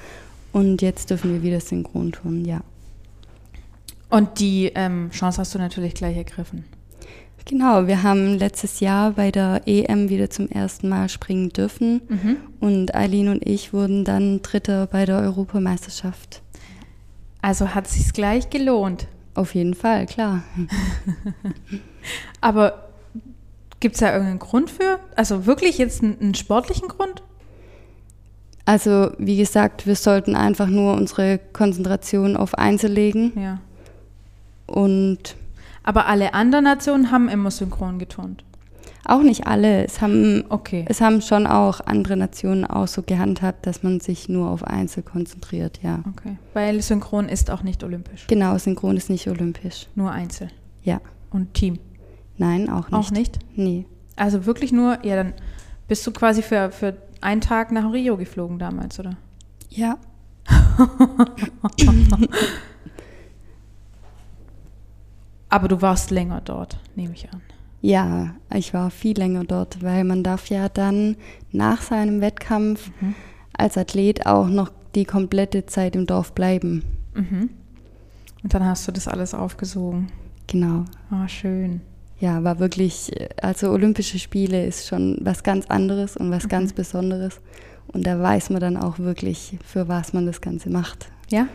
und 0.57 0.81
jetzt 0.81 1.09
dürfen 1.09 1.33
wir 1.33 1.43
wieder 1.43 1.59
synchron 1.59 2.11
tun, 2.11 2.43
ja. 2.45 2.61
Und 4.09 4.39
die 4.39 4.71
ähm, 4.73 5.09
Chance 5.11 5.39
hast 5.39 5.53
du 5.53 5.59
natürlich 5.59 5.93
gleich 5.93 6.17
ergriffen. 6.17 6.65
Genau, 7.45 7.87
wir 7.87 8.03
haben 8.03 8.37
letztes 8.37 8.79
Jahr 8.81 9.11
bei 9.11 9.31
der 9.31 9.61
EM 9.65 10.09
wieder 10.09 10.29
zum 10.29 10.49
ersten 10.49 10.89
Mal 10.89 11.07
springen 11.09 11.49
dürfen 11.49 12.01
Mhm. 12.09 12.37
und 12.59 12.95
Eileen 12.95 13.29
und 13.29 13.45
ich 13.45 13.71
wurden 13.71 14.03
dann 14.03 14.41
Dritter 14.41 14.87
bei 14.87 15.05
der 15.05 15.19
Europameisterschaft. 15.19 16.41
Also 17.41 17.73
hat 17.73 17.87
sich's 17.87 18.11
gleich 18.11 18.49
gelohnt. 18.49 19.07
Auf 19.33 19.55
jeden 19.55 19.75
Fall, 19.75 20.05
klar. 20.07 20.43
Aber 22.41 22.89
gibt 23.79 23.95
es 23.95 23.99
da 24.01 24.11
irgendeinen 24.11 24.39
Grund 24.39 24.69
für? 24.69 24.99
Also 25.15 25.45
wirklich 25.45 25.77
jetzt 25.77 26.03
einen, 26.03 26.19
einen 26.19 26.35
sportlichen 26.35 26.87
Grund? 26.87 27.23
Also, 28.68 29.11
wie 29.18 29.38
gesagt, 29.38 29.88
wir 29.88 29.95
sollten 29.95 30.36
einfach 30.36 30.68
nur 30.68 30.93
unsere 30.93 31.39
Konzentration 31.53 32.36
auf 32.36 32.53
Einzel 32.55 32.91
legen 32.91 33.32
Ja. 33.39 33.59
und 34.68 35.36
Aber 35.84 36.07
alle 36.07 36.34
anderen 36.34 36.65
Nationen 36.65 37.09
haben 37.11 37.30
immer 37.30 37.49
synchron 37.49 37.97
geturnt. 37.97 38.43
auch 39.05 39.22
nicht 39.22 39.47
alle. 39.47 39.86
Es 39.86 40.01
haben, 40.01 40.43
Okay. 40.49 40.84
es 40.89 40.99
haben 40.99 41.22
schon 41.22 41.47
auch 41.47 41.80
andere 41.86 42.18
Nationen 42.18 42.65
auch 42.65 42.88
so 42.88 43.03
gehandhabt, 43.03 43.65
dass 43.65 43.82
man 43.84 44.01
sich 44.01 44.28
nur 44.28 44.49
auf 44.49 44.65
Einzel 44.65 45.01
konzentriert, 45.01 45.80
ja. 45.82 45.99
Okay. 46.13 46.36
Weil 46.53 46.82
synchron 46.82 47.30
ist 47.30 47.49
auch 47.49 47.63
nicht 47.63 47.86
olympisch. 47.86 48.28
Genau, 48.28 48.57
Synchron 48.57 48.97
ist 48.97 49.09
nicht 49.09 49.30
olympisch. 49.30 49.88
Nur 49.95 50.11
Einzel. 50.11 50.49
Ja. 50.84 50.99
Und 51.32 51.53
Team. 51.53 51.80
Nein, 52.38 52.70
auch 52.70 52.91
nicht. 52.91 52.93
Auch 52.93 53.11
nicht? 53.11 53.39
Nee. 53.55 53.86
Also 54.18 54.45
wirklich 54.45 54.74
nur, 54.74 54.97
ja, 55.05 55.15
dann 55.15 55.34
bist 55.88 56.05
du 56.05 56.11
quasi 56.11 56.41
für, 56.41 56.70
für 56.72 56.97
einen 57.22 57.41
Tag 57.41 57.72
nach 57.72 57.91
Rio 57.91 58.18
geflogen 58.18 58.59
damals, 58.59 58.99
oder? 58.99 59.18
Ja. 59.70 59.97
Aber 65.49 65.68
du 65.68 65.82
warst 65.82 66.11
länger 66.11 66.41
dort, 66.41 66.80
nehme 66.95 67.13
ich 67.13 67.32
an. 67.32 67.41
Ja, 67.82 68.36
ich 68.53 68.74
war 68.74 68.89
viel 68.89 69.18
länger 69.18 69.43
dort, 69.43 69.82
weil 69.84 70.03
man 70.03 70.24
darf 70.24 70.47
ja 70.49 70.68
dann 70.68 71.15
nach 71.51 71.82
seinem 71.82 72.22
Wettkampf 72.22 72.91
Mhm. 72.99 73.15
als 73.57 73.78
Athlet 73.78 74.26
auch 74.26 74.47
noch 74.47 74.72
die 74.95 75.05
komplette 75.05 75.65
Zeit 75.68 75.95
im 75.95 76.05
Dorf 76.05 76.34
bleiben. 76.34 76.84
Mhm. 77.13 77.49
Und 78.43 78.53
dann 78.53 78.65
hast 78.65 78.88
du 78.88 78.91
das 78.91 79.07
alles 79.07 79.34
aufgesogen. 79.34 80.07
Genau. 80.47 80.86
Ah, 81.11 81.28
schön. 81.28 81.82
Ja, 82.20 82.43
war 82.43 82.59
wirklich, 82.59 83.11
also 83.41 83.70
Olympische 83.70 84.18
Spiele 84.18 84.65
ist 84.65 84.88
schon 84.88 85.18
was 85.22 85.43
ganz 85.43 85.68
anderes 85.68 86.18
und 86.18 86.32
was 86.32 86.45
Mhm. 86.45 86.49
ganz 86.49 86.74
Besonderes. 86.74 87.39
Und 87.88 88.05
da 88.07 88.20
weiß 88.20 88.49
man 88.49 88.59
dann 88.59 88.78
auch 88.78 88.99
wirklich, 88.99 89.57
für 89.65 89.88
was 89.88 90.13
man 90.13 90.26
das 90.26 90.41
Ganze 90.41 90.70
macht. 90.70 91.09
Ja? 91.30 91.47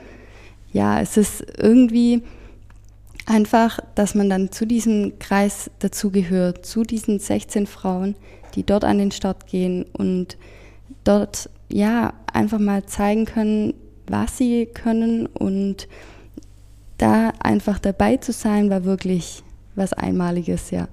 Ja, 0.73 1.01
es 1.01 1.17
ist 1.17 1.45
irgendwie 1.59 2.23
einfach, 3.27 3.81
dass 3.95 4.15
man 4.15 4.31
dann 4.31 4.51
zu 4.51 4.67
diesem 4.67 5.19
Kreis 5.19 5.71
dazugehört, 5.81 6.65
zu 6.65 6.83
diesen 6.83 7.19
16 7.19 7.67
Frauen, 7.67 8.15
die 8.55 8.65
dort 8.65 8.85
an 8.85 8.99
den 8.99 9.11
Start 9.11 9.47
gehen 9.47 9.85
und 9.93 10.37
dort 11.05 11.51
ja 11.69 12.15
einfach 12.33 12.59
mal 12.59 12.85
zeigen 12.87 13.25
können, 13.27 13.75
was 14.07 14.39
sie 14.39 14.67
können 14.67 15.27
und 15.27 15.89
da 16.99 17.33
einfach 17.41 17.79
dabei 17.79 18.17
zu 18.17 18.33
sein, 18.33 18.71
war 18.71 18.85
wirklich 18.85 19.43
was 19.75 19.93
Einmaliges, 19.93 20.71
ja. 20.71 20.89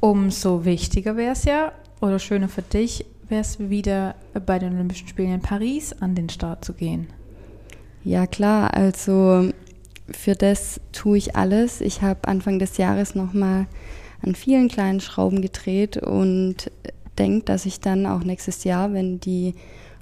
Umso 0.00 0.64
wichtiger 0.64 1.16
wäre 1.16 1.32
es 1.32 1.44
ja, 1.44 1.72
oder 2.00 2.18
schöner 2.18 2.48
für 2.48 2.62
dich, 2.62 3.04
wäre 3.28 3.40
es 3.40 3.58
wieder 3.58 4.14
bei 4.46 4.58
den 4.58 4.74
Olympischen 4.74 5.08
Spielen 5.08 5.34
in 5.34 5.40
Paris 5.40 5.92
an 6.00 6.14
den 6.14 6.28
Start 6.28 6.64
zu 6.64 6.72
gehen. 6.72 7.06
Ja 8.04 8.26
klar, 8.26 8.74
also 8.74 9.50
für 10.10 10.34
das 10.34 10.80
tue 10.92 11.18
ich 11.18 11.36
alles. 11.36 11.80
Ich 11.80 12.02
habe 12.02 12.26
Anfang 12.26 12.58
des 12.58 12.76
Jahres 12.76 13.14
nochmal 13.14 13.66
an 14.22 14.34
vielen 14.34 14.68
kleinen 14.68 15.00
Schrauben 15.00 15.40
gedreht 15.40 15.96
und 15.96 16.70
denke, 17.18 17.44
dass 17.44 17.66
ich 17.66 17.80
dann 17.80 18.06
auch 18.06 18.24
nächstes 18.24 18.64
Jahr, 18.64 18.92
wenn 18.92 19.20
die 19.20 19.54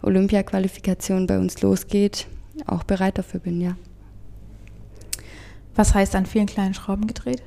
Olympia-Qualifikation 0.03 1.27
bei 1.27 1.39
uns 1.39 1.61
losgeht, 1.63 2.27
auch 2.67 2.85
bereit 2.85 3.19
dafür 3.19 3.41
bin, 3.41 3.61
ja. 3.61 3.77
Was 5.75 5.95
heißt 5.95 6.15
an 6.17 6.27
vielen 6.27 6.47
kleinen 6.47 6.75
Schrauben 6.75 7.07
gedreht? 7.07 7.43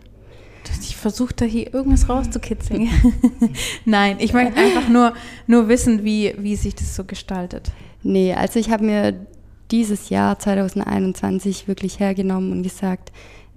Ich 0.82 0.96
versuche 0.96 1.34
da 1.36 1.46
hier 1.46 1.74
irgendwas 1.74 2.08
rauszukitzeln. 2.08 2.90
Nein, 3.86 4.18
ich 4.20 4.32
möchte 4.34 4.56
einfach 4.58 4.88
nur, 4.88 5.14
nur 5.46 5.68
wissen, 5.68 6.04
wie, 6.04 6.34
wie 6.38 6.56
sich 6.56 6.74
das 6.76 6.96
so 6.96 7.04
gestaltet. 7.04 7.72
Nee, 8.02 8.34
also 8.34 8.60
ich 8.60 8.70
habe 8.70 8.86
mir 8.86 9.26
dieses 9.72 10.10
Jahr 10.10 10.40
2021 10.40 11.68
wirklich 11.68 12.00
hergenommen 12.00 12.52
und 12.52 12.64
gesagt, 12.64 13.12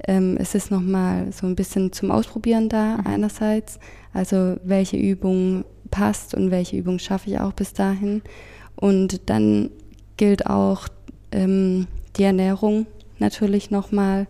ähm, 0.06 0.36
es 0.38 0.54
ist 0.54 0.70
nochmal 0.70 1.32
so 1.32 1.46
ein 1.46 1.56
bisschen 1.56 1.92
zum 1.92 2.10
Ausprobieren 2.10 2.68
da 2.68 2.96
Mhm. 2.98 3.06
einerseits. 3.06 3.78
Also 4.12 4.56
welche 4.64 4.96
Übung 4.96 5.64
passt 5.90 6.34
und 6.34 6.50
welche 6.50 6.76
Übung 6.76 6.98
schaffe 6.98 7.30
ich 7.30 7.38
auch 7.38 7.52
bis 7.52 7.72
dahin. 7.72 8.22
Und 8.74 9.28
dann 9.30 9.70
gilt 10.16 10.46
auch 10.46 10.88
ähm, 11.32 11.86
die 12.16 12.24
Ernährung 12.24 12.86
natürlich 13.18 13.70
nochmal, 13.70 14.26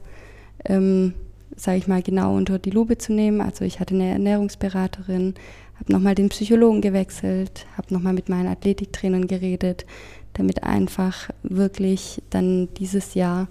ähm, 0.69 1.14
sage 1.57 1.79
ich 1.79 1.89
mal, 1.89 2.03
genau 2.03 2.37
unter 2.37 2.59
die 2.59 2.71
Lupe 2.71 2.99
zu 2.99 3.12
nehmen. 3.12 3.41
Also 3.41 3.64
ich 3.64 3.81
hatte 3.81 3.95
eine 3.95 4.11
Ernährungsberaterin, 4.11 5.35
habe 5.79 5.93
nochmal 5.93 6.14
den 6.14 6.29
Psychologen 6.29 6.81
gewechselt, 6.81 7.67
habe 7.77 7.93
nochmal 7.93 8.12
mit 8.12 8.29
meinen 8.29 8.49
Athletiktrainern 8.49 9.27
geredet, 9.27 9.87
damit 10.35 10.62
einfach 10.62 11.31
wirklich 11.43 12.23
dann 12.31 12.69
dieses 12.75 13.14
Jahr 13.14 13.49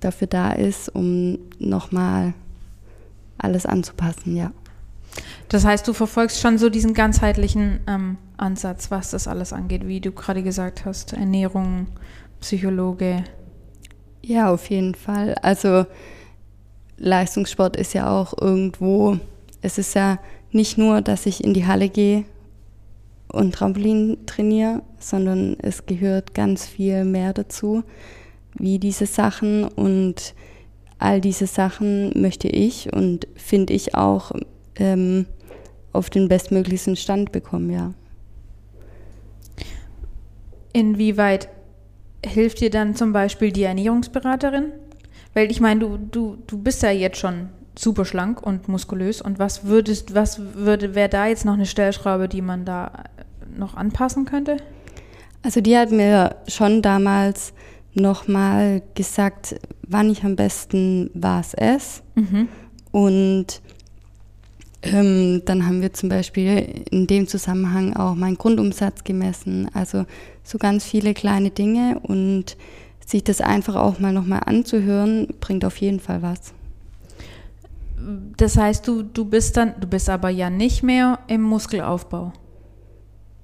dafür 0.00 0.26
da 0.26 0.52
ist, 0.52 0.88
um 0.88 1.38
nochmal 1.58 2.34
alles 3.38 3.66
anzupassen, 3.66 4.36
ja. 4.36 4.52
Das 5.48 5.64
heißt, 5.64 5.86
du 5.86 5.92
verfolgst 5.92 6.40
schon 6.40 6.58
so 6.58 6.70
diesen 6.70 6.94
ganzheitlichen 6.94 7.80
ähm, 7.86 8.16
Ansatz, 8.36 8.90
was 8.90 9.10
das 9.10 9.28
alles 9.28 9.52
angeht, 9.52 9.86
wie 9.86 10.00
du 10.00 10.10
gerade 10.12 10.42
gesagt 10.42 10.84
hast, 10.84 11.12
Ernährung, 11.12 11.86
Psychologe. 12.40 13.24
Ja, 14.22 14.50
auf 14.52 14.70
jeden 14.70 14.94
Fall. 14.94 15.34
Also 15.42 15.86
Leistungssport 17.04 17.76
ist 17.76 17.92
ja 17.92 18.10
auch 18.10 18.34
irgendwo, 18.40 19.18
es 19.60 19.78
ist 19.78 19.94
ja 19.94 20.18
nicht 20.52 20.78
nur, 20.78 21.02
dass 21.02 21.26
ich 21.26 21.44
in 21.44 21.52
die 21.52 21.66
Halle 21.66 21.88
gehe 21.88 22.24
und 23.28 23.54
Trampolin 23.54 24.18
trainiere, 24.26 24.82
sondern 24.98 25.56
es 25.60 25.84
gehört 25.84 26.34
ganz 26.34 26.66
viel 26.66 27.04
mehr 27.04 27.34
dazu, 27.34 27.82
wie 28.54 28.78
diese 28.78 29.06
Sachen 29.06 29.64
und 29.64 30.34
all 30.98 31.20
diese 31.20 31.46
Sachen 31.46 32.18
möchte 32.20 32.48
ich 32.48 32.92
und 32.92 33.26
finde 33.34 33.74
ich 33.74 33.94
auch 33.94 34.32
ähm, 34.76 35.26
auf 35.92 36.08
den 36.08 36.28
bestmöglichsten 36.28 36.96
Stand 36.96 37.32
bekommen, 37.32 37.70
ja. 37.70 37.92
Inwieweit 40.72 41.48
hilft 42.24 42.60
dir 42.60 42.70
dann 42.70 42.96
zum 42.96 43.12
Beispiel 43.12 43.52
die 43.52 43.62
Ernährungsberaterin? 43.62 44.72
Weil 45.34 45.50
ich 45.50 45.60
meine, 45.60 45.80
du, 45.80 45.98
du, 45.98 46.38
du 46.46 46.58
bist 46.58 46.82
ja 46.82 46.90
jetzt 46.90 47.18
schon 47.18 47.48
super 47.76 48.04
schlank 48.04 48.40
und 48.40 48.68
muskulös 48.68 49.20
und 49.20 49.38
was 49.38 49.64
würdest, 49.64 50.14
was 50.14 50.40
würde, 50.54 50.94
wäre 50.94 51.08
da 51.08 51.26
jetzt 51.26 51.44
noch 51.44 51.54
eine 51.54 51.66
Stellschraube, 51.66 52.28
die 52.28 52.40
man 52.40 52.64
da 52.64 53.04
noch 53.56 53.74
anpassen 53.74 54.24
könnte? 54.24 54.56
Also 55.42 55.60
die 55.60 55.76
hat 55.76 55.90
mir 55.90 56.36
schon 56.48 56.82
damals 56.82 57.52
nochmal 57.94 58.82
gesagt, 58.94 59.56
wann 59.86 60.10
ich 60.10 60.24
am 60.24 60.36
besten 60.36 61.10
was 61.14 61.54
esse. 61.54 62.02
Mhm. 62.14 62.48
Und 62.92 63.60
ähm, 64.82 65.42
dann 65.44 65.66
haben 65.66 65.82
wir 65.82 65.92
zum 65.92 66.08
Beispiel 66.08 66.84
in 66.90 67.06
dem 67.06 67.26
Zusammenhang 67.26 67.96
auch 67.96 68.14
meinen 68.14 68.36
Grundumsatz 68.36 69.04
gemessen. 69.04 69.68
Also 69.74 70.06
so 70.42 70.58
ganz 70.58 70.84
viele 70.84 71.14
kleine 71.14 71.50
Dinge 71.50 71.98
und 72.02 72.56
sich 73.06 73.24
das 73.24 73.40
einfach 73.40 73.74
auch 73.76 73.98
mal 73.98 74.12
nochmal 74.12 74.42
anzuhören, 74.46 75.28
bringt 75.40 75.64
auf 75.64 75.76
jeden 75.78 76.00
Fall 76.00 76.22
was. 76.22 76.54
Das 78.36 78.56
heißt, 78.56 78.86
du, 78.86 79.02
du 79.02 79.24
bist 79.24 79.56
dann, 79.56 79.74
du 79.80 79.86
bist 79.86 80.08
aber 80.10 80.30
ja 80.30 80.50
nicht 80.50 80.82
mehr 80.82 81.18
im 81.26 81.42
Muskelaufbau. 81.42 82.32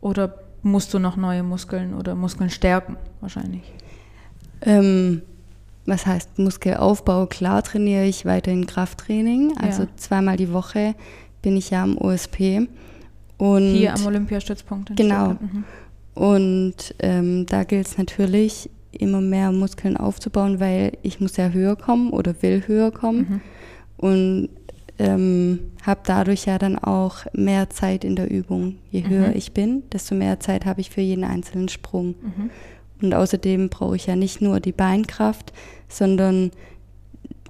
Oder 0.01 0.35
musst 0.63 0.93
du 0.95 0.99
noch 0.99 1.17
neue 1.17 1.43
Muskeln 1.43 1.95
oder 1.95 2.15
Muskeln 2.15 2.51
stärken, 2.51 2.97
wahrscheinlich? 3.21 3.63
Ähm, 4.63 5.23
was 5.87 6.07
heißt 6.07 6.39
Muskelaufbau? 6.39 7.27
Klar 7.27 7.63
trainiere 7.63 8.05
ich 8.05 8.25
weiterhin 8.25 8.67
Krafttraining. 8.67 9.57
Also 9.59 9.85
ja. 9.85 9.89
zweimal 9.97 10.37
die 10.37 10.53
Woche 10.53 10.95
bin 11.43 11.57
ich 11.57 11.71
ja 11.71 11.83
am 11.83 11.97
OSP. 11.97 12.69
Und 13.39 13.73
Hier 13.73 13.95
am 13.95 14.07
Olympiastützpunkt. 14.07 14.95
genau. 14.97 15.31
Mhm. 15.31 15.65
Und 16.15 16.95
ähm, 16.99 17.47
da 17.47 17.65
gilt 17.65 17.87
es 17.87 17.97
natürlich, 17.97 18.69
immer 18.93 19.21
mehr 19.21 19.53
Muskeln 19.53 19.97
aufzubauen, 19.97 20.61
weil 20.61 20.93
ich 21.03 21.21
muss 21.21 21.37
ja 21.37 21.51
höher 21.51 21.77
kommen 21.77 22.11
oder 22.11 22.35
will 22.43 22.65
höher 22.67 22.91
kommen. 22.91 23.19
Mhm. 23.19 23.41
Und 23.97 24.49
ähm, 24.99 25.61
habe 25.83 26.01
dadurch 26.05 26.45
ja 26.45 26.59
dann 26.59 26.79
auch 26.79 27.25
mehr 27.33 27.71
Zeit 27.71 28.05
in 28.05 28.17
der 28.17 28.31
Übung. 28.31 28.77
Je 28.91 29.09
höher 29.09 29.29
mhm. 29.29 29.37
ich 29.37 29.53
bin, 29.53 29.83
desto 29.91 30.15
mehr 30.15 30.41
Zeit 30.41 30.67
habe 30.67 30.81
ich 30.81 30.91
für 30.91 31.01
jeden 31.01 31.25
einzelnen 31.25 31.69
Sprung. 31.69 32.15
Mhm. 32.21 32.51
Und 33.01 33.15
außerdem 33.15 33.71
brauche 33.71 33.97
ich 33.97 34.07
ja 34.07 34.17
nicht 34.17 34.43
nur 34.43 34.61
die 34.61 34.73
Beinkraft, 34.73 35.55
sondern 35.89 36.51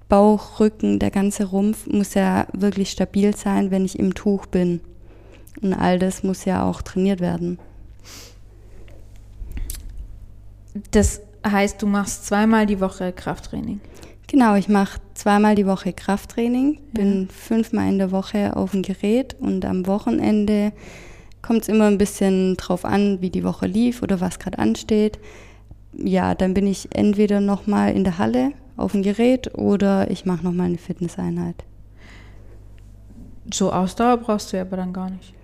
Bauch, 0.08 0.60
Rücken, 0.60 0.98
der 0.98 1.10
ganze 1.10 1.44
Rumpf 1.44 1.86
muss 1.86 2.14
ja 2.14 2.46
wirklich 2.52 2.90
stabil 2.90 3.34
sein, 3.36 3.70
wenn 3.70 3.84
ich 3.84 3.98
im 3.98 4.14
Tuch 4.14 4.46
bin. 4.46 4.80
Und 5.60 5.72
all 5.72 5.98
das 5.98 6.22
muss 6.22 6.44
ja 6.44 6.64
auch 6.64 6.82
trainiert 6.82 7.20
werden. 7.20 7.58
Das 10.92 11.20
heißt, 11.46 11.80
du 11.82 11.86
machst 11.86 12.26
zweimal 12.26 12.66
die 12.66 12.80
Woche 12.80 13.12
Krafttraining? 13.12 13.80
Genau, 14.26 14.54
ich 14.54 14.68
mache 14.68 15.00
zweimal 15.14 15.56
die 15.56 15.66
Woche 15.66 15.92
Krafttraining, 15.92 16.78
bin 16.92 17.22
ja. 17.22 17.28
fünfmal 17.34 17.88
in 17.88 17.98
der 17.98 18.12
Woche 18.12 18.56
auf 18.56 18.70
dem 18.70 18.82
Gerät 18.82 19.34
und 19.40 19.64
am 19.64 19.86
Wochenende 19.86 20.72
kommt 21.42 21.62
es 21.62 21.68
immer 21.68 21.86
ein 21.86 21.98
bisschen 21.98 22.56
drauf 22.56 22.84
an, 22.84 23.20
wie 23.20 23.30
die 23.30 23.42
Woche 23.42 23.66
lief 23.66 24.02
oder 24.02 24.20
was 24.20 24.38
gerade 24.38 24.58
ansteht. 24.58 25.18
Ja, 25.92 26.34
dann 26.36 26.54
bin 26.54 26.66
ich 26.66 26.94
entweder 26.94 27.40
nochmal 27.40 27.92
in 27.92 28.04
der 28.04 28.18
Halle 28.18 28.52
auf 28.76 28.92
dem 28.92 29.02
Gerät 29.02 29.54
oder 29.58 30.10
ich 30.10 30.24
mache 30.24 30.44
nochmal 30.44 30.66
eine 30.66 30.78
Fitnesseinheit. 30.78 31.64
So 33.52 33.72
Ausdauer 33.72 34.18
brauchst 34.18 34.52
du 34.52 34.58
ja 34.58 34.62
aber 34.62 34.76
dann 34.76 34.92
gar 34.92 35.10
nicht. 35.10 35.34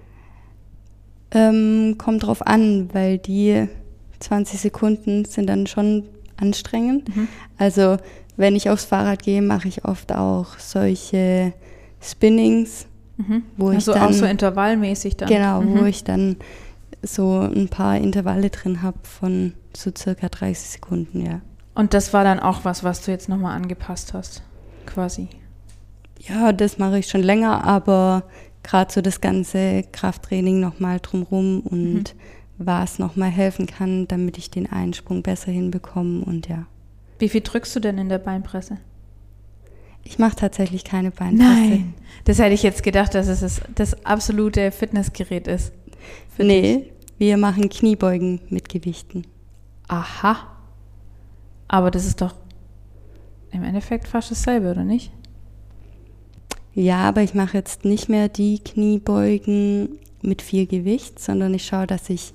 Ähm, 1.33 1.97
kommt 1.99 2.25
drauf 2.25 2.47
an, 2.47 2.89
weil 2.93 3.19
die 3.19 3.67
20 4.21 4.61
Sekunden 4.61 5.25
sind 5.25 5.47
dann 5.49 5.67
schon 5.67 6.05
anstrengend. 6.37 7.15
Mhm. 7.15 7.29
Also 7.59 7.97
wenn 8.37 8.57
ich 8.57 8.69
aufs 8.69 8.85
Fahrrad 8.85 9.23
gehe, 9.23 9.43
mache 9.43 9.69
ich 9.69 9.85
oft 9.85 10.13
auch 10.13 10.59
solche 10.59 11.53
Spinnings, 12.01 12.87
mhm. 13.17 13.43
wo 13.57 13.69
also 13.69 13.93
ich 13.93 13.99
dann... 13.99 14.09
Auch 14.09 14.13
so 14.13 14.27
intervallmäßig 14.27 15.17
dann. 15.17 15.29
Genau, 15.29 15.63
mhm. 15.63 15.81
wo 15.81 15.85
ich 15.85 16.05
dann 16.05 16.37
so 17.03 17.41
ein 17.41 17.69
paar 17.69 17.97
Intervalle 17.97 18.51
drin 18.51 18.83
habe 18.83 18.99
von 19.03 19.55
so 19.75 19.91
circa 19.97 20.29
30 20.29 20.69
Sekunden, 20.69 21.25
ja. 21.25 21.41
Und 21.75 21.93
das 21.93 22.13
war 22.13 22.25
dann 22.25 22.41
auch 22.41 22.65
was, 22.65 22.85
was 22.85 23.03
du 23.03 23.11
jetzt 23.11 23.29
nochmal 23.29 23.55
angepasst 23.55 24.15
hast, 24.15 24.43
quasi? 24.87 25.29
Ja, 26.21 26.53
das 26.53 26.79
mache 26.79 26.99
ich 26.99 27.09
schon 27.09 27.23
länger, 27.23 27.65
aber 27.65 28.25
gerade 28.63 28.93
so 28.93 29.01
das 29.01 29.21
ganze 29.21 29.85
Krafttraining 29.93 30.59
nochmal 30.59 31.01
drumrum 31.01 31.61
und 31.61 31.95
mhm. 31.95 32.05
Was 32.59 32.99
nochmal 32.99 33.31
helfen 33.31 33.67
kann, 33.67 34.09
damit 34.09 34.39
ich 34.39 34.51
den 34.51 34.71
Einsprung 34.71 35.23
besser 35.23 35.53
hinbekomme 35.53 36.25
und 36.25 36.49
ja. 36.49 36.67
Wie 37.19 37.29
viel 37.29 37.41
drückst 37.41 37.77
du 37.77 37.81
denn 37.81 37.99
in 37.99 38.09
der 38.09 38.19
Beinpresse? 38.19 38.79
Ich 40.05 40.19
mache 40.19 40.37
tatsächlich 40.37 40.85
keine 40.85 41.11
Beinpresse. 41.11 41.51
Nein, 41.51 41.95
das 42.25 42.39
hätte 42.39 42.55
ich 42.55 42.63
jetzt 42.63 42.83
gedacht, 42.83 43.15
dass 43.15 43.27
es 43.27 43.41
das, 43.41 43.61
das 43.75 44.05
absolute 44.05 44.71
Fitnessgerät 44.71 45.49
ist. 45.49 45.73
Nee, 46.39 46.77
dich. 46.77 46.93
wir 47.19 47.37
machen 47.37 47.69
Kniebeugen 47.69 48.41
mit 48.49 48.69
Gewichten. 48.69 49.27
Aha. 49.89 50.37
Aber 51.69 51.91
das 51.91 52.07
ist 52.07 52.21
doch 52.21 52.35
im 53.51 53.65
Endeffekt 53.65 54.07
fast 54.07 54.31
dasselbe, 54.31 54.71
oder 54.71 54.85
nicht? 54.85 55.11
Ja, 56.75 57.09
aber 57.09 57.23
ich 57.23 57.35
mache 57.35 57.57
jetzt 57.57 57.85
nicht 57.85 58.09
mehr 58.09 58.29
die 58.29 58.59
Kniebeugen 58.59 59.99
mit 60.23 60.43
viel 60.43 60.67
Gewicht, 60.67 61.19
sondern 61.19 61.55
ich 61.55 61.67
schaue, 61.67 61.87
dass 61.87 62.11
ich 62.11 62.35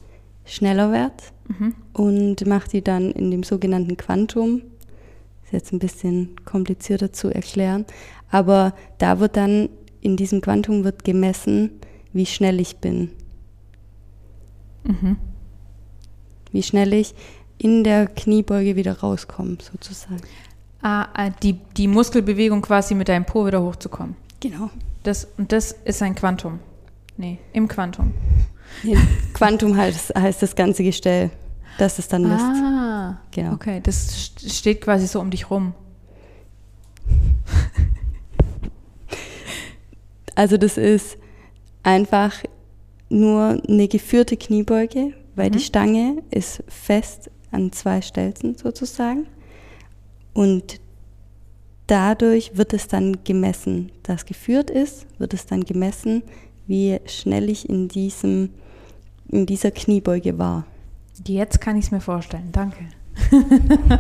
schneller 0.52 0.92
werde 0.92 1.24
mhm. 1.48 1.76
und 1.94 2.46
mache 2.46 2.70
die 2.70 2.82
dann 2.82 3.12
in 3.12 3.32
dem 3.32 3.44
sogenannten 3.44 3.98
Quantum. 3.98 4.62
Ist 5.44 5.54
jetzt 5.54 5.74
ein 5.74 5.80
bisschen 5.80 6.36
komplizierter 6.46 7.14
zu 7.14 7.30
erklären, 7.30 7.86
aber 8.30 8.74
da 8.98 9.20
wird 9.20 9.38
dann 9.38 9.70
in 10.02 10.18
diesem 10.18 10.42
Quantum 10.42 10.84
wird 10.84 11.04
gemessen, 11.04 11.72
wie 12.12 12.26
schnell 12.26 12.60
ich 12.60 12.78
bin. 12.78 13.12
Mhm. 14.84 15.18
Wie 16.52 16.64
schnell 16.64 16.94
ich 16.94 17.14
in 17.58 17.84
der 17.84 18.08
Kniebeuge 18.08 18.76
wieder 18.76 19.00
rauskomme, 19.00 19.58
sozusagen. 19.62 20.22
Ah, 20.82 21.08
ah, 21.14 21.30
die, 21.30 21.54
die 21.78 21.88
Muskelbewegung 21.88 22.62
quasi 22.62 22.96
mit 22.96 23.08
deinem 23.08 23.26
Po 23.26 23.46
wieder 23.46 23.62
hochzukommen. 23.62 24.16
Genau. 24.40 24.72
Das, 25.04 25.28
und 25.38 25.52
das 25.52 25.76
ist 25.86 26.02
ein 26.02 26.16
Quantum. 26.16 26.60
Nee, 27.18 27.38
im 27.54 27.68
Quantum. 27.68 28.14
Nee, 28.84 28.98
Quantum 29.34 29.76
heißt, 29.76 30.16
heißt 30.16 30.42
das 30.42 30.56
ganze 30.56 30.84
Gestell, 30.84 31.30
das 31.78 32.00
es 32.00 32.08
dann 32.08 32.24
misst. 32.24 32.44
Ah, 32.44 33.22
genau. 33.32 33.54
Okay, 33.54 33.80
das 33.84 34.32
steht 34.48 34.82
quasi 34.82 35.08
so 35.08 35.20
um 35.20 35.30
dich 35.30 35.50
rum. 35.50 35.74
Also 40.34 40.56
das 40.58 40.78
ist 40.78 41.18
einfach 41.84 42.34
nur 43.10 43.62
eine 43.68 43.88
geführte 43.88 44.38
Kniebeuge, 44.38 45.14
weil 45.36 45.50
mhm. 45.50 45.54
die 45.54 45.60
Stange 45.60 46.24
ist 46.32 46.64
fest 46.68 47.30
an 47.52 47.72
zwei 47.72 48.02
Stelzen 48.02 48.56
sozusagen. 48.56 49.28
Und 50.34 50.80
dadurch 51.88 52.56
wird 52.56 52.74
es 52.74 52.88
dann 52.88 53.24
gemessen, 53.24 53.92
das 54.04 54.26
geführt 54.26 54.70
ist, 54.70 55.06
wird 55.20 55.34
es 55.34 55.46
dann 55.46 55.66
gemessen, 55.66 56.24
wie 56.68 57.00
schnell 57.06 57.50
ich 57.50 57.68
in, 57.68 57.90
diesem, 57.90 58.52
in 59.32 59.46
dieser 59.46 59.72
Kniebeuge 59.72 60.38
war. 60.38 60.66
Jetzt 61.26 61.62
kann 61.62 61.78
ich 61.78 61.86
es 61.86 61.92
mir 61.92 62.02
vorstellen, 62.02 62.50
danke. 62.52 62.86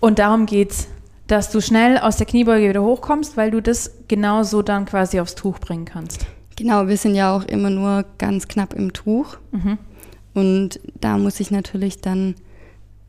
Und 0.00 0.18
darum 0.18 0.46
geht 0.46 0.72
es, 0.72 0.88
dass 1.26 1.50
du 1.50 1.60
schnell 1.60 1.98
aus 1.98 2.16
der 2.16 2.26
Kniebeuge 2.26 2.68
wieder 2.68 2.82
hochkommst, 2.82 3.36
weil 3.36 3.50
du 3.50 3.62
das 3.62 3.92
genau 4.08 4.42
so 4.42 4.62
dann 4.62 4.84
quasi 4.84 5.20
aufs 5.20 5.34
Tuch 5.34 5.58
bringen 5.58 5.84
kannst. 5.84 6.26
Genau, 6.56 6.88
wir 6.88 6.96
sind 6.96 7.14
ja 7.14 7.34
auch 7.34 7.44
immer 7.44 7.70
nur 7.70 8.04
ganz 8.18 8.48
knapp 8.48 8.74
im 8.74 8.92
Tuch. 8.92 9.36
Mhm. 9.52 9.78
Und 10.34 10.80
da 11.00 11.18
muss 11.18 11.40
ich 11.40 11.50
natürlich 11.50 12.00
dann 12.00 12.34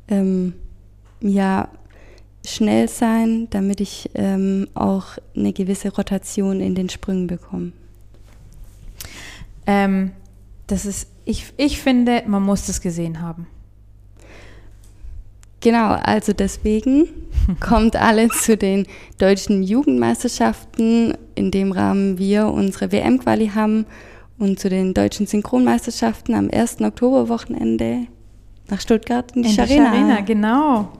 ähm, 0.08 0.54
ja 1.22 1.70
schnell 2.46 2.90
sein, 2.90 3.48
damit 3.50 3.80
ich 3.80 4.10
ähm, 4.16 4.68
auch 4.74 5.06
eine 5.36 5.54
gewisse 5.54 5.94
Rotation 5.94 6.60
in 6.60 6.76
den 6.76 6.90
Sprüngen 6.90 7.28
bekomme. 7.28 7.72
Ähm, 9.66 10.12
das 10.74 10.88
ist, 10.88 11.08
ich, 11.24 11.54
ich 11.58 11.80
finde, 11.80 12.24
man 12.26 12.42
muss 12.42 12.66
das 12.66 12.82
gesehen 12.82 13.22
haben. 13.22 13.46
Genau, 15.62 15.92
also 15.92 16.34
deswegen 16.34 17.08
kommt 17.60 17.96
alle 17.96 18.30
zu 18.30 18.58
den 18.58 18.88
deutschen 19.20 19.62
Jugendmeisterschaften, 19.62 21.14
in 21.36 21.52
dem 21.52 21.72
Rahmen 21.72 22.18
wir 22.18 22.48
unsere 22.48 22.92
WM-Quali 22.92 23.50
haben 23.50 23.86
und 24.40 24.60
zu 24.60 24.68
den 24.68 24.96
deutschen 24.96 25.28
Synchronmeisterschaften 25.28 26.34
am 26.34 26.50
1. 26.52 26.82
Oktoberwochenende 26.82 28.08
nach 28.68 28.82
Stuttgart 28.82 29.32
in 29.36 29.44
die 29.44 29.50
In 29.52 29.56
der 29.56 29.68
Scharena. 29.68 29.92
Scharena, 29.92 30.22
genau. 30.22 30.92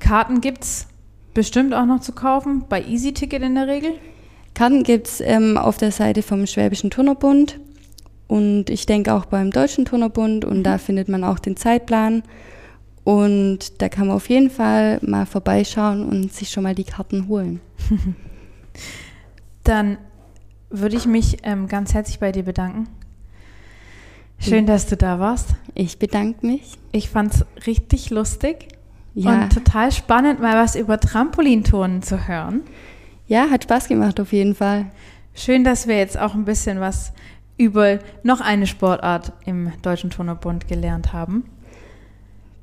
Karten 0.00 0.40
gibt's 0.40 0.88
bestimmt 1.34 1.74
auch 1.74 1.84
noch 1.84 2.00
zu 2.00 2.12
kaufen, 2.12 2.64
bei 2.70 2.82
Easy 2.82 3.12
Ticket 3.12 3.42
in 3.42 3.54
der 3.54 3.68
Regel. 3.68 3.90
Karten 4.54 4.82
gibt 4.82 5.08
es 5.08 5.20
ähm, 5.20 5.58
auf 5.58 5.76
der 5.76 5.92
Seite 5.92 6.22
vom 6.22 6.46
Schwäbischen 6.46 6.88
Turnerbund 6.90 7.60
und 8.26 8.70
ich 8.70 8.86
denke 8.86 9.12
auch 9.14 9.26
beim 9.26 9.50
Deutschen 9.50 9.84
Turnerbund 9.84 10.44
und 10.44 10.62
da 10.62 10.78
findet 10.78 11.08
man 11.08 11.24
auch 11.24 11.38
den 11.38 11.56
Zeitplan. 11.56 12.22
Und 13.04 13.82
da 13.82 13.90
kann 13.90 14.06
man 14.06 14.16
auf 14.16 14.30
jeden 14.30 14.48
Fall 14.48 14.98
mal 15.02 15.26
vorbeischauen 15.26 16.08
und 16.08 16.32
sich 16.32 16.48
schon 16.50 16.62
mal 16.62 16.74
die 16.74 16.84
Karten 16.84 17.28
holen. 17.28 17.60
Dann 19.64 19.98
würde 20.70 20.96
ich 20.96 21.06
mich 21.06 21.38
ähm, 21.42 21.68
ganz 21.68 21.92
herzlich 21.94 22.18
bei 22.18 22.32
dir 22.32 22.42
bedanken. 22.44 22.88
Schön, 24.38 24.66
dass 24.66 24.86
du 24.86 24.96
da 24.96 25.18
warst. 25.20 25.50
Ich 25.74 25.98
bedanke 25.98 26.46
mich. 26.46 26.78
Ich 26.92 27.08
fand's 27.08 27.44
richtig 27.66 28.10
lustig 28.10 28.68
Ja, 29.14 29.44
und 29.44 29.52
total 29.52 29.92
spannend, 29.92 30.40
mal 30.40 30.56
was 30.56 30.74
über 30.74 30.98
Trampolinturnen 30.98 32.02
zu 32.02 32.26
hören. 32.26 32.62
ja, 33.26 33.48
hat 33.50 33.64
Spaß 33.64 33.88
gemacht 33.88 34.18
auf 34.20 34.32
jeden 34.32 34.54
Fall. 34.54 34.86
Schön, 35.34 35.64
dass 35.64 35.86
wir 35.86 35.96
jetzt 35.98 36.18
auch 36.18 36.34
ein 36.34 36.44
bisschen 36.44 36.80
was 36.80 37.12
über 37.56 37.98
noch 38.22 38.40
eine 38.40 38.66
Sportart 38.66 39.32
im 39.44 39.72
Deutschen 39.82 40.10
Turnerbund 40.10 40.68
gelernt 40.68 41.12
haben. 41.12 41.44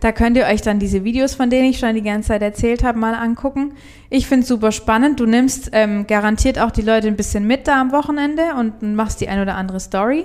Da 0.00 0.12
könnt 0.12 0.36
ihr 0.36 0.46
euch 0.46 0.62
dann 0.62 0.78
diese 0.78 1.04
Videos, 1.04 1.34
von 1.34 1.50
denen 1.50 1.70
ich 1.70 1.78
schon 1.78 1.94
die 1.94 2.02
ganze 2.02 2.28
Zeit 2.28 2.42
erzählt 2.42 2.82
habe, 2.82 2.98
mal 2.98 3.14
angucken. 3.14 3.74
Ich 4.08 4.26
finde 4.26 4.42
es 4.42 4.48
super 4.48 4.72
spannend. 4.72 5.20
Du 5.20 5.26
nimmst 5.26 5.70
ähm, 5.72 6.06
garantiert 6.06 6.58
auch 6.58 6.70
die 6.70 6.82
Leute 6.82 7.08
ein 7.08 7.16
bisschen 7.16 7.46
mit 7.46 7.68
da 7.68 7.80
am 7.80 7.92
Wochenende 7.92 8.54
und 8.58 8.82
machst 8.94 9.20
die 9.20 9.28
ein 9.28 9.40
oder 9.40 9.56
andere 9.56 9.78
Story. 9.78 10.24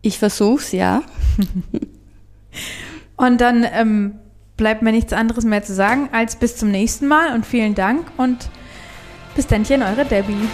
Ich 0.00 0.18
versuch's, 0.18 0.72
ja. 0.72 1.02
Und 3.16 3.40
dann 3.40 3.66
ähm, 3.72 4.16
bleibt 4.56 4.82
mir 4.82 4.92
nichts 4.92 5.12
anderes 5.12 5.44
mehr 5.44 5.62
zu 5.62 5.74
sagen 5.74 6.08
als 6.12 6.36
bis 6.36 6.56
zum 6.56 6.70
nächsten 6.70 7.06
Mal 7.06 7.34
und 7.34 7.46
vielen 7.46 7.74
Dank 7.74 8.06
und 8.16 8.50
bis 9.34 9.46
dann, 9.46 9.64
eure 9.70 10.04
Debbie. 10.04 10.48